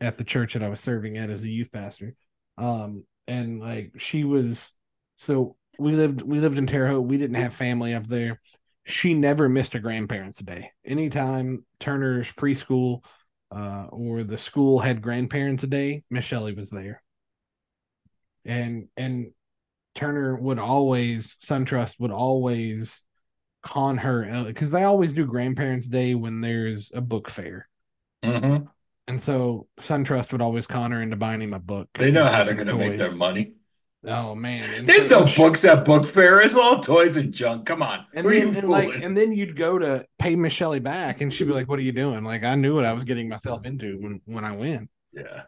at 0.00 0.16
the 0.16 0.24
church 0.24 0.54
that 0.54 0.62
I 0.62 0.68
was 0.68 0.80
serving 0.80 1.16
at 1.16 1.30
as 1.30 1.42
a 1.42 1.48
youth 1.48 1.70
pastor. 1.72 2.14
Um 2.58 3.04
and 3.28 3.60
like 3.60 3.92
she 3.98 4.24
was 4.24 4.72
so 5.16 5.56
we 5.78 5.92
lived 5.92 6.22
we 6.22 6.40
lived 6.40 6.58
in 6.58 6.66
Terre 6.66 6.88
Haute. 6.88 7.06
We 7.06 7.16
didn't 7.16 7.36
have 7.36 7.54
family 7.54 7.94
up 7.94 8.06
there. 8.06 8.40
She 8.84 9.14
never 9.14 9.48
missed 9.48 9.74
a 9.74 9.80
grandparents' 9.80 10.40
day. 10.40 10.72
Anytime 10.84 11.64
Turner's 11.78 12.32
preschool 12.32 13.04
uh, 13.54 13.86
or 13.90 14.22
the 14.22 14.38
school 14.38 14.78
had 14.78 15.02
grandparents' 15.02 15.64
day, 15.64 16.04
Miss 16.10 16.24
Shelley 16.24 16.54
was 16.54 16.70
there. 16.70 17.02
And 18.44 18.88
and 18.96 19.32
Turner 19.94 20.36
would 20.36 20.58
always 20.58 21.36
SunTrust 21.44 22.00
would 22.00 22.10
always 22.10 23.02
con 23.62 23.98
her 23.98 24.44
because 24.44 24.70
they 24.70 24.82
always 24.82 25.14
do 25.14 25.26
grandparents' 25.26 25.86
day 25.86 26.14
when 26.14 26.40
there's 26.40 26.90
a 26.94 27.00
book 27.00 27.28
fair. 27.28 27.68
Mm-hmm. 28.24 28.66
And 29.08 29.20
so 29.20 29.66
SunTrust 29.80 30.32
would 30.32 30.42
always 30.42 30.66
con 30.66 30.92
her 30.92 31.02
into 31.02 31.16
buying 31.16 31.42
him 31.42 31.54
a 31.54 31.58
book. 31.58 31.88
They 31.94 32.10
know 32.10 32.26
how 32.26 32.44
they're 32.44 32.54
going 32.54 32.68
to 32.68 32.74
make 32.74 32.98
their 32.98 33.14
money. 33.14 33.54
Oh 34.04 34.34
man, 34.34 34.74
and 34.74 34.86
there's 34.86 35.08
no 35.08 35.26
books 35.36 35.64
at 35.64 35.84
book 35.84 36.04
fair. 36.04 36.40
It's 36.40 36.56
all 36.56 36.80
toys 36.80 37.16
and 37.16 37.32
junk. 37.32 37.66
Come 37.66 37.82
on, 37.82 38.04
and 38.12 38.26
then 38.26 38.56
and 38.56 38.68
like, 38.68 39.00
and 39.00 39.16
then 39.16 39.30
you'd 39.30 39.56
go 39.56 39.78
to 39.78 40.04
pay 40.18 40.34
Miss 40.34 40.52
Shelley 40.52 40.80
back, 40.80 41.20
and 41.20 41.32
she'd 41.32 41.44
be 41.44 41.52
like, 41.52 41.68
"What 41.68 41.78
are 41.78 41.82
you 41.82 41.92
doing?" 41.92 42.24
Like 42.24 42.42
I 42.42 42.56
knew 42.56 42.74
what 42.74 42.84
I 42.84 42.94
was 42.94 43.04
getting 43.04 43.28
myself 43.28 43.64
into 43.64 43.98
when 44.00 44.20
when 44.24 44.44
I 44.44 44.56
went. 44.56 44.90
Yeah, 45.12 45.42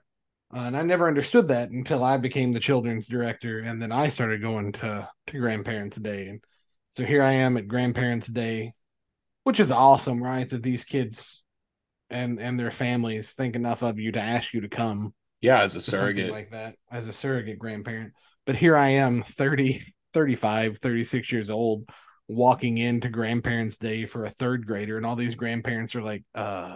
uh, 0.55 0.61
and 0.61 0.77
I 0.77 0.83
never 0.83 1.09
understood 1.09 1.49
that 1.49 1.71
until 1.71 2.05
I 2.05 2.17
became 2.17 2.53
the 2.53 2.61
children's 2.61 3.09
director, 3.09 3.59
and 3.59 3.83
then 3.83 3.91
I 3.91 4.09
started 4.09 4.41
going 4.41 4.71
to 4.73 5.09
to 5.27 5.39
Grandparents 5.39 5.97
Day, 5.97 6.29
and 6.29 6.45
so 6.91 7.05
here 7.05 7.25
I 7.25 7.33
am 7.33 7.57
at 7.57 7.67
Grandparents 7.67 8.29
Day, 8.29 8.75
which 9.43 9.59
is 9.59 9.73
awesome, 9.73 10.23
right? 10.23 10.49
That 10.49 10.63
these 10.63 10.85
kids 10.85 11.43
and 12.09 12.39
and 12.39 12.61
their 12.61 12.71
families 12.71 13.33
think 13.33 13.57
enough 13.57 13.83
of 13.83 13.99
you 13.99 14.13
to 14.13 14.21
ask 14.21 14.55
you 14.55 14.61
to 14.61 14.69
come. 14.69 15.13
Yeah, 15.41 15.63
as 15.63 15.75
a 15.75 15.81
surrogate 15.81 16.31
like 16.31 16.53
that, 16.53 16.77
as 16.89 17.09
a 17.09 17.13
surrogate 17.13 17.59
grandparent 17.59 18.13
but 18.47 18.57
here 18.57 18.76
I 18.76 18.90
am 18.90 19.22
30, 19.22 19.95
35, 20.12 20.78
36 20.78 21.32
years 21.32 21.51
old 21.51 21.88
walking 22.28 22.78
into 22.78 23.09
grandparents 23.09 23.76
day 23.76 24.07
for 24.07 24.24
a 24.24 24.30
third 24.30 24.66
grader 24.66 24.97
and 24.97 25.05
all 25.05 25.16
these 25.16 25.34
grandparents 25.34 25.95
are 25.95 26.01
like 26.01 26.24
uh 26.34 26.74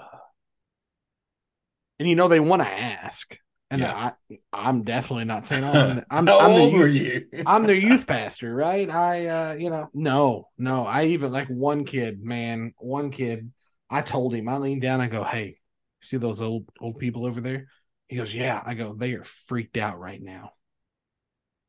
and 1.98 2.06
you 2.06 2.14
know 2.14 2.28
they 2.28 2.38
want 2.38 2.60
to 2.60 2.68
ask 2.68 3.34
and 3.70 3.80
yeah. 3.82 4.12
I, 4.30 4.38
I'm 4.52 4.82
definitely 4.82 5.26
not 5.26 5.44
saying, 5.44 5.62
"Oh, 5.62 5.72
I'm, 5.72 6.04
I'm, 6.10 6.26
how 6.26 6.38
I'm 6.40 6.50
old 6.52 6.72
youth, 6.72 6.80
were 6.80 6.88
you?" 6.88 7.26
I'm 7.46 7.66
their 7.66 7.76
youth 7.76 8.06
pastor, 8.06 8.54
right? 8.54 8.88
I, 8.88 9.26
uh, 9.26 9.52
you 9.54 9.68
know, 9.68 9.90
no, 9.92 10.48
no. 10.56 10.86
I 10.86 11.04
even 11.06 11.32
like 11.32 11.48
one 11.48 11.84
kid, 11.84 12.22
man, 12.22 12.72
one 12.78 13.10
kid. 13.10 13.52
I 13.90 14.00
told 14.00 14.34
him, 14.34 14.48
I 14.48 14.56
leaned 14.56 14.82
down, 14.82 15.00
I 15.00 15.08
go, 15.08 15.22
"Hey, 15.22 15.58
see 16.00 16.16
those 16.16 16.40
old 16.40 16.64
old 16.80 16.98
people 16.98 17.26
over 17.26 17.40
there?" 17.40 17.66
He 18.08 18.16
goes, 18.16 18.34
"Yeah." 18.34 18.62
I 18.64 18.72
go, 18.72 18.94
"They 18.94 19.12
are 19.12 19.24
freaked 19.24 19.76
out 19.76 19.98
right 19.98 20.22
now." 20.22 20.52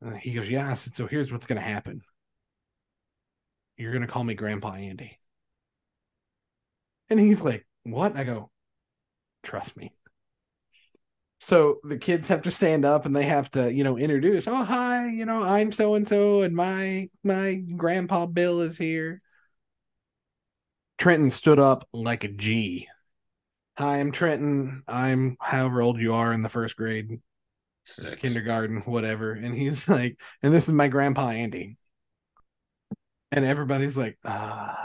Uh, 0.04 0.14
he 0.14 0.32
goes, 0.32 0.48
Yeah. 0.48 0.70
I 0.70 0.74
said, 0.74 0.94
So 0.94 1.06
here's 1.06 1.32
what's 1.32 1.46
going 1.46 1.60
to 1.60 1.66
happen. 1.66 2.02
You're 3.76 3.92
going 3.92 4.06
to 4.06 4.08
call 4.12 4.22
me 4.24 4.34
Grandpa 4.34 4.74
Andy. 4.74 5.18
And 7.10 7.20
he's 7.20 7.42
like, 7.42 7.66
What? 7.82 8.16
I 8.16 8.24
go, 8.24 8.50
Trust 9.42 9.76
me. 9.76 9.94
So 11.38 11.80
the 11.82 11.96
kids 11.96 12.28
have 12.28 12.42
to 12.42 12.50
stand 12.50 12.84
up 12.84 13.06
and 13.06 13.16
they 13.16 13.22
have 13.24 13.50
to, 13.52 13.72
you 13.72 13.82
know, 13.82 13.96
introduce, 13.96 14.46
Oh, 14.46 14.62
hi, 14.62 15.08
you 15.08 15.24
know, 15.24 15.42
I'm 15.42 15.72
so 15.72 15.94
and 15.94 16.06
so, 16.06 16.42
and 16.42 16.54
my 16.54 17.08
my 17.24 17.54
grandpa 17.76 18.26
Bill 18.26 18.60
is 18.60 18.76
here. 18.76 19.22
Trenton 20.98 21.30
stood 21.30 21.58
up 21.58 21.88
like 21.92 22.24
a 22.24 22.28
G. 22.28 22.86
Hi, 23.78 24.00
I'm 24.00 24.12
Trenton. 24.12 24.82
I'm 24.86 25.36
however 25.40 25.82
old 25.82 26.00
you 26.00 26.14
are 26.14 26.32
in 26.32 26.42
the 26.42 26.48
first 26.48 26.76
grade. 26.76 27.20
Six. 27.84 28.20
kindergarten, 28.20 28.80
whatever. 28.82 29.32
And 29.32 29.54
he's 29.54 29.88
like, 29.88 30.18
and 30.42 30.52
this 30.52 30.68
is 30.68 30.72
my 30.72 30.88
grandpa 30.88 31.30
Andy. 31.30 31.76
And 33.32 33.44
everybody's 33.44 33.96
like, 33.96 34.18
ah. 34.24 34.76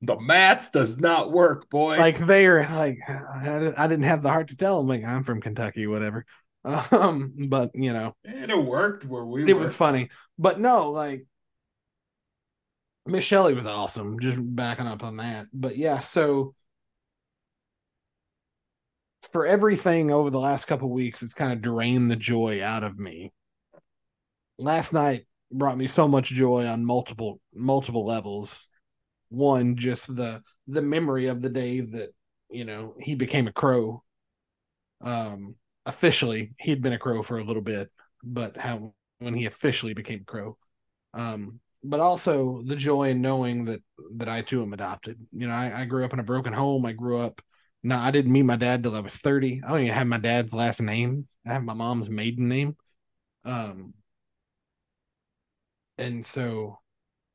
The 0.00 0.18
math 0.20 0.70
does 0.70 1.00
not 1.00 1.32
work, 1.32 1.68
boy. 1.68 1.98
Like 1.98 2.18
they're 2.18 2.68
like, 2.68 2.98
I 3.08 3.88
didn't 3.88 4.04
have 4.04 4.22
the 4.22 4.30
heart 4.30 4.48
to 4.48 4.56
tell 4.56 4.78
them, 4.78 4.86
like, 4.86 5.02
I'm 5.04 5.24
from 5.24 5.40
Kentucky, 5.40 5.88
whatever. 5.88 6.24
Um, 6.64 7.34
but 7.48 7.70
you 7.74 7.92
know, 7.92 8.14
and 8.24 8.50
it 8.50 8.62
worked 8.62 9.04
where 9.04 9.24
we. 9.24 9.42
Were 9.42 9.48
it 9.48 9.54
were. 9.54 9.62
was 9.62 9.74
funny, 9.74 10.10
but 10.38 10.60
no, 10.60 10.90
like 10.90 11.24
Miss 13.06 13.24
Shelley 13.24 13.54
was 13.54 13.66
awesome. 13.66 14.20
Just 14.20 14.36
backing 14.38 14.86
up 14.86 15.02
on 15.02 15.16
that, 15.16 15.46
but 15.52 15.76
yeah. 15.76 16.00
So 16.00 16.54
for 19.32 19.46
everything 19.46 20.10
over 20.10 20.30
the 20.30 20.40
last 20.40 20.66
couple 20.66 20.90
weeks, 20.90 21.22
it's 21.22 21.34
kind 21.34 21.52
of 21.52 21.60
drained 21.60 22.10
the 22.10 22.16
joy 22.16 22.62
out 22.62 22.82
of 22.82 22.98
me. 22.98 23.32
Last 24.58 24.92
night 24.92 25.26
brought 25.50 25.78
me 25.78 25.86
so 25.86 26.08
much 26.08 26.28
joy 26.28 26.66
on 26.66 26.84
multiple 26.84 27.40
multiple 27.54 28.04
levels. 28.04 28.68
One, 29.28 29.76
just 29.76 30.14
the 30.14 30.42
the 30.66 30.82
memory 30.82 31.26
of 31.26 31.42
the 31.42 31.50
day 31.50 31.80
that 31.80 32.10
you 32.50 32.64
know 32.64 32.94
he 33.00 33.14
became 33.14 33.46
a 33.46 33.52
crow. 33.52 34.02
Um, 35.00 35.54
officially, 35.86 36.54
he'd 36.58 36.82
been 36.82 36.92
a 36.92 36.98
crow 36.98 37.22
for 37.22 37.38
a 37.38 37.44
little 37.44 37.62
bit, 37.62 37.90
but 38.22 38.56
how 38.56 38.94
when 39.18 39.34
he 39.34 39.46
officially 39.46 39.94
became 39.94 40.20
a 40.22 40.24
crow. 40.24 40.56
Um, 41.14 41.60
but 41.84 42.00
also 42.00 42.62
the 42.64 42.76
joy 42.76 43.10
in 43.10 43.20
knowing 43.20 43.64
that 43.66 43.82
that 44.16 44.28
I 44.28 44.42
too 44.42 44.62
am 44.62 44.72
adopted. 44.72 45.18
You 45.32 45.46
know, 45.46 45.54
I, 45.54 45.82
I 45.82 45.84
grew 45.84 46.04
up 46.04 46.12
in 46.12 46.18
a 46.18 46.24
broken 46.24 46.52
home. 46.52 46.84
I 46.86 46.92
grew 46.92 47.18
up 47.18 47.40
no, 47.82 47.96
I 47.98 48.10
didn't 48.10 48.32
meet 48.32 48.42
my 48.42 48.56
dad 48.56 48.82
till 48.82 48.94
I 48.96 49.00
was 49.00 49.16
30. 49.16 49.62
I 49.64 49.70
don't 49.70 49.80
even 49.82 49.94
have 49.94 50.06
my 50.06 50.18
dad's 50.18 50.54
last 50.54 50.80
name. 50.80 51.28
I 51.46 51.52
have 51.52 51.64
my 51.64 51.74
mom's 51.74 52.10
maiden 52.10 52.48
name. 52.48 52.76
Um 53.44 53.94
and 55.98 56.24
so 56.24 56.78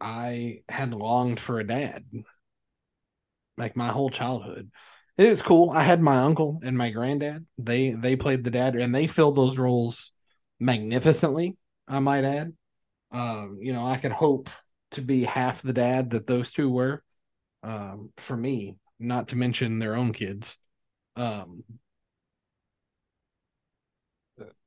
I 0.01 0.61
had 0.69 0.93
longed 0.93 1.39
for 1.39 1.59
a 1.59 1.67
dad 1.67 2.05
like 3.57 3.75
my 3.75 3.87
whole 3.87 4.09
childhood. 4.09 4.71
It 5.17 5.27
is 5.27 5.41
cool. 5.41 5.69
I 5.71 5.83
had 5.83 6.01
my 6.01 6.17
uncle 6.17 6.59
and 6.63 6.77
my 6.77 6.89
granddad. 6.89 7.45
They 7.57 7.91
they 7.91 8.15
played 8.15 8.43
the 8.43 8.51
dad 8.51 8.75
and 8.75 8.93
they 8.93 9.07
filled 9.07 9.35
those 9.37 9.57
roles 9.57 10.11
magnificently, 10.59 11.57
I 11.87 11.99
might 11.99 12.23
add. 12.23 12.53
Um, 13.11 13.59
you 13.61 13.73
know, 13.73 13.85
I 13.85 13.97
could 13.97 14.11
hope 14.13 14.49
to 14.91 15.01
be 15.01 15.23
half 15.23 15.61
the 15.61 15.73
dad 15.73 16.11
that 16.11 16.27
those 16.27 16.51
two 16.51 16.69
were 16.69 17.03
um, 17.63 18.11
for 18.17 18.37
me 18.37 18.77
not 19.03 19.29
to 19.29 19.35
mention 19.35 19.79
their 19.79 19.95
own 19.95 20.13
kids. 20.13 20.57
Um, 21.15 21.63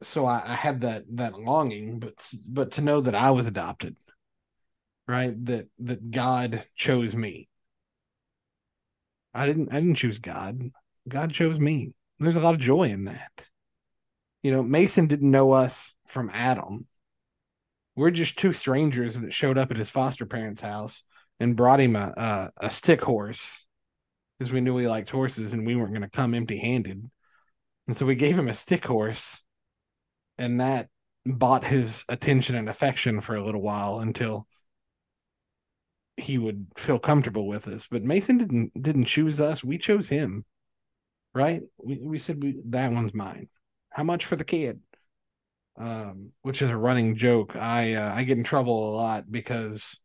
so 0.03 0.27
I, 0.27 0.43
I 0.45 0.55
had 0.55 0.83
that 0.83 1.05
that 1.17 1.39
longing, 1.39 1.99
but 1.99 2.15
but 2.47 2.73
to 2.73 2.81
know 2.81 3.01
that 3.01 3.15
I 3.15 3.31
was 3.31 3.47
adopted, 3.47 3.97
right? 5.09 5.33
That 5.47 5.69
that 5.81 6.11
God 6.11 6.65
chose 6.75 7.17
me. 7.17 7.49
I 9.35 9.47
didn't 9.47 9.73
I 9.73 9.81
didn't 9.81 9.97
choose 9.97 10.19
God. 10.19 10.71
God 11.09 11.33
chose 11.33 11.59
me. 11.59 11.93
There's 12.19 12.37
a 12.37 12.41
lot 12.41 12.55
of 12.55 12.61
joy 12.61 12.85
in 12.85 13.05
that. 13.07 13.49
You 14.43 14.53
know, 14.53 14.63
Mason 14.63 15.07
didn't 15.07 15.31
know 15.31 15.53
us 15.53 15.95
from 16.07 16.31
Adam. 16.33 16.87
We're 17.97 18.11
just 18.11 18.39
two 18.39 18.53
strangers 18.53 19.19
that 19.19 19.33
showed 19.33 19.59
up 19.59 19.71
at 19.71 19.77
his 19.77 19.91
foster 19.91 20.27
parents' 20.27 20.61
house 20.61 21.03
and 21.41 21.57
brought 21.57 21.81
him 21.81 21.97
a 21.97 22.13
a, 22.17 22.67
a 22.67 22.71
stick 22.71 23.03
horse 23.03 23.66
because 24.39 24.53
we 24.53 24.61
knew 24.61 24.75
we 24.75 24.89
liked 24.89 25.11
horses 25.11 25.53
and 25.53 25.67
we 25.67 25.77
weren't 25.77 25.93
going 25.93 26.03
to 26.03 26.09
come 26.09 26.35
empty 26.35 26.59
handed. 26.59 27.11
And 27.87 27.97
so 27.97 28.05
we 28.05 28.15
gave 28.15 28.39
him 28.39 28.49
a 28.49 28.55
stick 28.55 28.85
horse, 28.85 29.45
and 30.39 30.61
that 30.61 30.89
bought 31.25 31.65
his 31.65 32.05
attention 32.09 32.55
and 32.55 32.69
affection 32.69 33.21
for 33.21 33.37
a 33.37 33.45
little 33.45 33.63
while 33.63 34.01
until 34.01 34.47
he 36.17 36.39
would 36.39 36.67
feel 36.77 36.99
comfortable 36.99 37.47
with 37.47 37.69
us. 37.69 37.87
But 37.91 38.03
Mason 38.03 38.39
didn't 38.39 38.83
didn't 38.83 39.05
choose 39.05 39.41
us; 39.41 39.63
we 39.63 39.79
chose 39.79 40.09
him. 40.09 40.45
Right? 41.35 41.63
We 41.79 41.99
we 42.03 42.19
said 42.19 42.43
we, 42.43 42.61
that 42.67 42.93
one's 42.93 43.15
mine. 43.15 43.49
How 43.91 44.03
much 44.05 44.25
for 44.25 44.37
the 44.37 44.45
kid? 44.45 44.81
Um, 45.79 46.33
which 46.43 46.63
is 46.63 46.71
a 46.71 46.77
running 46.77 47.17
joke. 47.17 47.55
I 47.55 47.95
uh, 47.95 48.15
I 48.15 48.25
get 48.25 48.39
in 48.39 48.45
trouble 48.45 48.91
a 48.91 48.97
lot 48.97 49.31
because 49.31 50.01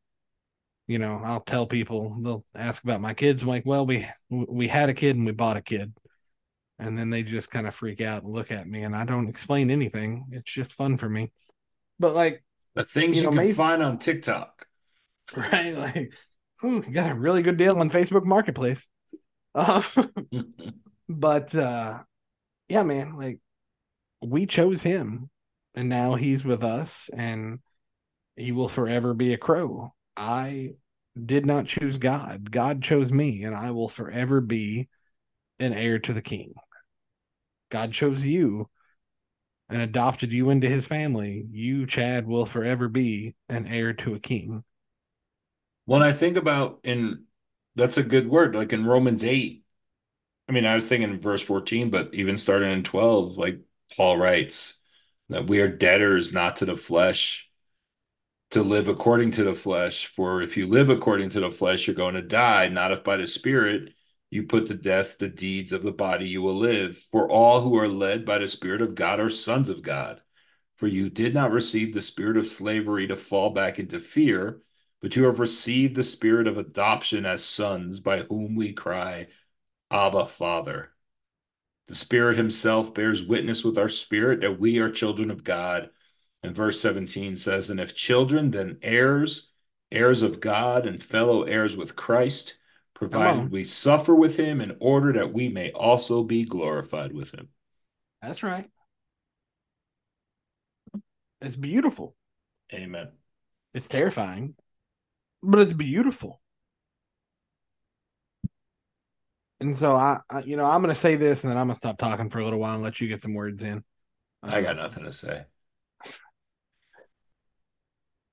you 0.87 0.99
know, 0.99 1.21
I'll 1.23 1.41
tell 1.41 1.65
people 1.65 2.15
they'll 2.21 2.45
ask 2.55 2.83
about 2.83 3.01
my 3.01 3.13
kids. 3.13 3.41
I'm 3.41 3.47
like, 3.47 3.65
well, 3.65 3.85
we 3.85 4.07
we 4.29 4.67
had 4.67 4.89
a 4.89 4.93
kid 4.93 5.15
and 5.15 5.25
we 5.25 5.31
bought 5.31 5.57
a 5.57 5.61
kid, 5.61 5.93
and 6.79 6.97
then 6.97 7.09
they 7.09 7.23
just 7.23 7.51
kind 7.51 7.67
of 7.67 7.75
freak 7.75 8.01
out 8.01 8.23
and 8.23 8.33
look 8.33 8.51
at 8.51 8.67
me, 8.67 8.83
and 8.83 8.95
I 8.95 9.05
don't 9.05 9.29
explain 9.29 9.69
anything. 9.69 10.25
It's 10.31 10.51
just 10.51 10.73
fun 10.73 10.97
for 10.97 11.09
me. 11.09 11.31
But 11.99 12.15
like 12.15 12.43
the 12.75 12.83
things 12.83 13.17
you, 13.17 13.23
know, 13.23 13.31
can 13.31 13.53
find 13.53 13.83
on 13.83 13.97
TikTok, 13.97 14.65
right? 15.35 15.75
Like, 15.75 16.13
whew, 16.61 16.81
got 16.81 17.11
a 17.11 17.15
really 17.15 17.41
good 17.41 17.57
deal 17.57 17.77
on 17.77 17.89
Facebook 17.89 18.25
Marketplace. 18.25 18.87
Uh, 19.53 19.83
But 21.11 21.53
uh 21.53 21.99
yeah, 22.69 22.83
man, 22.83 23.17
like 23.17 23.39
we 24.21 24.45
chose 24.45 24.81
him 24.81 25.29
and 25.75 25.89
now 25.89 26.15
he's 26.15 26.45
with 26.45 26.63
us 26.63 27.09
and 27.13 27.59
he 28.35 28.51
will 28.51 28.69
forever 28.69 29.13
be 29.13 29.33
a 29.33 29.37
crow. 29.37 29.93
I 30.21 30.75
did 31.25 31.47
not 31.47 31.65
choose 31.65 31.97
God. 31.97 32.51
God 32.51 32.83
chose 32.83 33.11
me 33.11 33.43
and 33.43 33.55
I 33.55 33.71
will 33.71 33.89
forever 33.89 34.39
be 34.39 34.87
an 35.59 35.73
heir 35.73 35.97
to 35.97 36.13
the 36.13 36.21
king. 36.21 36.53
God 37.71 37.91
chose 37.91 38.23
you 38.23 38.69
and 39.67 39.81
adopted 39.81 40.31
you 40.31 40.51
into 40.51 40.69
his 40.69 40.85
family. 40.85 41.47
You, 41.49 41.87
Chad, 41.87 42.27
will 42.27 42.45
forever 42.45 42.87
be 42.87 43.33
an 43.49 43.65
heir 43.65 43.93
to 43.93 44.13
a 44.13 44.19
king. 44.19 44.63
When 45.85 46.03
I 46.03 46.13
think 46.13 46.37
about 46.37 46.81
in 46.83 47.23
that's 47.75 47.97
a 47.97 48.03
good 48.03 48.29
word, 48.29 48.53
like 48.53 48.73
in 48.73 48.85
Romans 48.85 49.23
8. 49.23 49.63
I 50.47 50.51
mean, 50.51 50.65
I 50.65 50.75
was 50.75 50.87
thinking 50.87 51.19
verse 51.19 51.41
14, 51.41 51.89
but 51.89 52.13
even 52.13 52.37
starting 52.37 52.71
in 52.71 52.83
12, 52.83 53.37
like 53.37 53.59
Paul 53.95 54.17
writes 54.17 54.77
that 55.29 55.47
we 55.47 55.61
are 55.61 55.67
debtors 55.67 56.31
not 56.31 56.57
to 56.57 56.65
the 56.65 56.75
flesh 56.75 57.49
to 58.51 58.63
live 58.63 58.87
according 58.87 59.31
to 59.31 59.43
the 59.43 59.55
flesh. 59.55 60.05
For 60.07 60.41
if 60.41 60.57
you 60.57 60.67
live 60.67 60.89
according 60.89 61.29
to 61.29 61.39
the 61.39 61.51
flesh, 61.51 61.87
you're 61.87 61.95
going 61.95 62.15
to 62.15 62.21
die, 62.21 62.67
not 62.67 62.91
if 62.91 63.03
by 63.03 63.17
the 63.17 63.27
Spirit 63.27 63.93
you 64.29 64.43
put 64.43 64.67
to 64.67 64.73
death 64.73 65.17
the 65.17 65.29
deeds 65.29 65.73
of 65.73 65.83
the 65.83 65.91
body, 65.91 66.27
you 66.27 66.41
will 66.41 66.55
live. 66.55 66.97
For 67.11 67.29
all 67.29 67.61
who 67.61 67.77
are 67.77 67.87
led 67.87 68.25
by 68.25 68.37
the 68.37 68.47
Spirit 68.47 68.81
of 68.81 68.95
God 68.95 69.19
are 69.19 69.29
sons 69.29 69.69
of 69.69 69.81
God. 69.81 70.21
For 70.77 70.87
you 70.87 71.09
did 71.09 71.33
not 71.33 71.51
receive 71.51 71.93
the 71.93 72.01
spirit 72.01 72.37
of 72.37 72.47
slavery 72.47 73.05
to 73.07 73.15
fall 73.15 73.51
back 73.51 73.77
into 73.77 73.99
fear, 73.99 74.61
but 74.99 75.15
you 75.15 75.25
have 75.25 75.39
received 75.39 75.95
the 75.95 76.01
spirit 76.01 76.47
of 76.47 76.57
adoption 76.57 77.23
as 77.23 77.43
sons, 77.43 77.99
by 77.99 78.21
whom 78.21 78.55
we 78.55 78.73
cry, 78.73 79.27
Abba, 79.91 80.25
Father. 80.25 80.91
The 81.85 81.93
Spirit 81.93 82.37
Himself 82.37 82.95
bears 82.95 83.23
witness 83.23 83.63
with 83.63 83.77
our 83.77 83.89
spirit 83.89 84.41
that 84.41 84.59
we 84.59 84.79
are 84.79 84.89
children 84.89 85.29
of 85.29 85.43
God. 85.43 85.91
And 86.43 86.55
verse 86.55 86.81
17 86.81 87.37
says, 87.37 87.69
And 87.69 87.79
if 87.79 87.95
children, 87.95 88.51
then 88.51 88.79
heirs, 88.81 89.49
heirs 89.91 90.21
of 90.21 90.39
God, 90.39 90.85
and 90.85 91.01
fellow 91.01 91.43
heirs 91.43 91.77
with 91.77 91.95
Christ, 91.95 92.55
provided 92.93 93.51
we 93.51 93.63
suffer 93.63 94.15
with 94.15 94.37
Him 94.37 94.61
in 94.61 94.77
order 94.79 95.13
that 95.13 95.33
we 95.33 95.49
may 95.49 95.71
also 95.71 96.23
be 96.23 96.45
glorified 96.45 97.13
with 97.13 97.31
Him. 97.33 97.49
That's 98.21 98.43
right. 98.43 98.69
It's 101.41 101.55
beautiful. 101.55 102.15
Amen. 102.73 103.09
It's 103.73 103.87
terrifying, 103.87 104.55
but 105.41 105.59
it's 105.59 105.73
beautiful. 105.73 106.41
And 109.59 109.75
so 109.75 109.95
I, 109.95 110.17
I 110.29 110.41
you 110.41 110.57
know, 110.57 110.65
I'm 110.65 110.81
going 110.81 110.93
to 110.93 110.99
say 110.99 111.15
this, 111.15 111.43
and 111.43 111.51
then 111.51 111.57
I'm 111.57 111.67
going 111.67 111.73
to 111.73 111.77
stop 111.77 111.97
talking 111.97 112.29
for 112.29 112.39
a 112.39 112.43
little 112.43 112.59
while 112.59 112.73
and 112.73 112.83
let 112.83 112.99
you 112.99 113.07
get 113.07 113.21
some 113.21 113.33
words 113.33 113.61
in. 113.61 113.83
I 114.43 114.61
got 114.61 114.71
um, 114.71 114.77
nothing 114.77 115.03
to 115.03 115.11
say. 115.11 115.45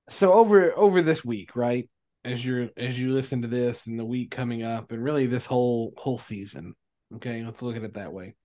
So 0.09 0.33
over 0.33 0.77
over 0.77 1.01
this 1.01 1.23
week, 1.23 1.55
right? 1.55 1.87
As 2.25 2.43
you're 2.43 2.69
as 2.75 2.99
you 2.99 3.13
listen 3.13 3.41
to 3.43 3.47
this 3.47 3.87
and 3.87 3.99
the 3.99 4.05
week 4.05 4.31
coming 4.31 4.63
up, 4.63 4.91
and 4.91 5.03
really 5.03 5.27
this 5.27 5.45
whole 5.45 5.93
whole 5.97 6.19
season. 6.19 6.75
Okay, 7.15 7.43
let's 7.43 7.61
look 7.61 7.75
at 7.75 7.83
it 7.83 7.93
that 7.95 8.13
way. 8.13 8.35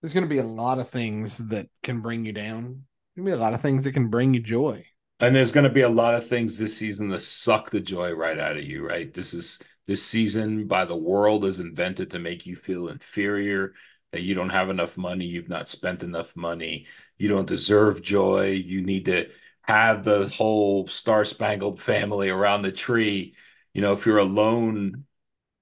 There's 0.00 0.12
going 0.12 0.24
to 0.24 0.28
be 0.28 0.38
a 0.38 0.46
lot 0.46 0.78
of 0.78 0.88
things 0.88 1.38
that 1.38 1.68
can 1.82 2.00
bring 2.00 2.24
you 2.24 2.32
down. 2.32 2.84
There's 3.14 3.24
going 3.24 3.26
to 3.26 3.30
be 3.32 3.40
a 3.40 3.44
lot 3.44 3.54
of 3.54 3.60
things 3.60 3.84
that 3.84 3.92
can 3.92 4.08
bring 4.08 4.34
you 4.34 4.40
joy. 4.40 4.84
And 5.20 5.34
there's 5.34 5.52
going 5.52 5.64
to 5.64 5.70
be 5.70 5.82
a 5.82 5.88
lot 5.88 6.14
of 6.14 6.26
things 6.26 6.56
this 6.56 6.76
season 6.76 7.08
that 7.08 7.20
suck 7.20 7.70
the 7.70 7.80
joy 7.80 8.12
right 8.12 8.38
out 8.38 8.56
of 8.56 8.64
you, 8.64 8.86
right? 8.86 9.12
This 9.12 9.34
is 9.34 9.60
this 9.86 10.02
season 10.02 10.68
by 10.68 10.84
the 10.84 10.96
world 10.96 11.44
is 11.44 11.58
invented 11.58 12.10
to 12.12 12.18
make 12.18 12.46
you 12.46 12.54
feel 12.54 12.88
inferior, 12.88 13.74
that 14.12 14.22
you 14.22 14.34
don't 14.34 14.50
have 14.50 14.70
enough 14.70 14.96
money, 14.96 15.24
you've 15.24 15.48
not 15.48 15.68
spent 15.68 16.02
enough 16.02 16.36
money, 16.36 16.86
you 17.16 17.28
don't 17.28 17.48
deserve 17.48 18.02
joy, 18.02 18.50
you 18.50 18.82
need 18.82 19.06
to 19.06 19.26
have 19.68 20.02
the 20.02 20.26
whole 20.26 20.86
star 20.86 21.26
spangled 21.26 21.78
family 21.78 22.30
around 22.30 22.62
the 22.62 22.72
tree. 22.72 23.34
You 23.74 23.82
know, 23.82 23.92
if 23.92 24.06
you're 24.06 24.18
alone, 24.18 25.04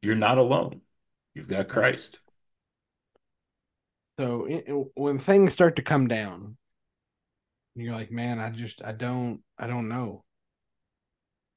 you're 0.00 0.14
not 0.14 0.38
alone. 0.38 0.80
You've 1.34 1.48
got 1.48 1.68
Christ. 1.68 2.20
So 4.18 4.46
when 4.94 5.18
things 5.18 5.52
start 5.52 5.76
to 5.76 5.82
come 5.82 6.06
down, 6.06 6.56
you're 7.74 7.92
like, 7.92 8.12
man, 8.12 8.38
I 8.38 8.50
just, 8.50 8.80
I 8.82 8.92
don't, 8.92 9.42
I 9.58 9.66
don't 9.66 9.88
know. 9.88 10.24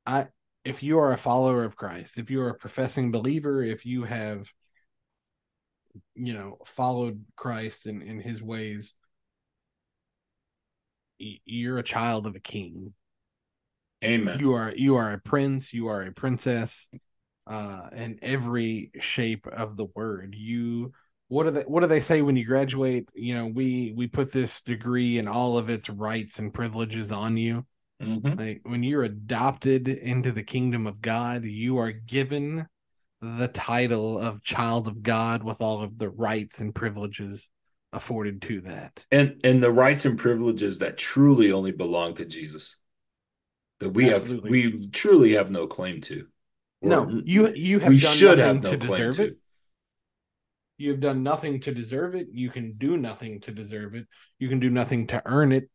I, 0.06 0.28
if 0.66 0.82
you 0.82 0.98
are 1.00 1.14
a 1.14 1.18
follower 1.18 1.64
of 1.64 1.78
Christ, 1.78 2.18
if 2.18 2.32
you 2.32 2.42
are 2.42 2.50
a 2.50 2.58
professing 2.58 3.12
believer, 3.12 3.64
if 3.64 3.86
you 3.86 4.04
have, 4.04 4.52
you 6.16 6.34
know, 6.34 6.58
followed 6.66 7.24
Christ 7.38 7.86
in, 7.86 8.02
in 8.02 8.20
his 8.20 8.42
ways, 8.42 8.96
you're 11.20 11.78
a 11.78 11.84
child 11.84 12.26
of 12.26 12.36
a 12.36 12.40
king. 12.40 12.94
Amen. 14.04 14.40
You 14.40 14.54
are 14.54 14.74
you 14.76 14.96
are 14.96 15.12
a 15.12 15.20
prince, 15.20 15.74
you 15.74 15.88
are 15.88 16.04
a 16.04 16.12
princess, 16.12 16.88
uh, 17.48 17.90
in 17.92 18.20
every 18.22 18.92
shape 19.00 19.46
of 19.48 19.76
the 19.76 19.88
word. 19.96 20.36
You 20.38 20.94
what 21.28 21.44
do 21.44 21.52
they 21.52 21.62
what 21.62 21.82
do 21.82 21.88
they 21.88 22.02
say 22.02 22.22
when 22.22 22.36
you 22.36 22.46
graduate? 22.46 23.10
You 23.14 23.36
know, 23.36 23.48
we 23.48 23.94
we 23.96 24.08
put 24.08 24.32
this 24.32 24.62
degree 24.62 25.18
and 25.18 25.28
all 25.28 25.58
of 25.58 25.70
its 25.70 25.90
rights 25.90 26.40
and 26.40 26.54
privileges 26.54 27.12
on 27.12 27.38
you. 27.38 27.66
Mm-hmm. 28.02 28.40
Like 28.40 28.62
when 28.64 28.84
you're 28.84 29.04
adopted 29.04 29.88
into 29.88 30.32
the 30.32 30.44
kingdom 30.44 30.88
of 30.88 31.02
God, 31.02 31.44
you 31.44 31.78
are 31.78 31.92
given 31.92 32.68
the 33.22 33.50
title 33.50 34.18
of 34.18 34.44
child 34.44 34.88
of 34.88 35.04
God 35.04 35.44
with 35.44 35.60
all 35.60 35.84
of 35.84 35.98
the 35.98 36.10
rights 36.10 36.60
and 36.62 36.74
privileges 36.74 37.50
afforded 37.92 38.42
to 38.44 38.62
that. 38.62 39.06
And 39.12 39.40
and 39.44 39.62
the 39.64 39.72
rights 39.72 40.06
and 40.06 40.18
privileges 40.18 40.80
that 40.80 40.98
truly 40.98 41.52
only 41.52 41.72
belong 41.72 42.16
to 42.16 42.26
Jesus. 42.26 42.78
That 43.80 43.90
we 43.90 44.14
Absolutely. 44.14 44.64
have 44.64 44.74
we 44.74 44.88
truly 44.90 45.34
have 45.34 45.52
no 45.52 45.68
claim 45.68 46.02
to. 46.02 46.28
no, 46.82 47.22
you 47.24 47.54
you 47.54 47.80
have 47.80 47.90
we 47.90 48.00
done 48.00 48.16
should 48.16 48.38
nothing 48.38 48.56
have 48.56 48.64
no 48.64 48.72
to 48.72 48.78
deserve 48.78 49.16
to. 49.16 49.24
it. 49.24 49.38
You 50.78 50.92
have 50.92 51.02
done 51.02 51.24
nothing 51.24 51.60
to 51.62 51.74
deserve 51.74 52.16
it. 52.16 52.28
You 52.32 52.50
can 52.50 52.78
do 52.78 52.98
nothing 52.98 53.42
to 53.42 53.52
deserve 53.52 53.96
it. 53.96 54.08
You 54.38 54.48
can 54.48 54.60
do 54.60 54.70
nothing 54.70 55.08
to 55.08 55.22
earn 55.26 55.52
it. 55.52 55.70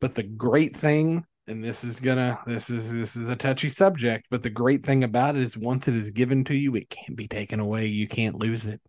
But 0.00 0.14
the 0.14 0.22
great 0.22 0.74
thing, 0.74 1.24
and 1.46 1.62
this 1.64 1.84
is 1.84 2.00
gonna 2.00 2.38
this 2.46 2.70
is 2.70 2.92
this 2.92 3.16
is 3.16 3.28
a 3.28 3.36
touchy 3.36 3.68
subject, 3.70 4.26
but 4.30 4.42
the 4.42 4.50
great 4.50 4.84
thing 4.84 5.04
about 5.04 5.36
it 5.36 5.42
is 5.42 5.56
once 5.56 5.88
it 5.88 5.94
is 5.94 6.10
given 6.10 6.44
to 6.44 6.54
you, 6.54 6.74
it 6.74 6.88
can't 6.88 7.16
be 7.16 7.28
taken 7.28 7.60
away. 7.60 7.86
You 7.86 8.08
can't 8.08 8.36
lose 8.36 8.66
it. 8.66 8.80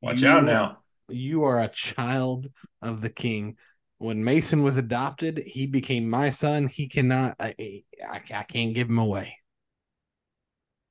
Watch 0.00 0.22
you, 0.22 0.28
out 0.28 0.44
now. 0.44 0.78
You 1.08 1.44
are 1.44 1.60
a 1.60 1.68
child 1.68 2.46
of 2.82 3.00
the 3.00 3.10
king. 3.10 3.56
When 3.98 4.24
Mason 4.24 4.62
was 4.62 4.76
adopted, 4.76 5.42
he 5.46 5.66
became 5.66 6.08
my 6.08 6.30
son. 6.30 6.68
He 6.68 6.88
cannot, 6.88 7.36
I, 7.38 7.54
I, 8.10 8.22
I 8.32 8.42
can't 8.44 8.74
give 8.74 8.88
him 8.88 8.98
away. 8.98 9.36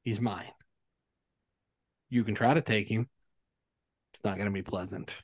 He's 0.04 0.22
mine. 0.22 0.52
You 2.10 2.24
can 2.24 2.36
try 2.36 2.54
to 2.54 2.62
take 2.62 2.88
him. 2.88 3.08
It's 4.14 4.24
not 4.24 4.36
going 4.36 4.48
to 4.48 4.54
be 4.54 4.62
pleasant. 4.62 5.16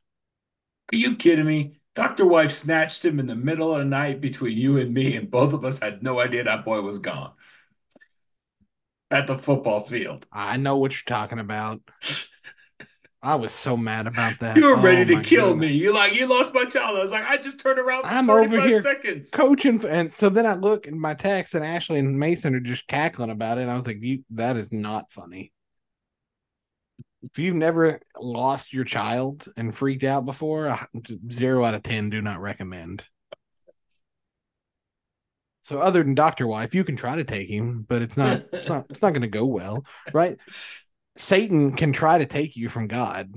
Are 0.91 0.95
you 0.95 1.15
kidding 1.15 1.45
me? 1.45 1.79
Dr. 1.95 2.25
Wife 2.25 2.51
snatched 2.51 3.05
him 3.05 3.19
in 3.19 3.25
the 3.25 3.35
middle 3.35 3.71
of 3.71 3.79
the 3.79 3.85
night 3.85 4.19
between 4.19 4.57
you 4.57 4.77
and 4.77 4.93
me, 4.93 5.15
and 5.15 5.31
both 5.31 5.53
of 5.53 5.63
us 5.63 5.79
had 5.79 6.03
no 6.03 6.19
idea 6.19 6.43
that 6.43 6.65
boy 6.65 6.81
was 6.81 6.99
gone 6.99 7.31
at 9.09 9.27
the 9.27 9.37
football 9.37 9.79
field. 9.79 10.27
I 10.31 10.57
know 10.57 10.77
what 10.77 10.91
you're 10.91 11.03
talking 11.07 11.39
about. 11.39 11.81
I 13.25 13.33
was 13.33 13.53
so 13.53 13.75
mad 13.75 14.05
about 14.05 14.37
that. 14.39 14.55
You 14.55 14.67
were 14.67 14.75
ready 14.79 15.15
oh, 15.15 15.17
to 15.17 15.27
kill 15.27 15.53
goodness. 15.53 15.71
me. 15.71 15.77
You're 15.77 15.95
like, 15.95 16.15
you 16.15 16.29
lost 16.29 16.53
my 16.53 16.63
child. 16.63 16.95
I 16.95 17.01
was 17.01 17.11
like, 17.11 17.23
I 17.23 17.37
just 17.37 17.59
turned 17.59 17.79
around 17.79 18.03
for 18.03 18.09
I'm 18.09 18.29
over 18.29 18.61
here 18.61 18.79
seconds. 18.83 19.31
Coaching 19.31 19.83
and 19.83 20.13
so 20.13 20.29
then 20.29 20.45
I 20.45 20.53
look 20.53 20.85
in 20.85 20.99
my 20.99 21.15
text 21.15 21.55
and 21.55 21.65
Ashley 21.65 21.97
and 21.97 22.19
Mason 22.19 22.53
are 22.53 22.59
just 22.59 22.87
cackling 22.87 23.31
about 23.31 23.57
it. 23.57 23.61
And 23.61 23.71
I 23.71 23.75
was 23.75 23.87
like, 23.87 23.97
you 23.99 24.23
that 24.29 24.57
is 24.57 24.71
not 24.71 25.11
funny. 25.11 25.51
If 27.23 27.39
you've 27.39 27.55
never 27.55 27.99
lost 28.19 28.71
your 28.71 28.83
child 28.83 29.47
and 29.57 29.73
freaked 29.73 30.03
out 30.03 30.27
before, 30.27 30.77
zero 31.31 31.63
out 31.63 31.73
of 31.73 31.81
ten 31.81 32.11
do 32.11 32.21
not 32.21 32.39
recommend. 32.39 33.05
So 35.63 35.81
other 35.81 36.03
than 36.03 36.13
Doctor 36.13 36.45
Wife, 36.45 36.75
you 36.75 36.83
can 36.83 36.95
try 36.95 37.15
to 37.15 37.23
take 37.23 37.49
him, 37.49 37.87
but 37.89 38.03
it's 38.03 38.17
not 38.17 38.43
it's 38.53 38.69
not 38.69 38.85
it's 38.91 39.01
not 39.01 39.13
going 39.13 39.23
to 39.23 39.27
go 39.27 39.47
well, 39.47 39.83
right? 40.13 40.37
Satan 41.17 41.71
can 41.73 41.93
try 41.93 42.17
to 42.17 42.25
take 42.25 42.55
you 42.55 42.69
from 42.69 42.87
God. 42.87 43.31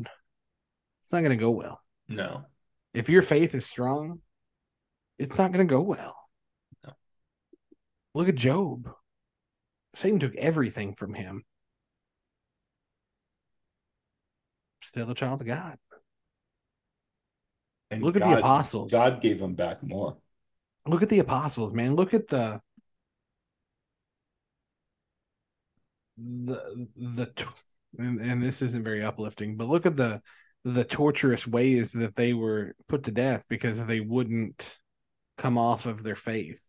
It's 1.03 1.13
not 1.13 1.21
going 1.21 1.31
to 1.31 1.37
go 1.37 1.53
well. 1.53 1.81
No. 2.09 2.45
If 2.93 3.09
your 3.09 3.23
faith 3.23 3.55
is 3.55 3.67
strong, 3.67 4.21
it's 5.19 5.39
not 5.39 5.53
going 5.53 5.67
to 5.67 5.73
go 5.73 5.83
well. 5.83 6.17
No. 6.85 6.93
Look 8.15 8.29
at 8.29 8.35
Job. 8.35 8.91
Satan 9.95 10.19
took 10.19 10.37
everything 10.37 10.95
from 10.95 11.15
him. 11.15 11.45
Still 14.83 15.11
a 15.11 15.15
child 15.15 15.41
of 15.41 15.47
God. 15.47 15.79
And 17.91 18.03
look 18.03 18.15
God, 18.15 18.23
at 18.23 18.29
the 18.29 18.39
apostles. 18.39 18.91
God 18.91 19.21
gave 19.21 19.41
him 19.41 19.55
back 19.55 19.83
more. 19.83 20.17
Look 20.87 21.03
at 21.03 21.09
the 21.09 21.19
apostles, 21.19 21.73
man. 21.73 21.95
Look 21.95 22.15
at 22.15 22.29
the 22.29 22.61
the 26.17 26.89
the 26.97 27.27
and 27.99 28.21
and 28.21 28.43
this 28.43 28.63
isn't 28.63 28.85
very 28.85 29.03
uplifting. 29.03 29.57
But 29.57 29.69
look 29.69 29.87
at 29.87 29.97
the 29.97 30.23
the 30.65 30.85
torturous 30.85 31.47
ways 31.47 31.93
that 31.93 32.17
they 32.17 32.35
were 32.35 32.75
put 32.89 33.05
to 33.05 33.11
death 33.13 33.45
because 33.49 33.85
they 33.87 34.01
wouldn't 34.01 34.65
come 35.39 35.57
off 35.57 35.87
of 35.87 36.03
their 36.03 36.17
faith. 36.17 36.65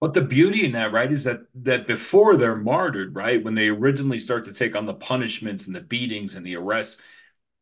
But 0.00 0.14
the 0.14 0.22
beauty 0.22 0.64
in 0.64 0.72
that, 0.72 0.92
right, 0.92 1.12
is 1.12 1.24
that 1.24 1.40
that 1.54 1.86
before 1.86 2.36
they're 2.36 2.56
martyred, 2.56 3.14
right, 3.14 3.42
when 3.42 3.54
they 3.54 3.68
originally 3.68 4.18
start 4.18 4.44
to 4.44 4.52
take 4.54 4.74
on 4.74 4.86
the 4.86 4.94
punishments 4.94 5.66
and 5.66 5.76
the 5.76 5.80
beatings 5.80 6.34
and 6.34 6.44
the 6.44 6.56
arrests, 6.56 7.00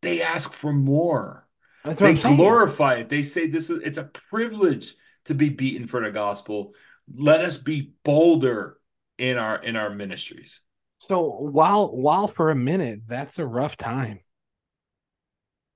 they 0.03 0.23
ask 0.23 0.53
for 0.53 0.73
more. 0.73 1.49
That's 1.85 2.01
what 2.01 2.09
They 2.09 2.11
I'm 2.11 2.17
saying. 2.17 2.37
glorify 2.37 2.97
it. 2.97 3.09
They 3.09 3.23
say 3.23 3.49
this 3.49 3.71
is 3.71 3.83
it's 3.83 3.99
a 3.99 4.05
privilege 4.05 4.95
to 5.27 5.35
be 5.35 5.49
beaten 5.51 5.87
for 5.89 6.03
the 6.03 6.11
gospel. 6.13 6.75
Let 7.13 7.41
us 7.43 7.59
be 7.59 7.93
bolder 8.05 8.79
in 9.19 9.37
our 9.39 9.57
in 9.63 9.77
our 9.77 9.91
ministries. 9.95 10.63
So 10.99 11.29
while 11.29 11.89
while 11.97 12.27
for 12.27 12.51
a 12.51 12.57
minute 12.57 13.01
that's 13.07 13.39
a 13.39 13.47
rough 13.47 13.77
time, 13.77 14.21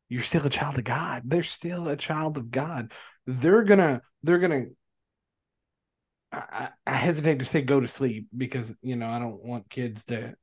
you're 0.08 0.22
still 0.22 0.46
a 0.46 0.50
child 0.50 0.78
of 0.78 0.84
God. 0.84 1.22
They're 1.24 1.42
still 1.42 1.88
a 1.88 1.96
child 1.96 2.36
of 2.36 2.50
God. 2.50 2.92
They're 3.26 3.62
gonna 3.62 4.02
they're 4.22 4.38
gonna 4.38 4.66
I, 6.32 6.70
I 6.86 6.94
hesitate 6.94 7.38
to 7.38 7.44
say 7.44 7.62
go 7.62 7.80
to 7.80 7.88
sleep 7.88 8.28
because 8.36 8.74
you 8.82 8.96
know 8.96 9.08
I 9.08 9.18
don't 9.18 9.44
want 9.44 9.70
kids 9.70 10.04
to 10.06 10.34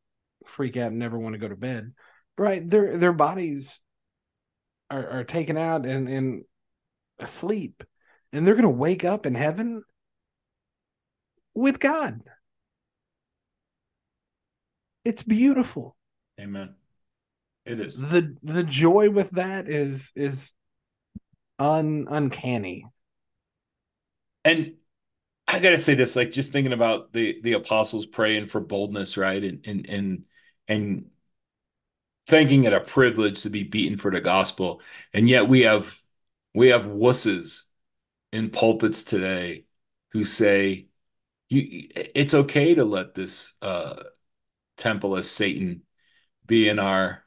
freak 0.46 0.78
out 0.78 0.92
and 0.92 1.00
never 1.00 1.18
want 1.20 1.34
to 1.34 1.40
go 1.40 1.48
to 1.48 1.56
bed. 1.56 1.94
Right? 2.38 2.68
Their 2.68 2.98
their 2.98 3.14
bodies 3.14 3.82
are, 4.90 5.08
are 5.08 5.24
taken 5.24 5.58
out 5.58 5.86
and, 5.86 6.08
and 6.08 6.44
asleep. 7.20 7.84
And 8.32 8.48
they're 8.48 8.56
gonna 8.56 8.72
wake 8.72 9.04
up 9.04 9.26
in 9.26 9.36
heaven 9.36 9.84
with 11.54 11.80
God. 11.80 12.22
It's 15.06 15.24
beautiful. 15.24 15.96
Amen. 16.40 16.76
It 17.66 17.80
is. 17.80 18.00
The 18.00 18.36
the 18.42 18.64
joy 18.64 19.10
with 19.10 19.32
that 19.32 19.68
is 19.68 20.12
is 20.16 20.54
un 21.60 22.08
uncanny. 22.10 22.86
And 24.46 24.74
I 25.48 25.60
gotta 25.60 25.78
say 25.78 25.96
this, 25.96 26.16
like 26.16 26.32
just 26.32 26.52
thinking 26.52 26.74
about 26.74 27.14
the 27.14 27.40
the 27.42 27.54
apostles 27.54 28.06
praying 28.06 28.48
for 28.48 28.60
boldness, 28.62 29.18
right? 29.18 29.44
And 29.44 29.66
and 29.66 29.90
and 29.90 30.26
and 30.68 31.06
thinking 32.28 32.64
it 32.64 32.74
a 32.74 32.80
privilege 32.80 33.42
to 33.42 33.50
be 33.50 33.64
beaten 33.64 33.98
for 33.98 34.12
the 34.12 34.22
gospel. 34.22 34.82
And 35.14 35.28
yet 35.28 35.48
we 35.48 35.62
have 35.62 36.00
we 36.54 36.70
have 36.70 36.86
wusses 36.86 37.64
in 38.32 38.50
pulpits 38.50 39.04
today 39.04 39.66
who 40.12 40.24
say 40.24 40.88
you 41.50 41.88
it's 41.96 42.34
okay 42.34 42.76
to 42.76 42.86
let 42.86 43.16
this 43.16 43.54
uh 43.62 43.96
temple 44.80 45.16
of 45.16 45.26
Satan 45.26 45.84
be 46.48 46.70
in 46.70 46.80
our 46.80 47.24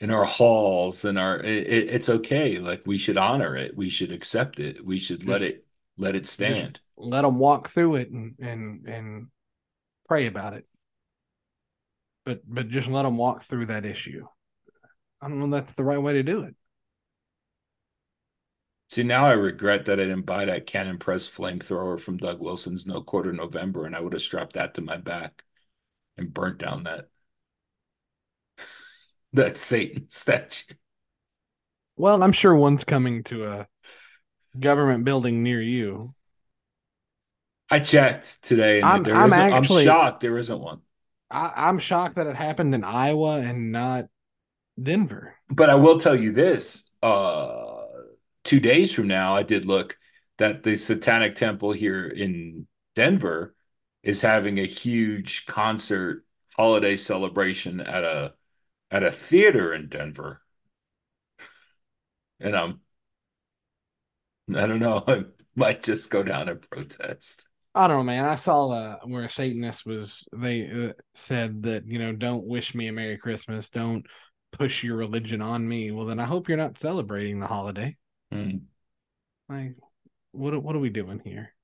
in 0.00 0.10
our 0.10 0.24
halls 0.24 1.04
and 1.04 1.18
our 1.18 1.38
it, 1.38 1.68
it's 1.68 2.08
okay 2.08 2.58
like 2.58 2.82
we 2.86 2.98
should 2.98 3.16
honor 3.16 3.56
it 3.56 3.76
we 3.76 3.88
should 3.88 4.12
accept 4.12 4.58
it 4.60 4.84
we 4.84 4.98
should 4.98 5.26
let 5.26 5.42
it 5.42 5.66
let 5.96 6.16
it 6.16 6.26
stand 6.26 6.80
Let 6.96 7.22
them 7.22 7.38
walk 7.38 7.68
through 7.68 7.96
it 7.96 8.10
and 8.10 8.34
and 8.40 8.86
and 8.86 9.26
pray 10.06 10.26
about 10.26 10.54
it. 10.54 10.66
But 12.24 12.42
but 12.46 12.68
just 12.68 12.88
let 12.88 13.02
them 13.02 13.16
walk 13.16 13.42
through 13.42 13.66
that 13.66 13.86
issue. 13.86 14.26
I 15.20 15.28
don't 15.28 15.38
know 15.38 15.48
that's 15.48 15.72
the 15.72 15.84
right 15.84 15.98
way 16.02 16.14
to 16.14 16.22
do 16.22 16.42
it. 16.42 16.54
see 18.88 19.02
now 19.02 19.26
I 19.26 19.32
regret 19.32 19.84
that 19.86 20.00
I 20.00 20.04
didn't 20.04 20.22
buy 20.26 20.44
that 20.46 20.66
Canon 20.66 20.98
Press 20.98 21.28
flamethrower 21.28 22.00
from 22.00 22.16
Doug 22.16 22.40
Wilson's 22.40 22.86
No 22.86 23.02
Quarter 23.02 23.32
November 23.34 23.84
and 23.86 23.94
I 23.96 24.00
would 24.00 24.12
have 24.14 24.22
strapped 24.22 24.54
that 24.54 24.74
to 24.74 24.82
my 24.82 24.96
back 24.96 25.44
and 26.16 26.32
burnt 26.34 26.58
down 26.58 26.84
that 26.84 27.06
that 29.32 29.56
Satan 29.56 30.06
statue 30.08 30.74
Well, 31.96 32.22
I'm 32.22 32.32
sure 32.32 32.54
one's 32.54 32.84
coming 32.84 33.24
to 33.24 33.44
a 33.44 33.68
government 34.58 35.04
building 35.04 35.42
near 35.42 35.60
you. 35.60 36.14
I 37.70 37.80
checked 37.80 38.44
today 38.44 38.78
and 38.78 38.86
I'm- 38.86 39.02
there 39.02 39.14
I'm 39.16 39.26
isn't- 39.28 39.52
I'm 39.52 39.62
shocked 39.64 40.20
there 40.20 40.38
isn't 40.38 40.60
one 40.60 40.80
I, 41.30 41.52
I'm 41.56 41.78
shocked 41.80 42.16
that 42.16 42.26
it 42.28 42.36
happened 42.36 42.74
in 42.74 42.84
Iowa 42.84 43.40
and 43.40 43.72
not 43.72 44.04
Denver. 44.80 45.34
But 45.48 45.70
I 45.70 45.74
will 45.74 45.98
tell 45.98 46.14
you 46.14 46.32
this, 46.32 46.84
uh, 47.02 47.82
two 48.44 48.60
days 48.60 48.92
from 48.94 49.08
now, 49.08 49.34
I 49.34 49.42
did 49.42 49.64
look 49.64 49.96
that 50.38 50.62
the 50.62 50.76
Satanic 50.76 51.34
Temple 51.34 51.72
here 51.72 52.06
in 52.06 52.66
Denver 52.94 53.54
is 54.04 54.20
having 54.20 54.60
a 54.60 54.66
huge 54.66 55.46
concert 55.46 56.24
holiday 56.56 56.94
celebration 56.94 57.80
at 57.80 58.04
a 58.04 58.34
at 58.90 59.02
a 59.02 59.10
theater 59.10 59.74
in 59.74 59.88
Denver. 59.88 60.40
And 62.40 62.54
I'm 62.54 62.80
I 64.54 64.66
don't 64.66 64.80
know, 64.80 65.02
I 65.08 65.24
might 65.56 65.82
just 65.82 66.10
go 66.10 66.22
down 66.22 66.48
and 66.48 66.60
protest. 66.60 67.48
I 67.74 67.88
don't 67.88 67.98
know, 67.98 68.02
man. 68.04 68.24
I 68.26 68.36
saw 68.36 68.68
uh, 68.68 68.98
where 69.04 69.24
a 69.24 69.30
Satanist 69.30 69.86
was. 69.86 70.28
They 70.32 70.70
uh, 70.70 70.92
said 71.14 71.62
that 71.62 71.86
you 71.86 71.98
know, 71.98 72.12
don't 72.12 72.46
wish 72.46 72.74
me 72.74 72.88
a 72.88 72.92
Merry 72.92 73.16
Christmas. 73.16 73.70
Don't 73.70 74.06
push 74.52 74.84
your 74.84 74.96
religion 74.96 75.40
on 75.40 75.66
me. 75.66 75.90
Well, 75.90 76.06
then 76.06 76.20
I 76.20 76.24
hope 76.24 76.48
you're 76.48 76.58
not 76.58 76.78
celebrating 76.78 77.40
the 77.40 77.46
holiday. 77.46 77.96
Hmm. 78.30 78.58
Like, 79.48 79.76
what 80.32 80.62
what 80.62 80.76
are 80.76 80.80
we 80.80 80.90
doing 80.90 81.20
here? 81.24 81.54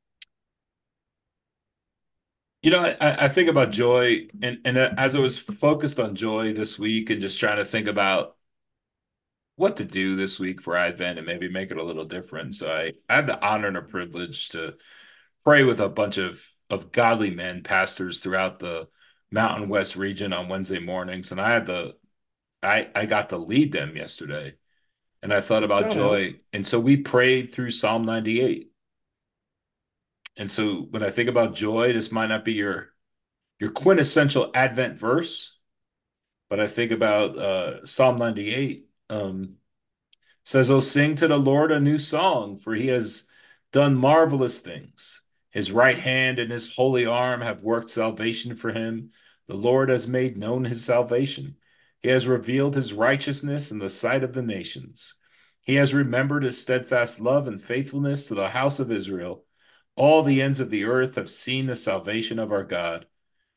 You 2.62 2.70
know, 2.70 2.84
I, 2.84 3.24
I 3.24 3.28
think 3.28 3.48
about 3.48 3.70
joy, 3.70 4.28
and 4.42 4.58
and 4.64 4.76
uh, 4.76 4.90
as 4.98 5.16
I 5.16 5.20
was 5.20 5.38
focused 5.38 5.98
on 5.98 6.14
joy 6.14 6.52
this 6.52 6.78
week, 6.78 7.08
and 7.10 7.20
just 7.20 7.40
trying 7.40 7.56
to 7.56 7.64
think 7.64 7.88
about 7.88 8.36
what 9.56 9.76
to 9.76 9.84
do 9.84 10.16
this 10.16 10.38
week 10.38 10.60
for 10.62 10.76
Advent 10.76 11.18
and 11.18 11.26
maybe 11.26 11.48
make 11.48 11.70
it 11.70 11.76
a 11.76 11.82
little 11.82 12.04
different. 12.04 12.54
So 12.54 12.70
I, 12.70 12.92
I 13.08 13.16
have 13.16 13.26
the 13.26 13.42
honor 13.44 13.68
and 13.68 13.76
a 13.76 13.82
privilege 13.82 14.48
to 14.50 14.74
pray 15.44 15.64
with 15.64 15.80
a 15.80 15.88
bunch 15.88 16.18
of 16.18 16.46
of 16.68 16.92
godly 16.92 17.30
men, 17.30 17.62
pastors 17.62 18.20
throughout 18.20 18.58
the 18.58 18.88
Mountain 19.30 19.68
West 19.68 19.96
region 19.96 20.32
on 20.32 20.48
Wednesday 20.48 20.78
mornings, 20.80 21.32
and 21.32 21.40
I 21.40 21.50
had 21.52 21.66
the 21.66 21.96
I 22.62 22.90
I 22.94 23.06
got 23.06 23.30
to 23.30 23.38
lead 23.38 23.72
them 23.72 23.96
yesterday, 23.96 24.54
and 25.22 25.32
I 25.32 25.40
thought 25.40 25.64
about 25.64 25.86
oh, 25.86 25.90
Shout 25.90 25.94
joy, 25.94 26.34
and 26.52 26.66
so 26.66 26.78
we 26.78 26.98
prayed 26.98 27.50
through 27.52 27.70
Psalm 27.70 28.04
98. 28.04 28.70
And 30.40 30.50
so 30.50 30.86
when 30.88 31.02
I 31.02 31.10
think 31.10 31.28
about 31.28 31.54
joy, 31.54 31.92
this 31.92 32.10
might 32.10 32.28
not 32.28 32.46
be 32.46 32.54
your 32.54 32.94
your 33.58 33.70
quintessential 33.70 34.50
Advent 34.54 34.98
verse, 34.98 35.58
but 36.48 36.58
I 36.58 36.66
think 36.66 36.92
about 36.92 37.36
uh, 37.36 37.84
Psalm 37.84 38.16
98. 38.16 38.88
Um, 39.10 39.56
says, 40.42 40.70
"Oh, 40.70 40.80
sing 40.80 41.14
to 41.16 41.28
the 41.28 41.36
Lord 41.36 41.70
a 41.70 41.78
new 41.78 41.98
song, 41.98 42.56
for 42.56 42.74
he 42.74 42.86
has 42.86 43.28
done 43.70 43.94
marvelous 43.94 44.60
things. 44.60 45.20
His 45.50 45.72
right 45.72 45.98
hand 45.98 46.38
and 46.38 46.50
his 46.50 46.74
holy 46.74 47.04
arm 47.04 47.42
have 47.42 47.62
worked 47.62 47.90
salvation 47.90 48.56
for 48.56 48.72
him. 48.72 49.10
The 49.46 49.56
Lord 49.56 49.90
has 49.90 50.08
made 50.08 50.38
known 50.38 50.64
his 50.64 50.82
salvation. 50.82 51.56
He 52.00 52.08
has 52.08 52.26
revealed 52.26 52.76
his 52.76 52.94
righteousness 52.94 53.70
in 53.70 53.78
the 53.78 53.90
sight 53.90 54.24
of 54.24 54.32
the 54.32 54.42
nations. 54.42 55.16
He 55.60 55.74
has 55.74 55.92
remembered 55.92 56.44
his 56.44 56.58
steadfast 56.58 57.20
love 57.20 57.46
and 57.46 57.60
faithfulness 57.60 58.24
to 58.28 58.34
the 58.34 58.48
house 58.48 58.80
of 58.80 58.90
Israel. 58.90 59.44
All 60.00 60.22
the 60.22 60.40
ends 60.40 60.60
of 60.60 60.70
the 60.70 60.84
earth 60.84 61.16
have 61.16 61.28
seen 61.28 61.66
the 61.66 61.76
salvation 61.76 62.38
of 62.38 62.50
our 62.50 62.64
God. 62.64 63.04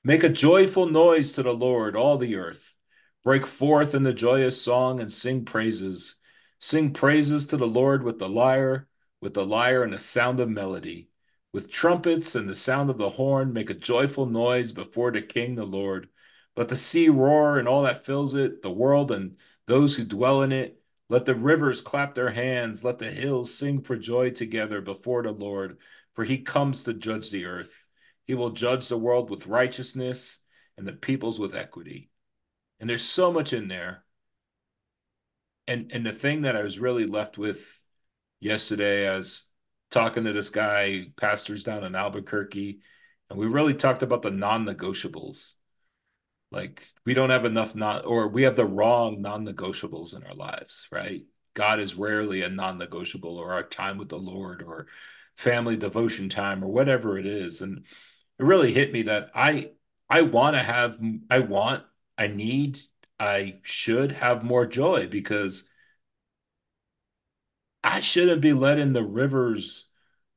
Make 0.04 0.24
a 0.24 0.30
joyful 0.30 0.88
noise 0.88 1.32
to 1.34 1.44
the 1.44 1.54
Lord, 1.54 1.96
all 1.96 2.18
the 2.18 2.36
earth. 2.36 2.76
Break 3.24 3.48
forth 3.48 3.96
in 3.96 4.04
the 4.04 4.12
joyous 4.12 4.62
song 4.62 5.00
and 5.00 5.10
sing 5.10 5.46
praises. 5.46 6.18
Sing 6.60 6.91
praises 6.91 7.48
to 7.48 7.56
the 7.56 7.66
Lord 7.66 8.04
with 8.04 8.20
the 8.20 8.28
lyre, 8.28 8.89
with 9.22 9.36
the 9.36 9.46
lyre 9.46 9.84
and 9.84 9.94
the 9.94 9.98
sound 9.98 10.41
of 10.41 10.50
melody. 10.50 11.08
With 11.54 11.72
trumpets 11.72 12.36
and 12.36 12.50
the 12.50 12.56
sound 12.56 12.89
of 12.89 12.98
the 12.98 13.12
horn, 13.12 13.54
make 13.54 13.70
a 13.70 13.74
joyful 13.74 14.26
noise 14.26 14.74
before 14.74 15.14
the 15.14 15.22
King, 15.22 15.56
the 15.56 15.64
Lord. 15.64 16.10
Let 16.58 16.68
the 16.68 16.76
sea 16.76 17.08
roar 17.08 17.58
and 17.58 17.70
all 17.70 17.84
that 17.84 18.06
fills 18.06 18.36
it, 18.36 18.62
the 18.62 18.70
world 18.70 19.14
and 19.14 19.38
those 19.66 19.96
who 19.96 20.04
dwell 20.04 20.41
in 20.41 20.52
it. 20.52 20.78
Let 21.08 21.24
the 21.24 21.36
rivers 21.36 21.80
clap 21.80 22.16
their 22.16 22.32
hands. 22.32 22.84
Let 22.84 23.00
the 23.00 23.12
hills 23.12 23.54
sing 23.54 23.82
for 23.82 23.96
joy 23.96 24.32
together 24.32 24.82
before 24.82 25.24
the 25.24 25.32
Lord, 25.32 25.78
for 26.14 26.24
he 26.24 26.39
comes 26.39 26.84
to 26.84 26.93
judge 26.93 27.32
the 27.32 27.45
earth. 27.45 27.88
He 28.26 28.34
will 28.34 28.51
judge 28.51 28.88
the 28.88 28.97
world 28.97 29.30
with 29.30 29.47
righteousness 29.47 30.39
and 30.78 30.88
the 30.88 30.93
peoples 30.93 31.39
with 31.39 31.55
equity. 31.55 32.09
And 32.80 32.89
there's 32.89 33.03
so 33.03 33.32
much 33.32 33.53
in 33.53 33.68
there. 33.68 34.03
And 35.68 35.91
and 35.93 36.05
the 36.05 36.11
thing 36.11 36.41
that 36.41 36.55
I 36.55 36.64
was 36.64 36.80
really 36.80 37.05
left 37.05 37.38
with 37.38 37.82
yesterday 38.39 39.07
as 39.07 39.45
talking 39.91 40.26
to 40.26 40.34
this 40.34 40.49
guy, 40.49 41.05
pastors 41.18 41.64
down 41.64 41.84
in 41.84 41.95
Albuquerque, 41.95 42.80
and 43.30 43.39
we 43.39 43.45
really 43.45 43.74
talked 43.74 44.03
about 44.03 44.22
the 44.22 44.32
non-negotiables. 44.32 45.55
Like 46.51 46.86
we 47.05 47.14
don't 47.14 47.30
have 47.30 47.45
enough 47.45 47.76
non 47.76 48.03
or 48.05 48.28
we 48.28 48.43
have 48.43 48.55
the 48.55 48.66
wrong 48.66 49.22
non-negotiables 49.22 50.16
in 50.16 50.24
our 50.24 50.36
lives, 50.36 50.88
right? 50.91 51.24
God 51.53 51.80
is 51.80 51.95
rarely 51.95 52.41
a 52.41 52.49
non-negotiable 52.49 53.38
or 53.38 53.53
our 53.53 53.64
time 53.64 53.97
with 53.97 54.09
the 54.09 54.18
Lord 54.18 54.61
or 54.61 54.88
family 55.36 55.75
devotion 55.75 56.29
time 56.29 56.63
or 56.63 56.67
whatever 56.67 57.17
it 57.17 57.25
is. 57.25 57.61
And 57.61 57.79
it 58.39 58.43
really 58.43 58.73
hit 58.73 58.91
me 58.91 59.03
that 59.03 59.29
I 59.34 59.71
I 60.09 60.21
want 60.21 60.55
to 60.55 60.63
have 60.63 60.99
I 61.29 61.39
want 61.39 61.84
I 62.17 62.27
need 62.27 62.79
I 63.19 63.59
should 63.63 64.11
have 64.11 64.43
more 64.43 64.65
joy 64.65 65.07
because 65.07 65.69
I 67.84 67.99
shouldn't 67.99 68.41
be 68.41 68.53
letting 68.53 68.93
the 68.93 69.03
rivers 69.03 69.89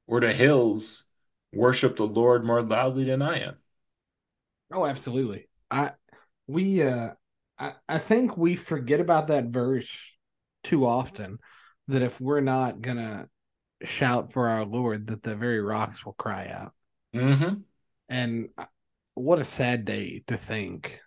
or 0.06 0.20
the 0.20 0.32
hills 0.32 1.04
worship 1.52 1.96
the 1.96 2.06
Lord 2.06 2.44
more 2.44 2.62
loudly 2.62 3.04
than 3.04 3.22
I 3.22 3.40
am. 3.40 3.56
Oh, 4.72 4.84
absolutely. 4.84 5.48
I 5.70 5.92
we 6.46 6.82
uh 6.82 7.10
I, 7.58 7.72
I 7.88 7.98
think 7.98 8.36
we 8.36 8.56
forget 8.56 9.00
about 9.00 9.28
that 9.28 9.46
verse 9.46 10.14
too 10.64 10.84
often 10.84 11.38
that 11.88 12.02
if 12.02 12.20
we're 12.20 12.40
not 12.40 12.80
gonna 12.80 13.28
shout 13.82 14.32
for 14.32 14.48
our 14.48 14.64
Lord 14.64 15.08
that 15.08 15.22
the 15.22 15.36
very 15.36 15.60
rocks 15.60 16.04
will 16.04 16.14
cry 16.14 16.48
out. 16.48 16.72
Mm-hmm. 17.14 17.60
And 18.08 18.48
uh, 18.56 18.64
what 19.14 19.38
a 19.38 19.44
sad 19.44 19.84
day 19.84 20.22
to 20.26 20.36
think 20.36 21.00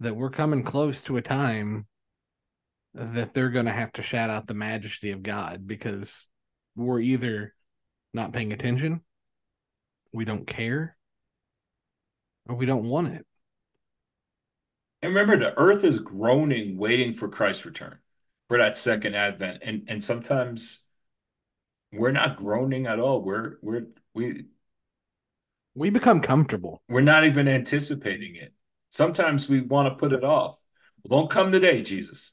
that 0.00 0.16
we're 0.16 0.30
coming 0.30 0.62
close 0.62 1.02
to 1.02 1.16
a 1.16 1.22
time 1.22 1.86
that 2.94 3.32
they're 3.32 3.50
going 3.50 3.66
to 3.66 3.72
have 3.72 3.92
to 3.92 4.02
shout 4.02 4.30
out 4.30 4.46
the 4.46 4.54
majesty 4.54 5.12
of 5.12 5.22
God 5.22 5.66
because 5.66 6.28
we're 6.74 7.00
either 7.00 7.54
not 8.12 8.32
paying 8.32 8.52
attention, 8.52 9.02
we 10.12 10.24
don't 10.24 10.46
care, 10.46 10.96
or 12.48 12.56
we 12.56 12.66
don't 12.66 12.88
want 12.88 13.08
it. 13.08 13.26
And 15.02 15.14
remember, 15.14 15.38
the 15.38 15.56
earth 15.58 15.84
is 15.84 15.98
groaning, 15.98 16.76
waiting 16.76 17.14
for 17.14 17.28
Christ's 17.28 17.64
return, 17.64 17.98
for 18.48 18.58
that 18.58 18.76
second 18.76 19.14
advent. 19.14 19.62
And 19.62 19.84
and 19.88 20.02
sometimes 20.04 20.82
we're 21.92 22.12
not 22.12 22.36
groaning 22.36 22.86
at 22.86 23.00
all. 23.00 23.22
We're 23.22 23.58
we're 23.62 23.86
we 24.14 24.44
we 25.74 25.90
become 25.90 26.20
comfortable. 26.20 26.82
We're 26.88 27.00
not 27.00 27.24
even 27.24 27.48
anticipating 27.48 28.36
it. 28.36 28.54
Sometimes 28.88 29.48
we 29.48 29.60
want 29.60 29.88
to 29.88 29.94
put 29.94 30.12
it 30.12 30.24
off. 30.24 30.60
Well, 31.04 31.20
don't 31.20 31.30
come 31.30 31.52
today, 31.52 31.82
Jesus. 31.82 32.32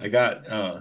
I 0.00 0.08
got 0.08 0.48
uh 0.48 0.80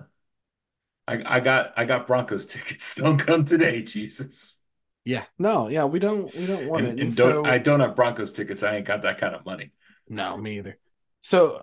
I 1.07 1.21
I 1.25 1.39
got 1.39 1.73
I 1.77 1.85
got 1.85 2.07
Broncos 2.07 2.45
tickets. 2.47 2.95
Don't 2.95 3.17
come 3.17 3.45
today, 3.45 3.83
Jesus. 3.83 4.59
Yeah. 5.05 5.23
No, 5.39 5.69
yeah, 5.69 5.85
we 5.85 5.99
don't 5.99 6.33
we 6.35 6.45
don't 6.45 6.67
want 6.67 6.85
and, 6.85 6.99
it. 6.99 7.01
And, 7.01 7.09
and 7.09 7.15
don't 7.15 7.45
so, 7.45 7.51
I 7.51 7.57
don't 7.57 7.79
have 7.79 7.95
Broncos 7.95 8.31
tickets. 8.31 8.63
I 8.63 8.77
ain't 8.77 8.85
got 8.85 9.03
that 9.03 9.17
kind 9.17 9.33
of 9.33 9.45
money. 9.45 9.71
No, 10.09 10.37
me 10.37 10.57
either. 10.57 10.77
So 11.21 11.61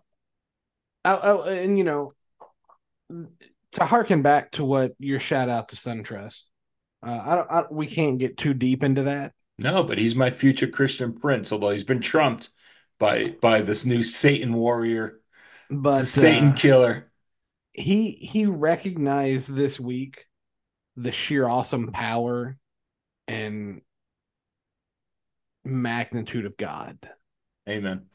I, 1.05 1.15
I, 1.15 1.53
and 1.53 1.77
you 1.77 1.85
know 1.85 2.15
to 3.75 3.85
harken 3.85 4.23
back 4.23 4.53
to 4.53 4.65
what 4.65 4.93
your 4.99 5.21
shout 5.21 5.49
out 5.49 5.69
to 5.69 5.77
SunTrust. 5.77 6.43
Uh, 7.07 7.23
I 7.25 7.35
don't 7.35 7.51
I, 7.51 7.65
we 7.71 7.87
can't 7.87 8.19
get 8.19 8.37
too 8.37 8.55
deep 8.55 8.83
into 8.83 9.05
that. 9.05 9.33
No, 9.59 9.85
but 9.85 9.99
he's 9.99 10.15
my 10.15 10.31
future 10.31 10.67
Christian 10.67 11.13
prince, 11.13 11.53
although 11.53 11.71
he's 11.71 11.85
been 11.85 12.01
trumped 12.01 12.51
by 12.99 13.35
by 13.41 13.63
this 13.63 13.85
new 13.85 14.03
Satan 14.03 14.55
warrior, 14.55 15.21
but 15.71 16.07
Satan 16.07 16.51
uh, 16.51 16.57
killer 16.57 17.11
he 17.75 18.13
he 18.13 18.47
recognized 18.47 19.53
this 19.53 19.79
week 19.79 20.27
the 20.97 21.13
sheer 21.13 21.47
awesome 21.47 21.91
power 21.91 22.57
and 23.27 23.83
magnitude 25.65 26.47
of 26.47 26.57
God. 26.57 26.99
Amen. 27.69 28.07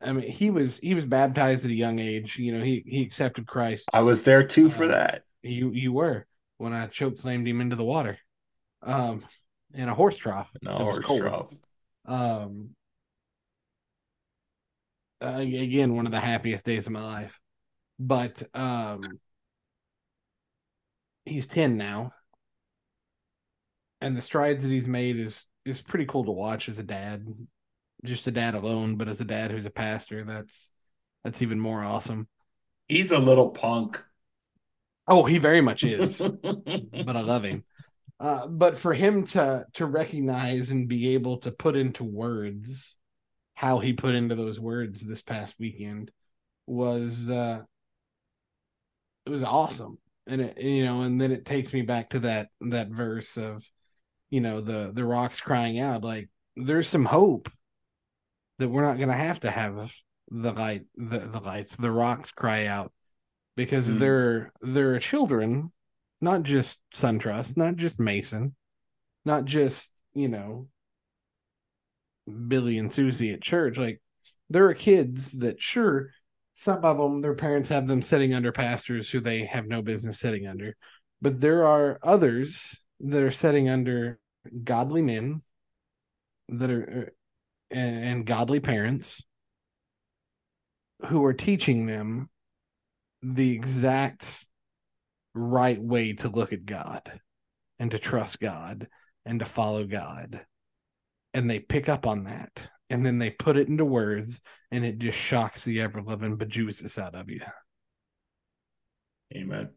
I 0.00 0.12
mean, 0.12 0.30
he 0.30 0.50
was 0.50 0.78
he 0.78 0.94
was 0.94 1.04
baptized 1.04 1.64
at 1.64 1.70
a 1.70 1.74
young 1.74 1.98
age. 1.98 2.36
You 2.38 2.58
know, 2.58 2.64
he 2.64 2.82
he 2.86 3.02
accepted 3.02 3.46
Christ. 3.46 3.88
I 3.92 4.02
was 4.02 4.24
there 4.24 4.44
too 4.44 4.68
for 4.68 4.84
uh, 4.84 4.88
that. 4.88 5.22
You 5.42 5.70
you 5.72 5.92
were 5.92 6.26
when 6.58 6.72
I 6.72 6.86
choke 6.86 7.18
slammed 7.18 7.48
him 7.48 7.60
into 7.60 7.76
the 7.76 7.84
water, 7.84 8.18
um, 8.82 9.24
in 9.74 9.88
a 9.88 9.94
horse 9.94 10.16
trough. 10.16 10.50
No 10.62 10.76
horse 10.76 11.04
cold. 11.04 11.20
trough. 11.20 11.54
Um, 12.04 12.70
uh, 15.22 15.36
again, 15.36 15.94
one 15.94 16.06
of 16.06 16.12
the 16.12 16.20
happiest 16.20 16.64
days 16.66 16.86
of 16.86 16.92
my 16.92 17.02
life 17.02 17.40
but 17.98 18.42
um 18.54 19.20
he's 21.24 21.46
10 21.46 21.76
now 21.76 22.10
and 24.00 24.16
the 24.16 24.22
strides 24.22 24.62
that 24.62 24.70
he's 24.70 24.88
made 24.88 25.16
is 25.16 25.46
is 25.64 25.80
pretty 25.80 26.06
cool 26.06 26.24
to 26.24 26.32
watch 26.32 26.68
as 26.68 26.78
a 26.78 26.82
dad 26.82 27.26
just 28.04 28.26
a 28.26 28.30
dad 28.30 28.54
alone 28.54 28.96
but 28.96 29.08
as 29.08 29.20
a 29.20 29.24
dad 29.24 29.50
who's 29.50 29.66
a 29.66 29.70
pastor 29.70 30.24
that's 30.24 30.70
that's 31.24 31.42
even 31.42 31.60
more 31.60 31.82
awesome. 31.82 32.28
He's 32.88 33.12
a 33.12 33.18
little 33.18 33.50
punk. 33.50 34.02
Oh 35.06 35.24
he 35.24 35.38
very 35.38 35.60
much 35.60 35.84
is 35.84 36.18
but 36.42 37.16
i 37.16 37.20
love 37.20 37.44
him. 37.44 37.64
Uh, 38.20 38.46
but 38.46 38.78
for 38.78 38.92
him 38.94 39.26
to 39.26 39.64
to 39.74 39.86
recognize 39.86 40.70
and 40.70 40.88
be 40.88 41.14
able 41.14 41.38
to 41.38 41.50
put 41.50 41.76
into 41.76 42.04
words 42.04 42.96
how 43.54 43.78
he 43.78 43.92
put 43.92 44.14
into 44.14 44.34
those 44.34 44.58
words 44.58 45.00
this 45.00 45.22
past 45.22 45.54
weekend 45.58 46.10
was 46.66 47.28
uh 47.28 47.62
it 49.26 49.30
was 49.30 49.42
awesome. 49.42 49.98
And 50.26 50.40
it 50.40 50.60
you 50.60 50.84
know 50.84 51.02
and 51.02 51.20
then 51.20 51.32
it 51.32 51.44
takes 51.44 51.72
me 51.72 51.82
back 51.82 52.10
to 52.10 52.20
that 52.20 52.48
that 52.60 52.88
verse 52.88 53.36
of 53.36 53.64
you 54.30 54.40
know 54.40 54.60
the 54.60 54.92
the 54.94 55.04
rocks 55.04 55.40
crying 55.40 55.78
out 55.78 56.02
like 56.02 56.28
there's 56.56 56.88
some 56.88 57.04
hope 57.04 57.48
that 58.62 58.68
we're 58.68 58.86
not 58.86 58.96
going 58.96 59.08
to 59.08 59.14
have 59.14 59.40
to 59.40 59.50
have 59.50 59.92
the 60.30 60.52
light 60.52 60.82
the, 60.96 61.18
the 61.18 61.40
lights 61.40 61.74
the 61.74 61.90
rocks 61.90 62.30
cry 62.30 62.66
out 62.66 62.92
because 63.56 63.88
mm. 63.88 63.98
they're 63.98 64.52
they're 64.62 65.00
children 65.00 65.72
not 66.20 66.44
just 66.44 66.80
SunTrust 66.94 67.56
not 67.56 67.74
just 67.74 67.98
mason 67.98 68.54
not 69.24 69.46
just 69.46 69.90
you 70.14 70.28
know 70.28 70.68
billy 72.46 72.78
and 72.78 72.92
susie 72.92 73.32
at 73.32 73.42
church 73.42 73.76
like 73.76 74.00
there 74.48 74.66
are 74.66 74.74
kids 74.74 75.32
that 75.32 75.60
sure 75.60 76.10
some 76.54 76.84
of 76.84 76.98
them 76.98 77.20
their 77.20 77.34
parents 77.34 77.68
have 77.68 77.88
them 77.88 78.00
sitting 78.00 78.32
under 78.32 78.52
pastors 78.52 79.10
who 79.10 79.18
they 79.18 79.44
have 79.44 79.66
no 79.66 79.82
business 79.82 80.20
sitting 80.20 80.46
under 80.46 80.76
but 81.20 81.40
there 81.40 81.66
are 81.66 81.98
others 82.00 82.78
that 83.00 83.22
are 83.24 83.32
sitting 83.32 83.68
under 83.68 84.20
godly 84.62 85.02
men 85.02 85.42
that 86.48 86.70
are 86.70 87.12
and, 87.72 88.04
and 88.04 88.26
godly 88.26 88.60
parents 88.60 89.22
who 91.06 91.24
are 91.24 91.34
teaching 91.34 91.86
them 91.86 92.28
the 93.22 93.52
exact 93.54 94.26
right 95.34 95.80
way 95.80 96.12
to 96.12 96.28
look 96.28 96.52
at 96.52 96.66
God 96.66 97.20
and 97.78 97.90
to 97.90 97.98
trust 97.98 98.40
God 98.40 98.88
and 99.24 99.40
to 99.40 99.46
follow 99.46 99.84
God. 99.84 100.44
And 101.34 101.48
they 101.48 101.58
pick 101.58 101.88
up 101.88 102.06
on 102.06 102.24
that 102.24 102.68
and 102.90 103.06
then 103.06 103.18
they 103.18 103.30
put 103.30 103.56
it 103.56 103.68
into 103.68 103.84
words 103.84 104.40
and 104.70 104.84
it 104.84 104.98
just 104.98 105.18
shocks 105.18 105.64
the 105.64 105.80
ever 105.80 106.02
loving 106.02 106.36
bejesus 106.36 106.98
out 106.98 107.14
of 107.14 107.30
you. 107.30 107.40
Amen. 109.34 109.70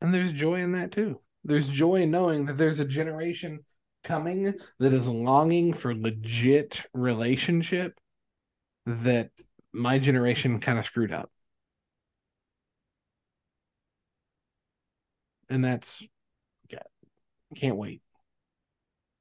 And 0.00 0.12
there's 0.12 0.32
joy 0.32 0.56
in 0.56 0.72
that 0.72 0.92
too. 0.92 1.20
There's 1.44 1.68
joy 1.68 2.02
in 2.02 2.10
knowing 2.10 2.46
that 2.46 2.58
there's 2.58 2.80
a 2.80 2.84
generation 2.84 3.60
coming 4.06 4.54
that 4.78 4.92
is 4.92 5.06
longing 5.06 5.74
for 5.74 5.94
legit 5.94 6.82
relationship 6.94 7.98
that 8.86 9.30
my 9.72 9.98
generation 9.98 10.60
kind 10.60 10.78
of 10.78 10.84
screwed 10.86 11.12
up. 11.12 11.30
And 15.48 15.64
that's 15.64 16.02
can't 17.54 17.76
wait. 17.76 18.02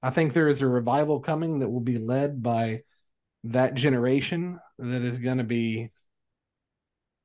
I 0.02 0.10
think 0.10 0.34
there 0.34 0.48
is 0.48 0.62
a 0.62 0.68
revival 0.68 1.20
coming 1.20 1.60
that 1.60 1.70
will 1.70 1.80
be 1.82 1.98
led 1.98 2.42
by 2.42 2.82
that 3.46 3.76
generation 3.76 4.60
that 4.78 5.02
is 5.02 5.20
going 5.20 5.38
to 5.38 5.44
be 5.44 5.92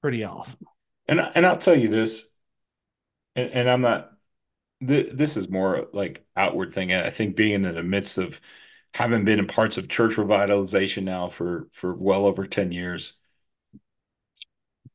pretty 0.01 0.25
awesome. 0.25 0.67
And 1.07 1.21
and 1.35 1.45
I'll 1.45 1.59
tell 1.59 1.75
you 1.77 1.89
this, 1.89 2.31
and, 3.35 3.51
and 3.51 3.71
I'm 3.71 3.81
not. 3.81 4.10
Th- 4.87 5.11
this 5.13 5.37
is 5.37 5.49
more 5.49 5.89
like 5.93 6.25
outward 6.37 6.73
thing. 6.73 6.91
And 6.93 7.07
I 7.07 7.11
think 7.11 7.37
being 7.37 7.65
in 7.65 7.75
the 7.75 7.83
midst 7.83 8.19
of 8.19 8.41
having 8.95 9.25
been 9.25 9.39
in 9.39 9.47
parts 9.47 9.77
of 9.79 9.89
church 9.89 10.15
revitalization 10.17 11.05
now 11.05 11.29
for 11.29 11.69
for 11.73 11.95
well 11.95 12.25
over 12.27 12.47
ten 12.47 12.73
years. 12.73 13.15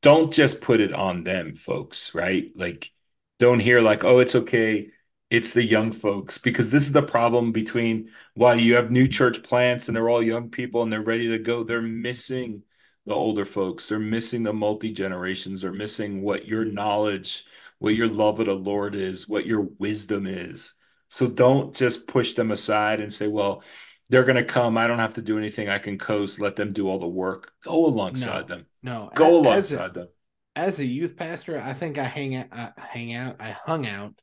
Don't 0.02 0.32
just 0.32 0.60
put 0.60 0.80
it 0.80 0.92
on 0.92 1.24
them, 1.24 1.56
folks. 1.56 2.14
Right? 2.14 2.50
Like, 2.54 2.92
don't 3.38 3.60
hear 3.60 3.80
like, 3.80 4.04
oh, 4.04 4.18
it's 4.18 4.34
okay 4.34 4.90
it's 5.28 5.52
the 5.54 5.64
young 5.64 5.90
folks 5.90 6.38
because 6.38 6.70
this 6.70 6.84
is 6.84 6.92
the 6.92 7.02
problem 7.02 7.50
between 7.50 8.08
why 8.34 8.54
you 8.54 8.76
have 8.76 8.92
new 8.92 9.08
church 9.08 9.42
plants 9.42 9.88
and 9.88 9.96
they're 9.96 10.08
all 10.08 10.22
young 10.22 10.48
people 10.50 10.82
and 10.82 10.92
they're 10.92 11.02
ready 11.02 11.26
to 11.28 11.36
go 11.38 11.64
they're 11.64 11.82
missing 11.82 12.62
the 13.06 13.12
older 13.12 13.44
folks 13.44 13.88
they're 13.88 13.98
missing 13.98 14.44
the 14.44 14.52
multi 14.52 14.92
generations 14.92 15.62
they're 15.62 15.72
missing 15.72 16.22
what 16.22 16.46
your 16.46 16.64
knowledge 16.64 17.44
what 17.78 17.94
your 17.94 18.08
love 18.08 18.40
of 18.40 18.46
the 18.46 18.54
lord 18.54 18.94
is 18.94 19.28
what 19.28 19.46
your 19.46 19.68
wisdom 19.78 20.26
is. 20.26 20.74
So 21.08 21.28
don't 21.28 21.74
just 21.74 22.06
push 22.08 22.34
them 22.34 22.50
aside 22.50 23.00
and 23.00 23.12
say 23.12 23.28
well 23.28 23.62
they're 24.08 24.24
going 24.24 24.36
to 24.36 24.44
come. 24.44 24.78
I 24.78 24.86
don't 24.86 25.00
have 25.00 25.14
to 25.14 25.22
do 25.22 25.36
anything. 25.36 25.68
I 25.68 25.78
can 25.78 25.98
coast. 25.98 26.40
Let 26.40 26.54
them 26.54 26.72
do 26.72 26.88
all 26.88 27.00
the 27.00 27.08
work. 27.08 27.50
Go 27.64 27.86
alongside 27.86 28.48
no, 28.48 28.56
them. 28.56 28.66
no. 28.82 29.10
Go 29.16 29.40
alongside 29.40 29.90
a, 29.90 29.94
them. 29.94 30.08
as 30.54 30.78
a 30.78 30.84
youth 30.84 31.16
pastor 31.16 31.60
i 31.60 31.72
think 31.72 31.98
i 31.98 32.04
hang 32.04 32.34
out 32.36 32.46
I 32.52 32.70
hang 32.76 33.12
out 33.14 33.36
i 33.40 33.56
hung 33.66 33.86
out 33.86 34.14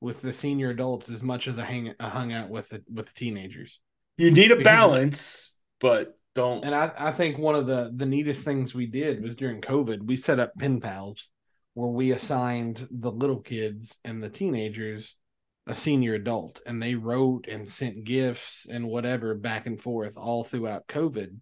with 0.00 0.22
the 0.22 0.32
senior 0.32 0.70
adults 0.70 1.08
as 1.08 1.22
much 1.22 1.48
as 1.48 1.58
I 1.58 1.64
hang 1.64 1.94
I 1.98 2.08
hung 2.08 2.32
out 2.32 2.50
with 2.50 2.68
the, 2.68 2.82
with 2.92 3.06
the 3.06 3.14
teenagers. 3.14 3.80
You 4.16 4.30
need 4.30 4.50
a 4.50 4.56
because 4.56 4.64
balance, 4.64 5.56
but 5.80 6.18
Don't. 6.34 6.64
And 6.64 6.74
I, 6.74 6.92
I 6.96 7.12
think 7.12 7.38
one 7.38 7.54
of 7.54 7.66
the 7.66 7.92
the 7.94 8.06
neatest 8.06 8.44
things 8.44 8.74
we 8.74 8.86
did 8.86 9.22
was 9.22 9.36
during 9.36 9.60
COVID, 9.60 10.02
we 10.02 10.16
set 10.16 10.38
up 10.38 10.52
pen 10.58 10.80
pals 10.80 11.28
where 11.76 11.90
we 11.90 12.12
assigned 12.12 12.88
the 12.90 13.12
little 13.12 13.38
kids 13.38 13.98
and 14.02 14.22
the 14.22 14.30
teenagers 14.30 15.18
a 15.66 15.74
senior 15.74 16.14
adult 16.14 16.58
and 16.64 16.82
they 16.82 16.94
wrote 16.94 17.46
and 17.48 17.68
sent 17.68 18.02
gifts 18.02 18.66
and 18.70 18.88
whatever 18.88 19.34
back 19.34 19.66
and 19.66 19.78
forth 19.78 20.16
all 20.16 20.42
throughout 20.42 20.86
COVID. 20.86 21.36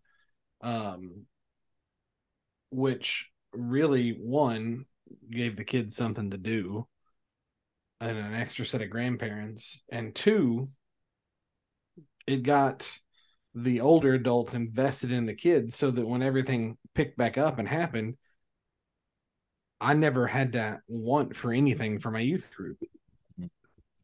Um 0.60 1.26
which 2.70 3.30
really 3.52 4.10
one 4.10 4.86
gave 5.30 5.54
the 5.54 5.62
kids 5.62 5.94
something 5.94 6.32
to 6.32 6.36
do 6.36 6.88
and 8.00 8.18
an 8.18 8.34
extra 8.34 8.66
set 8.66 8.82
of 8.82 8.90
grandparents 8.90 9.84
and 9.88 10.16
two 10.16 10.68
it 12.26 12.42
got 12.42 12.84
the 13.54 13.80
older 13.80 14.14
adults 14.14 14.52
invested 14.52 15.12
in 15.12 15.26
the 15.26 15.34
kids 15.34 15.76
so 15.76 15.92
that 15.92 16.08
when 16.08 16.22
everything 16.22 16.76
picked 16.92 17.16
back 17.16 17.38
up 17.38 17.60
and 17.60 17.68
happened 17.68 18.16
i 19.80 19.94
never 19.94 20.26
had 20.26 20.52
to 20.52 20.80
want 20.88 21.36
for 21.36 21.52
anything 21.52 21.98
for 21.98 22.10
my 22.10 22.20
youth 22.20 22.52
group. 22.54 22.78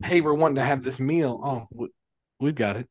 Hey 0.02 0.20
we're 0.20 0.34
wanting 0.34 0.56
to 0.56 0.64
have 0.64 0.82
this 0.82 1.00
meal. 1.00 1.40
Oh 1.42 1.88
we've 2.38 2.54
got 2.54 2.76
it. 2.76 2.88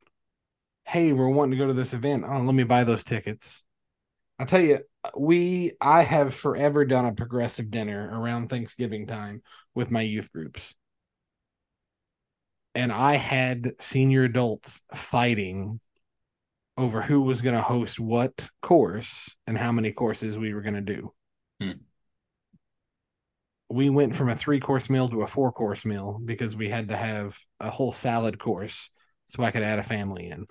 Hey 0.86 1.14
we're 1.14 1.30
wanting 1.30 1.52
to 1.52 1.58
go 1.58 1.68
to 1.68 1.74
this 1.74 1.94
event. 1.94 2.24
Oh 2.28 2.40
let 2.40 2.56
me 2.56 2.64
buy 2.64 2.84
those 2.84 3.04
tickets. 3.04 3.66
I'll 4.40 4.46
tell 4.46 4.62
you 4.62 4.80
we 5.18 5.72
i 5.80 6.02
have 6.02 6.36
forever 6.36 6.84
done 6.84 7.06
a 7.06 7.14
progressive 7.14 7.72
dinner 7.72 8.10
around 8.12 8.50
thanksgiving 8.50 9.08
time 9.08 9.42
with 9.74 9.92
my 9.92 10.02
youth 10.02 10.32
groups. 10.32 10.76
And 12.76 12.92
i 12.92 13.14
had 13.16 13.74
senior 13.80 14.24
adults 14.24 14.82
fighting 14.94 15.80
over 16.80 17.02
who 17.02 17.22
was 17.24 17.42
going 17.42 17.56
to 17.56 17.62
host 17.62 18.00
what 18.00 18.50
course 18.62 19.36
and 19.46 19.58
how 19.58 19.72
many 19.72 19.92
courses 19.92 20.40
we 20.40 20.54
were 20.54 20.62
going 20.62 20.76
to 20.76 20.82
do. 20.82 21.14
Hmm. 21.62 21.72
We 23.70 23.90
went 23.90 24.16
from 24.16 24.30
a 24.30 24.36
three 24.36 24.60
course 24.60 24.90
meal 24.90 25.10
to 25.10 25.22
a 25.22 25.28
four 25.28 25.52
course 25.52 25.86
meal 25.86 26.20
because 26.24 26.56
we 26.56 26.70
had 26.70 26.90
to 26.90 26.96
have 26.96 27.38
a 27.60 27.70
whole 27.70 27.92
salad 27.92 28.40
course 28.40 28.90
so 29.28 29.44
i 29.44 29.52
could 29.52 29.64
add 29.64 29.80
a 29.80 29.84
family 29.84 30.28
in 30.28 30.46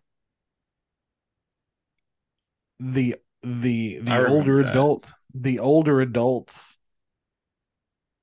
the 2.81 3.17
the 3.43 3.99
the 4.03 4.27
older 4.29 4.63
that. 4.63 4.73
adult 4.73 5.07
the 5.35 5.59
older 5.59 6.01
adults 6.01 6.79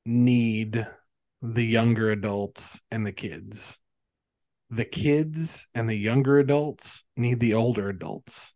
need 0.05 0.87
the 1.41 1.65
younger 1.65 2.11
adults 2.11 2.81
and 2.91 3.05
the 3.05 3.11
kids. 3.11 3.79
The 4.69 4.85
kids 4.85 5.69
and 5.75 5.89
the 5.89 5.95
younger 5.95 6.39
adults 6.39 7.03
need 7.15 7.39
the 7.39 7.53
older 7.53 7.89
adults. 7.89 8.53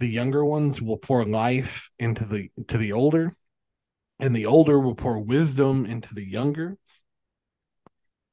The 0.00 0.08
younger 0.08 0.44
ones 0.44 0.80
will 0.82 0.96
pour 0.96 1.24
life 1.24 1.90
into 1.98 2.24
the 2.24 2.50
to 2.68 2.78
the 2.78 2.92
older, 2.92 3.36
and 4.18 4.34
the 4.34 4.46
older 4.46 4.78
will 4.78 4.94
pour 4.94 5.18
wisdom 5.18 5.86
into 5.86 6.14
the 6.14 6.26
younger. 6.26 6.76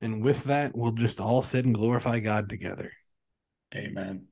And 0.02 0.24
with 0.24 0.46
that, 0.46 0.76
we'll 0.76 0.92
just 0.92 1.20
all 1.20 1.42
sit 1.42 1.66
and 1.66 1.74
glorify 1.74 2.20
God 2.20 2.50
together. 2.50 2.92
Amen. 3.74 4.28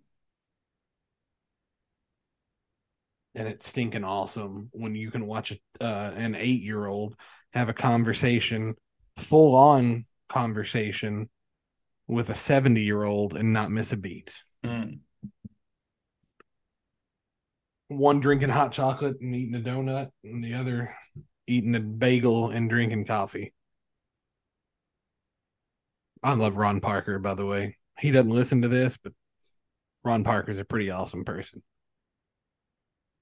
and 3.35 3.47
it's 3.47 3.67
stinking 3.67 4.03
awesome 4.03 4.69
when 4.73 4.95
you 4.95 5.11
can 5.11 5.25
watch 5.25 5.51
a, 5.51 5.83
uh, 5.83 6.11
an 6.15 6.35
eight 6.35 6.61
year 6.61 6.85
old 6.85 7.15
have 7.53 7.69
a 7.69 7.73
conversation, 7.73 8.75
full 9.17 9.55
on 9.55 10.05
conversation 10.29 11.29
with 12.07 12.29
a 12.29 12.35
70 12.35 12.81
year 12.81 13.03
old 13.03 13.35
and 13.35 13.53
not 13.53 13.71
miss 13.71 13.91
a 13.91 13.97
beat. 13.97 14.31
Mm. 14.63 14.99
One 17.87 18.19
drinking 18.19 18.49
hot 18.49 18.71
chocolate 18.71 19.17
and 19.21 19.35
eating 19.35 19.55
a 19.55 19.59
donut, 19.59 20.09
and 20.23 20.43
the 20.43 20.55
other 20.55 20.95
eating 21.47 21.75
a 21.75 21.79
bagel 21.79 22.49
and 22.49 22.69
drinking 22.69 23.05
coffee. 23.05 23.53
I 26.23 26.33
love 26.33 26.57
Ron 26.57 26.79
Parker, 26.79 27.19
by 27.19 27.33
the 27.33 27.45
way. 27.45 27.77
He 27.99 28.11
doesn't 28.11 28.33
listen 28.33 28.61
to 28.61 28.67
this, 28.67 28.97
but 28.97 29.13
Ron 30.03 30.23
Parker's 30.23 30.57
a 30.57 30.65
pretty 30.65 30.89
awesome 30.89 31.25
person. 31.25 31.61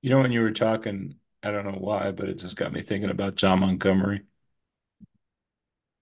You 0.01 0.11
know, 0.11 0.19
when 0.19 0.31
you 0.31 0.41
were 0.41 0.51
talking, 0.51 1.15
I 1.43 1.51
don't 1.51 1.65
know 1.65 1.77
why, 1.79 2.11
but 2.11 2.29
it 2.29 2.37
just 2.37 2.57
got 2.57 2.73
me 2.73 2.81
thinking 2.81 3.09
about 3.09 3.35
John 3.35 3.59
Montgomery. 3.59 4.21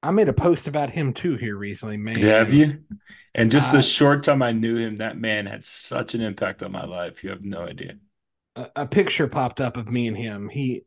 I 0.02 0.12
made 0.12 0.30
a 0.30 0.34
post 0.34 0.68
about 0.68 0.90
him 0.90 1.14
too 1.14 1.36
here 1.36 1.58
recently, 1.58 1.98
man. 1.98 2.22
Have 2.22 2.54
you? 2.54 2.84
And 3.36 3.52
just 3.52 3.72
the 3.72 3.80
uh, 3.80 3.82
short 3.82 4.24
time 4.24 4.42
I 4.42 4.54
knew 4.54 4.78
him, 4.78 4.98
that 4.98 5.18
man 5.18 5.46
had 5.46 5.64
such 5.64 6.16
an 6.16 6.22
impact 6.22 6.64
on 6.64 6.72
my 6.72 6.86
life. 6.86 7.24
You 7.24 7.30
have 7.32 7.44
no 7.44 7.64
idea. 7.64 7.96
A, 8.56 8.70
a 8.78 8.88
picture 8.88 9.28
popped 9.28 9.60
up 9.60 9.78
of 9.78 9.90
me 9.90 10.08
and 10.08 10.18
him. 10.18 10.50
He, 10.50 10.84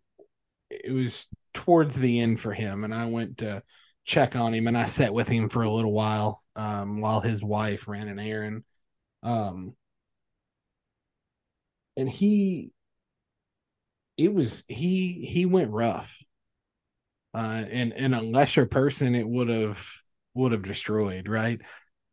it 0.84 0.92
was 0.92 1.26
towards 1.54 1.94
the 1.96 2.20
end 2.20 2.40
for 2.40 2.52
him, 2.52 2.84
and 2.84 2.94
I 2.94 3.06
went 3.06 3.38
to 3.38 3.62
check 4.04 4.36
on 4.36 4.54
him, 4.54 4.66
and 4.66 4.76
I 4.76 4.86
sat 4.86 5.14
with 5.14 5.28
him 5.28 5.48
for 5.48 5.62
a 5.62 5.70
little 5.70 5.92
while, 5.92 6.40
um, 6.56 7.00
while 7.00 7.20
his 7.20 7.42
wife 7.42 7.88
ran 7.88 8.08
an 8.08 8.18
errand. 8.18 8.64
Um, 9.22 9.74
and 11.96 12.08
he 12.08 12.72
it 14.16 14.32
was 14.32 14.64
he 14.68 15.24
he 15.26 15.46
went 15.46 15.70
rough. 15.70 16.18
Uh, 17.34 17.64
and 17.70 17.92
and 17.94 18.14
a 18.14 18.20
lesser 18.20 18.66
person 18.66 19.14
it 19.14 19.26
would 19.26 19.48
have 19.48 19.86
would 20.34 20.52
have 20.52 20.62
destroyed, 20.62 21.28
right? 21.28 21.60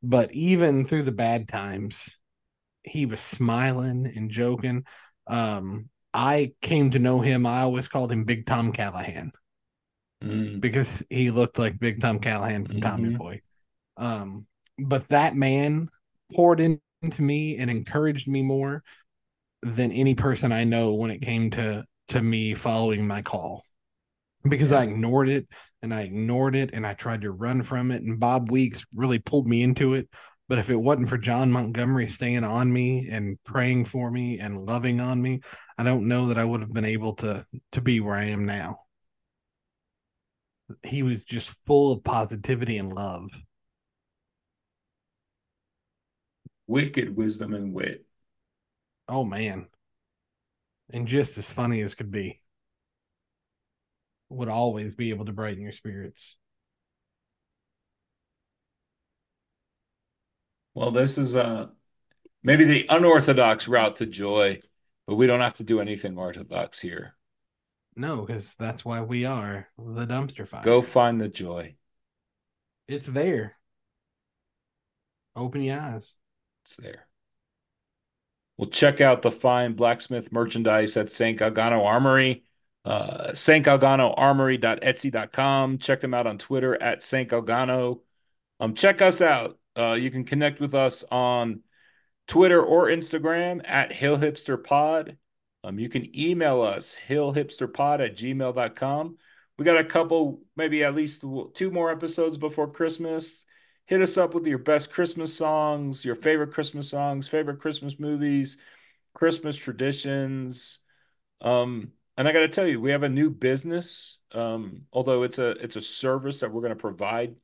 But 0.01 0.33
even 0.33 0.85
through 0.85 1.03
the 1.03 1.11
bad 1.11 1.47
times, 1.49 2.19
he 2.83 3.05
was 3.05 3.21
smiling 3.21 4.11
and 4.15 4.31
joking. 4.31 4.85
Um, 5.27 5.89
I 6.13 6.53
came 6.61 6.91
to 6.91 6.99
know 6.99 7.21
him. 7.21 7.45
I 7.45 7.61
always 7.61 7.87
called 7.87 8.11
him 8.11 8.23
Big 8.23 8.45
Tom 8.45 8.71
Callahan 8.71 9.31
mm. 10.23 10.59
because 10.59 11.03
he 11.09 11.31
looked 11.31 11.59
like 11.59 11.79
Big 11.79 12.01
Tom 12.01 12.19
Callahan 12.19 12.65
from 12.65 12.77
mm-hmm. 12.77 12.89
Tommy 12.89 13.15
Boy. 13.15 13.41
Um, 13.97 14.45
but 14.77 15.07
that 15.09 15.35
man 15.35 15.89
poured 16.33 16.59
in, 16.59 16.79
into 17.01 17.21
me 17.21 17.57
and 17.57 17.69
encouraged 17.69 18.27
me 18.27 18.41
more 18.41 18.83
than 19.61 19.91
any 19.91 20.15
person 20.15 20.51
I 20.51 20.63
know 20.63 20.93
when 20.93 21.11
it 21.11 21.21
came 21.21 21.51
to 21.51 21.85
to 22.09 22.21
me 22.21 22.55
following 22.55 23.05
my 23.05 23.21
call 23.21 23.63
because 24.47 24.71
yeah. 24.71 24.79
I 24.79 24.83
ignored 24.83 25.29
it 25.29 25.47
and 25.81 25.93
I 25.93 26.01
ignored 26.01 26.55
it 26.55 26.71
and 26.73 26.87
I 26.87 26.93
tried 26.93 27.21
to 27.21 27.31
run 27.31 27.61
from 27.61 27.91
it 27.91 28.01
and 28.01 28.19
Bob 28.19 28.49
Weeks 28.51 28.85
really 28.95 29.19
pulled 29.19 29.47
me 29.47 29.61
into 29.61 29.93
it. 29.93 30.09
But 30.49 30.59
if 30.59 30.69
it 30.69 30.75
wasn't 30.75 31.07
for 31.07 31.17
John 31.17 31.51
Montgomery 31.51 32.07
staying 32.07 32.43
on 32.43 32.73
me 32.73 33.07
and 33.09 33.37
praying 33.45 33.85
for 33.85 34.11
me 34.11 34.39
and 34.39 34.65
loving 34.65 34.99
on 34.99 35.21
me, 35.21 35.39
I 35.77 35.83
don't 35.83 36.09
know 36.09 36.25
that 36.27 36.37
I 36.37 36.43
would 36.43 36.59
have 36.59 36.73
been 36.73 36.85
able 36.85 37.13
to 37.17 37.45
to 37.71 37.81
be 37.81 38.01
where 38.01 38.15
I 38.15 38.25
am 38.25 38.45
now. 38.45 38.79
He 40.83 41.03
was 41.03 41.23
just 41.23 41.55
full 41.65 41.93
of 41.93 42.03
positivity 42.03 42.77
and 42.77 42.91
love. 42.91 43.29
Wicked 46.67 47.15
wisdom 47.15 47.53
and 47.53 47.73
wit. 47.73 48.05
Oh 49.07 49.23
man 49.23 49.69
and 50.91 51.07
just 51.07 51.37
as 51.37 51.51
funny 51.51 51.81
as 51.81 51.95
could 51.95 52.11
be. 52.11 52.39
Would 54.29 54.49
always 54.49 54.95
be 54.95 55.09
able 55.09 55.25
to 55.25 55.33
brighten 55.33 55.63
your 55.63 55.71
spirits. 55.71 56.37
Well, 60.79 60.91
this 60.91 61.17
is 61.17 61.35
uh 61.35 61.67
maybe 62.41 62.63
the 62.63 62.85
unorthodox 62.87 63.67
route 63.67 63.97
to 63.97 64.05
joy, 64.05 64.61
but 65.05 65.15
we 65.15 65.27
don't 65.27 65.41
have 65.41 65.57
to 65.57 65.63
do 65.63 65.81
anything 65.81 66.17
orthodox 66.17 66.79
here. 66.79 67.15
No, 67.97 68.21
because 68.21 68.55
that's 68.55 68.85
why 68.85 69.01
we 69.01 69.25
are 69.25 69.67
the 69.77 70.05
dumpster 70.05 70.47
fire. 70.47 70.63
Go 70.63 70.81
find 70.81 71.19
the 71.19 71.27
joy. 71.27 71.75
It's 72.87 73.07
there. 73.07 73.57
Open 75.35 75.63
your 75.63 75.81
eyes. 75.81 76.15
It's 76.63 76.77
there. 76.77 77.07
Well, 78.55 78.69
check 78.69 79.01
out 79.01 79.21
the 79.21 79.31
fine 79.31 79.73
blacksmith 79.73 80.31
merchandise 80.31 80.95
at 80.95 81.11
St. 81.11 81.37
Galgano 81.37 81.85
Armory. 81.85 82.45
Uh, 82.85 83.33
St. 83.33 83.65
Galgano 83.65 84.13
Armory.etsy.com. 84.15 85.79
Check 85.79 85.99
them 85.99 86.13
out 86.13 86.25
on 86.25 86.37
Twitter 86.37 86.81
at 86.81 87.03
St. 87.03 87.29
Galgano. 87.29 87.99
Um, 88.61 88.75
check 88.75 89.01
us 89.01 89.21
out. 89.21 89.59
Uh, 89.77 89.93
you 89.93 90.11
can 90.11 90.23
connect 90.23 90.59
with 90.59 90.73
us 90.73 91.03
on 91.11 91.61
Twitter 92.27 92.61
or 92.61 92.87
Instagram 92.87 93.61
at 93.65 93.93
Hill 93.93 94.17
Hipster 94.17 94.61
Pod. 94.61 95.17
Um, 95.63 95.79
you 95.79 95.89
can 95.89 96.17
email 96.17 96.61
us 96.61 96.99
hillhipsterpod 97.07 98.05
at 98.05 98.15
gmail.com. 98.15 99.17
We 99.57 99.65
got 99.65 99.77
a 99.77 99.83
couple, 99.83 100.41
maybe 100.55 100.83
at 100.83 100.95
least 100.95 101.23
two 101.53 101.71
more 101.71 101.91
episodes 101.91 102.37
before 102.37 102.71
Christmas 102.71 103.45
hit 103.89 104.01
us 104.03 104.19
up 104.19 104.35
with 104.35 104.45
your 104.45 104.59
best 104.59 104.93
Christmas 104.93 105.35
songs, 105.35 106.05
your 106.05 106.13
favorite 106.13 106.51
Christmas 106.51 106.87
songs, 106.87 107.27
favorite 107.27 107.57
Christmas 107.57 107.99
movies, 107.99 108.59
Christmas 109.15 109.57
traditions. 109.57 110.81
Um, 111.41 111.93
and 112.15 112.27
I 112.27 112.31
got 112.31 112.41
to 112.41 112.49
tell 112.49 112.67
you, 112.67 112.79
we 112.79 112.91
have 112.91 113.01
a 113.01 113.09
new 113.09 113.31
business. 113.31 114.19
Um, 114.31 114.83
although 114.93 115.23
it's 115.23 115.39
a 115.39 115.51
it's 115.51 115.75
a 115.75 115.81
service 115.81 116.41
that 116.41 116.51
we're 116.51 116.61
going 116.61 116.69
to 116.69 116.75
provide 116.75 117.35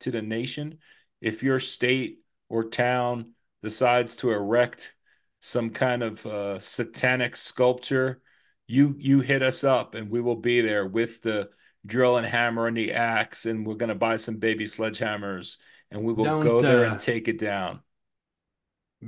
to 0.00 0.10
the 0.10 0.20
nation. 0.20 0.78
If 1.24 1.42
your 1.42 1.58
state 1.58 2.18
or 2.50 2.68
town 2.68 3.32
decides 3.62 4.14
to 4.16 4.30
erect 4.30 4.94
some 5.40 5.70
kind 5.70 6.02
of 6.02 6.26
uh, 6.26 6.58
satanic 6.58 7.34
sculpture, 7.34 8.20
you 8.66 8.94
you 8.98 9.22
hit 9.22 9.42
us 9.42 9.64
up 9.64 9.94
and 9.94 10.10
we 10.10 10.20
will 10.20 10.36
be 10.36 10.60
there 10.60 10.86
with 10.86 11.22
the 11.22 11.48
drill 11.86 12.18
and 12.18 12.26
hammer 12.26 12.66
and 12.66 12.76
the 12.76 12.92
axe, 12.92 13.46
and 13.46 13.66
we're 13.66 13.74
gonna 13.74 13.94
buy 13.94 14.16
some 14.16 14.36
baby 14.36 14.66
sledgehammers 14.66 15.56
and 15.90 16.04
we 16.04 16.12
will 16.12 16.24
Don't, 16.24 16.42
go 16.42 16.60
there 16.60 16.84
uh, 16.84 16.90
and 16.90 17.00
take 17.00 17.26
it 17.26 17.38
down. 17.38 17.80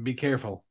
Be 0.03 0.15
careful, 0.15 0.65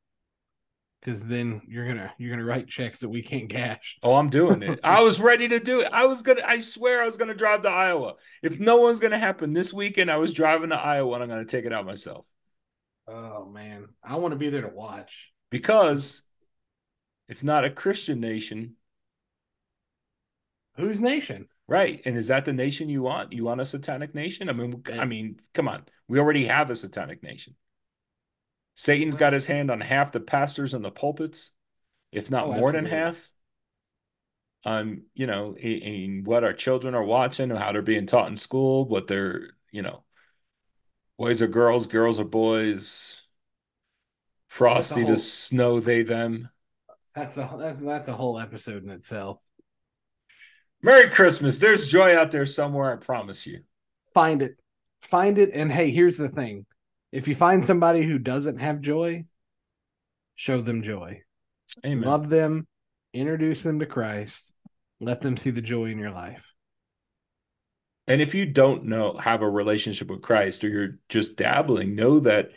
because 1.00 1.24
then 1.24 1.62
you're 1.68 1.86
gonna 1.86 2.12
you're 2.18 2.30
gonna 2.30 2.44
write 2.44 2.68
checks 2.68 3.00
that 3.00 3.08
we 3.08 3.22
can't 3.22 3.48
cash. 3.48 3.98
Oh, 4.02 4.14
I'm 4.16 4.30
doing 4.30 4.62
it. 4.62 4.80
I 4.82 5.02
was 5.02 5.20
ready 5.20 5.48
to 5.48 5.60
do 5.60 5.80
it. 5.80 5.88
I 5.92 6.06
was 6.06 6.22
gonna. 6.22 6.42
I 6.44 6.58
swear 6.60 7.02
I 7.02 7.06
was 7.06 7.16
gonna 7.16 7.34
drive 7.34 7.62
to 7.62 7.68
Iowa. 7.68 8.14
If 8.42 8.58
no 8.58 8.76
one's 8.78 9.00
gonna 9.00 9.18
happen 9.18 9.52
this 9.52 9.72
weekend, 9.72 10.10
I 10.10 10.16
was 10.16 10.32
driving 10.34 10.70
to 10.70 10.76
Iowa 10.76 11.14
and 11.14 11.22
I'm 11.22 11.28
gonna 11.28 11.44
take 11.44 11.64
it 11.64 11.72
out 11.72 11.86
myself 11.86 12.26
Oh 13.08 13.44
man, 13.46 13.86
I 14.02 14.16
want 14.16 14.32
to 14.32 14.38
be 14.38 14.48
there 14.50 14.62
to 14.62 14.68
watch. 14.68 15.32
because 15.50 16.22
if 17.28 17.42
not 17.44 17.64
a 17.64 17.70
Christian 17.70 18.20
nation, 18.20 18.74
Whose 20.76 21.00
nation? 21.00 21.48
right? 21.68 22.00
And 22.04 22.16
is 22.16 22.28
that 22.28 22.44
the 22.44 22.52
nation 22.52 22.88
you 22.88 23.02
want? 23.02 23.32
You 23.32 23.44
want 23.44 23.60
a 23.60 23.64
satanic 23.64 24.14
nation? 24.14 24.48
I 24.48 24.52
mean, 24.52 24.82
I 24.92 25.04
mean, 25.04 25.40
come 25.54 25.68
on. 25.68 25.84
We 26.06 26.18
already 26.20 26.46
have 26.46 26.70
a 26.70 26.76
satanic 26.76 27.22
nation. 27.22 27.54
Satan's 28.78 29.16
got 29.16 29.32
his 29.32 29.46
hand 29.46 29.70
on 29.70 29.80
half 29.80 30.12
the 30.12 30.20
pastors 30.20 30.74
in 30.74 30.82
the 30.82 30.90
pulpits, 30.90 31.50
if 32.12 32.30
not 32.30 32.46
Oh, 32.46 32.52
more 32.52 32.70
than 32.72 32.84
half. 32.84 33.32
On 34.64 35.02
you 35.14 35.26
know, 35.26 35.54
in, 35.56 35.78
in 35.78 36.24
what 36.24 36.44
our 36.44 36.52
children 36.52 36.94
are 36.94 37.04
watching, 37.04 37.50
how 37.50 37.72
they're 37.72 37.82
being 37.82 38.06
taught 38.06 38.28
in 38.28 38.36
school, 38.36 38.86
what 38.86 39.06
they're 39.06 39.50
you 39.72 39.80
know, 39.82 40.04
boys 41.18 41.40
are 41.40 41.48
girls, 41.48 41.86
girls 41.86 42.20
are 42.20 42.24
boys. 42.24 43.22
Frosty 44.48 45.02
whole- 45.02 45.10
the 45.10 45.16
snow, 45.16 45.80
they 45.80 46.02
them. 46.02 46.50
That's 47.14 47.36
a 47.38 47.54
that's 47.58 47.80
that's 47.80 48.08
a 48.08 48.12
whole 48.12 48.38
episode 48.38 48.84
in 48.84 48.90
itself. 48.90 49.38
Merry 50.82 51.08
Christmas. 51.08 51.58
There's 51.58 51.86
joy 51.86 52.14
out 52.16 52.30
there 52.30 52.44
somewhere, 52.46 52.92
I 52.92 52.96
promise 52.96 53.46
you. 53.46 53.60
Find 54.12 54.42
it, 54.42 54.56
find 55.00 55.38
it, 55.38 55.50
and 55.54 55.72
hey, 55.72 55.90
here's 55.90 56.16
the 56.16 56.28
thing: 56.28 56.66
if 57.12 57.28
you 57.28 57.34
find 57.34 57.64
somebody 57.64 58.02
who 58.02 58.18
doesn't 58.18 58.58
have 58.58 58.80
joy, 58.80 59.24
show 60.34 60.60
them 60.60 60.82
joy. 60.82 61.22
Amen. 61.84 62.06
Love 62.06 62.28
them, 62.28 62.66
introduce 63.12 63.62
them 63.62 63.78
to 63.80 63.86
Christ, 63.86 64.52
let 65.00 65.20
them 65.20 65.36
see 65.36 65.50
the 65.50 65.62
joy 65.62 65.86
in 65.86 65.98
your 65.98 66.10
life. 66.10 66.54
And 68.06 68.22
if 68.22 68.34
you 68.34 68.46
don't 68.46 68.84
know 68.84 69.16
have 69.16 69.42
a 69.42 69.50
relationship 69.50 70.08
with 70.08 70.22
Christ 70.22 70.62
or 70.62 70.68
you're 70.68 70.98
just 71.08 71.36
dabbling, 71.36 71.96
know 71.96 72.20
that 72.20 72.50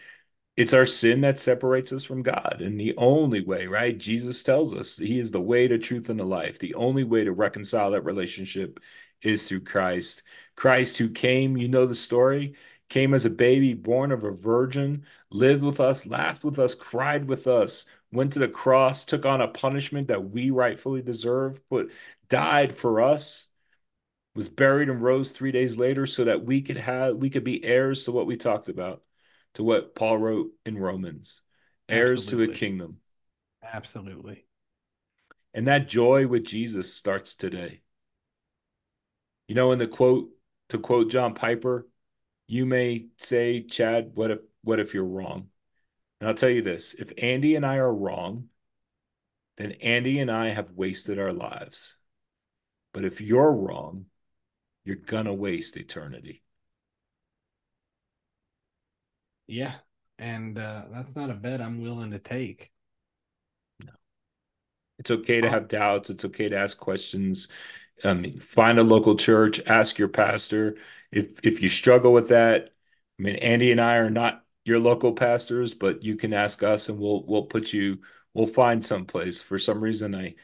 it's 0.55 0.73
our 0.73 0.85
sin 0.85 1.21
that 1.21 1.39
separates 1.39 1.93
us 1.93 2.03
from 2.03 2.21
God. 2.21 2.57
And 2.59 2.79
the 2.79 2.93
only 2.97 3.43
way, 3.43 3.65
right? 3.65 3.97
Jesus 3.97 4.43
tells 4.43 4.73
us 4.73 4.97
he 4.97 5.17
is 5.17 5.31
the 5.31 5.39
way, 5.39 5.67
the 5.67 5.79
truth, 5.79 6.09
and 6.09 6.19
the 6.19 6.25
life. 6.25 6.59
The 6.59 6.75
only 6.75 7.03
way 7.03 7.23
to 7.23 7.31
reconcile 7.31 7.91
that 7.91 8.03
relationship 8.03 8.79
is 9.21 9.47
through 9.47 9.61
Christ. 9.61 10.21
Christ 10.55 10.97
who 10.97 11.09
came, 11.09 11.55
you 11.55 11.69
know 11.69 11.85
the 11.85 11.95
story, 11.95 12.55
came 12.89 13.13
as 13.13 13.25
a 13.25 13.29
baby, 13.29 13.73
born 13.73 14.11
of 14.11 14.23
a 14.23 14.31
virgin, 14.31 15.05
lived 15.29 15.63
with 15.63 15.79
us, 15.79 16.07
laughed 16.07 16.43
with 16.43 16.59
us, 16.59 16.75
cried 16.75 17.25
with 17.25 17.47
us, 17.47 17.85
went 18.11 18.33
to 18.33 18.39
the 18.39 18.47
cross, 18.47 19.05
took 19.05 19.25
on 19.25 19.41
a 19.41 19.47
punishment 19.47 20.07
that 20.07 20.29
we 20.29 20.49
rightfully 20.49 21.01
deserve, 21.01 21.61
but 21.69 21.87
died 22.29 22.75
for 22.75 23.01
us 23.01 23.49
was 24.39 24.47
buried 24.47 24.87
and 24.87 25.01
rose 25.01 25.31
three 25.31 25.51
days 25.51 25.77
later 25.77 26.05
so 26.05 26.23
that 26.23 26.45
we 26.45 26.61
could 26.61 26.77
have 26.77 27.17
we 27.17 27.29
could 27.29 27.43
be 27.43 27.61
heirs 27.61 28.05
to 28.05 28.11
what 28.13 28.25
we 28.25 28.37
talked 28.37 28.69
about 28.69 29.03
to 29.53 29.63
what 29.63 29.93
paul 29.93 30.17
wrote 30.17 30.51
in 30.65 30.77
romans 30.77 31.41
heirs 31.89 32.25
to 32.27 32.41
a 32.43 32.47
kingdom. 32.47 32.99
Absolutely. 33.61 34.45
and 35.53 35.67
that 35.67 35.89
joy 35.89 36.25
with 36.25 36.45
jesus 36.45 36.93
starts 36.93 37.35
today. 37.35 37.81
You 39.49 39.55
know 39.55 39.73
in 39.73 39.79
the 39.79 39.87
quote 39.87 40.29
to 40.69 40.77
quote 40.77 41.11
john 41.11 41.33
piper 41.33 41.88
you 42.49 42.65
may 42.65 43.05
say 43.17 43.61
chad 43.63 44.11
what 44.15 44.31
if 44.31 44.39
what 44.63 44.79
if 44.79 44.93
you're 44.93 45.05
wrong 45.05 45.47
and 46.19 46.27
i'll 46.27 46.35
tell 46.35 46.49
you 46.49 46.61
this 46.63 46.95
if 46.95 47.11
andy 47.17 47.55
and 47.55 47.65
i 47.65 47.77
are 47.77 47.93
wrong 47.93 48.49
then 49.57 49.71
andy 49.73 50.19
and 50.19 50.31
i 50.31 50.47
have 50.49 50.71
wasted 50.71 51.19
our 51.19 51.31
lives 51.33 51.95
but 52.93 53.05
if 53.05 53.21
you're 53.21 53.53
wrong 53.53 54.05
you're 54.83 54.95
gonna 54.95 55.33
waste 55.33 55.77
eternity 55.77 56.41
Yeah. 59.47 59.73
And 60.19 60.59
uh, 60.59 60.83
that's 60.91 61.15
not 61.15 61.29
a 61.31 61.33
bet 61.33 61.61
I'm 61.61 61.81
willing 61.81 62.11
to 62.11 62.19
take. 62.19 62.71
No, 63.83 63.93
it's 64.99 65.09
okay 65.11 65.41
to 65.41 65.47
Oh. 65.47 65.51
have 65.51 65.67
doubts. 65.67 66.09
It's 66.09 66.25
okay 66.25 66.49
to 66.49 66.57
ask 66.57 66.77
questions. 66.77 67.47
Um, 68.03 68.39
find 68.39 68.77
a 68.79 68.83
local 68.83 69.15
church, 69.15 69.59
ask 69.65 69.97
your 69.97 70.07
pastor. 70.07 70.77
If 71.11 71.39
if 71.43 71.61
you 71.61 71.69
struggle 71.69 72.13
with 72.13 72.29
that, 72.29 72.69
I 73.19 73.21
mean, 73.21 73.35
Andy 73.37 73.71
and 73.71 73.81
I 73.81 73.97
are 73.97 74.09
not 74.09 74.45
your 74.65 74.79
local 74.79 75.13
pastors, 75.13 75.73
but 75.73 76.03
you 76.03 76.15
can 76.15 76.33
ask 76.33 76.63
us 76.63 76.89
and 76.89 76.99
we'll 76.99 77.25
we'll 77.25 77.45
put 77.45 77.73
you 77.73 77.99
we'll 78.33 78.47
find 78.47 78.85
some 78.85 79.05
place. 79.05 79.41
For 79.41 79.59
some 79.59 79.81
reason, 79.81 80.15
I 80.15 80.35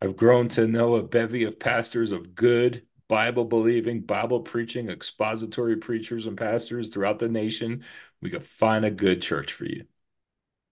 I've 0.00 0.16
grown 0.16 0.48
to 0.50 0.66
know 0.66 0.96
a 0.96 1.02
bevy 1.02 1.44
of 1.44 1.58
pastors 1.58 2.12
of 2.12 2.34
good 2.34 2.86
Bible 3.08 3.44
believing, 3.44 4.00
Bible 4.00 4.40
preaching, 4.40 4.88
expository 4.88 5.76
preachers 5.76 6.26
and 6.26 6.36
pastors 6.36 6.88
throughout 6.88 7.18
the 7.18 7.28
nation. 7.28 7.84
We 8.22 8.30
could 8.30 8.44
find 8.44 8.84
a 8.84 8.90
good 8.90 9.20
church 9.22 9.52
for 9.52 9.66
you. 9.66 9.84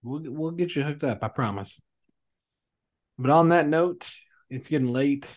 We'll 0.01 0.21
we'll 0.25 0.51
get 0.51 0.75
you 0.75 0.83
hooked 0.83 1.03
up, 1.03 1.23
I 1.23 1.27
promise. 1.27 1.79
But 3.17 3.31
on 3.31 3.49
that 3.49 3.67
note, 3.67 4.09
it's 4.49 4.67
getting 4.67 4.91
late. 4.91 5.27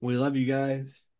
We 0.00 0.16
love 0.16 0.36
you 0.36 0.46
guys. 0.46 1.11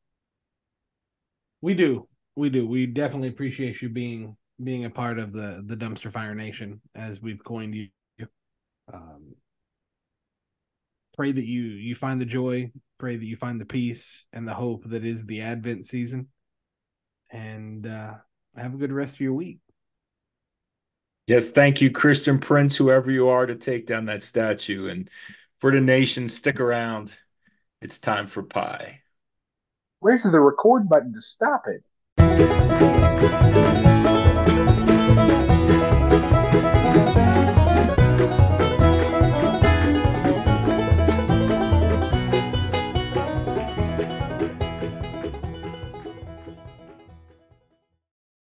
We 1.62 1.74
do. 1.74 2.08
We 2.36 2.50
do. 2.50 2.66
We 2.66 2.86
definitely 2.86 3.28
appreciate 3.28 3.80
you 3.80 3.88
being 3.88 4.36
being 4.62 4.84
a 4.84 4.90
part 4.90 5.18
of 5.18 5.32
the 5.32 5.62
the 5.66 5.76
dumpster 5.76 6.12
fire 6.12 6.34
nation 6.34 6.80
as 6.94 7.22
we've 7.22 7.42
coined 7.42 7.74
you. 7.74 7.88
Um, 8.92 9.34
pray 11.14 11.32
that 11.32 11.46
you 11.46 11.62
you 11.62 11.94
find 11.94 12.20
the 12.20 12.26
joy, 12.26 12.72
pray 12.98 13.16
that 13.16 13.24
you 13.24 13.36
find 13.36 13.60
the 13.60 13.64
peace 13.64 14.26
and 14.32 14.46
the 14.46 14.54
hope 14.54 14.84
that 14.86 15.04
is 15.04 15.24
the 15.24 15.40
Advent 15.42 15.86
season. 15.86 16.28
And 17.30 17.86
uh 17.86 18.14
have 18.56 18.74
a 18.74 18.78
good 18.78 18.92
rest 18.92 19.14
of 19.14 19.20
your 19.20 19.32
week. 19.32 19.60
Yes, 21.26 21.50
thank 21.50 21.80
you, 21.80 21.90
Christian 21.90 22.38
Prince, 22.38 22.76
whoever 22.76 23.10
you 23.10 23.28
are, 23.28 23.46
to 23.46 23.54
take 23.54 23.86
down 23.86 24.06
that 24.06 24.22
statue. 24.24 24.88
And 24.88 25.08
for 25.60 25.70
the 25.70 25.80
nation, 25.80 26.28
stick 26.28 26.58
around. 26.58 27.14
It's 27.80 27.98
time 27.98 28.26
for 28.26 28.42
pie. 28.42 29.01
Where's 30.02 30.24
the 30.24 30.40
record 30.40 30.88
button 30.88 31.12
to 31.12 31.20
stop 31.20 31.62
it? 31.68 31.84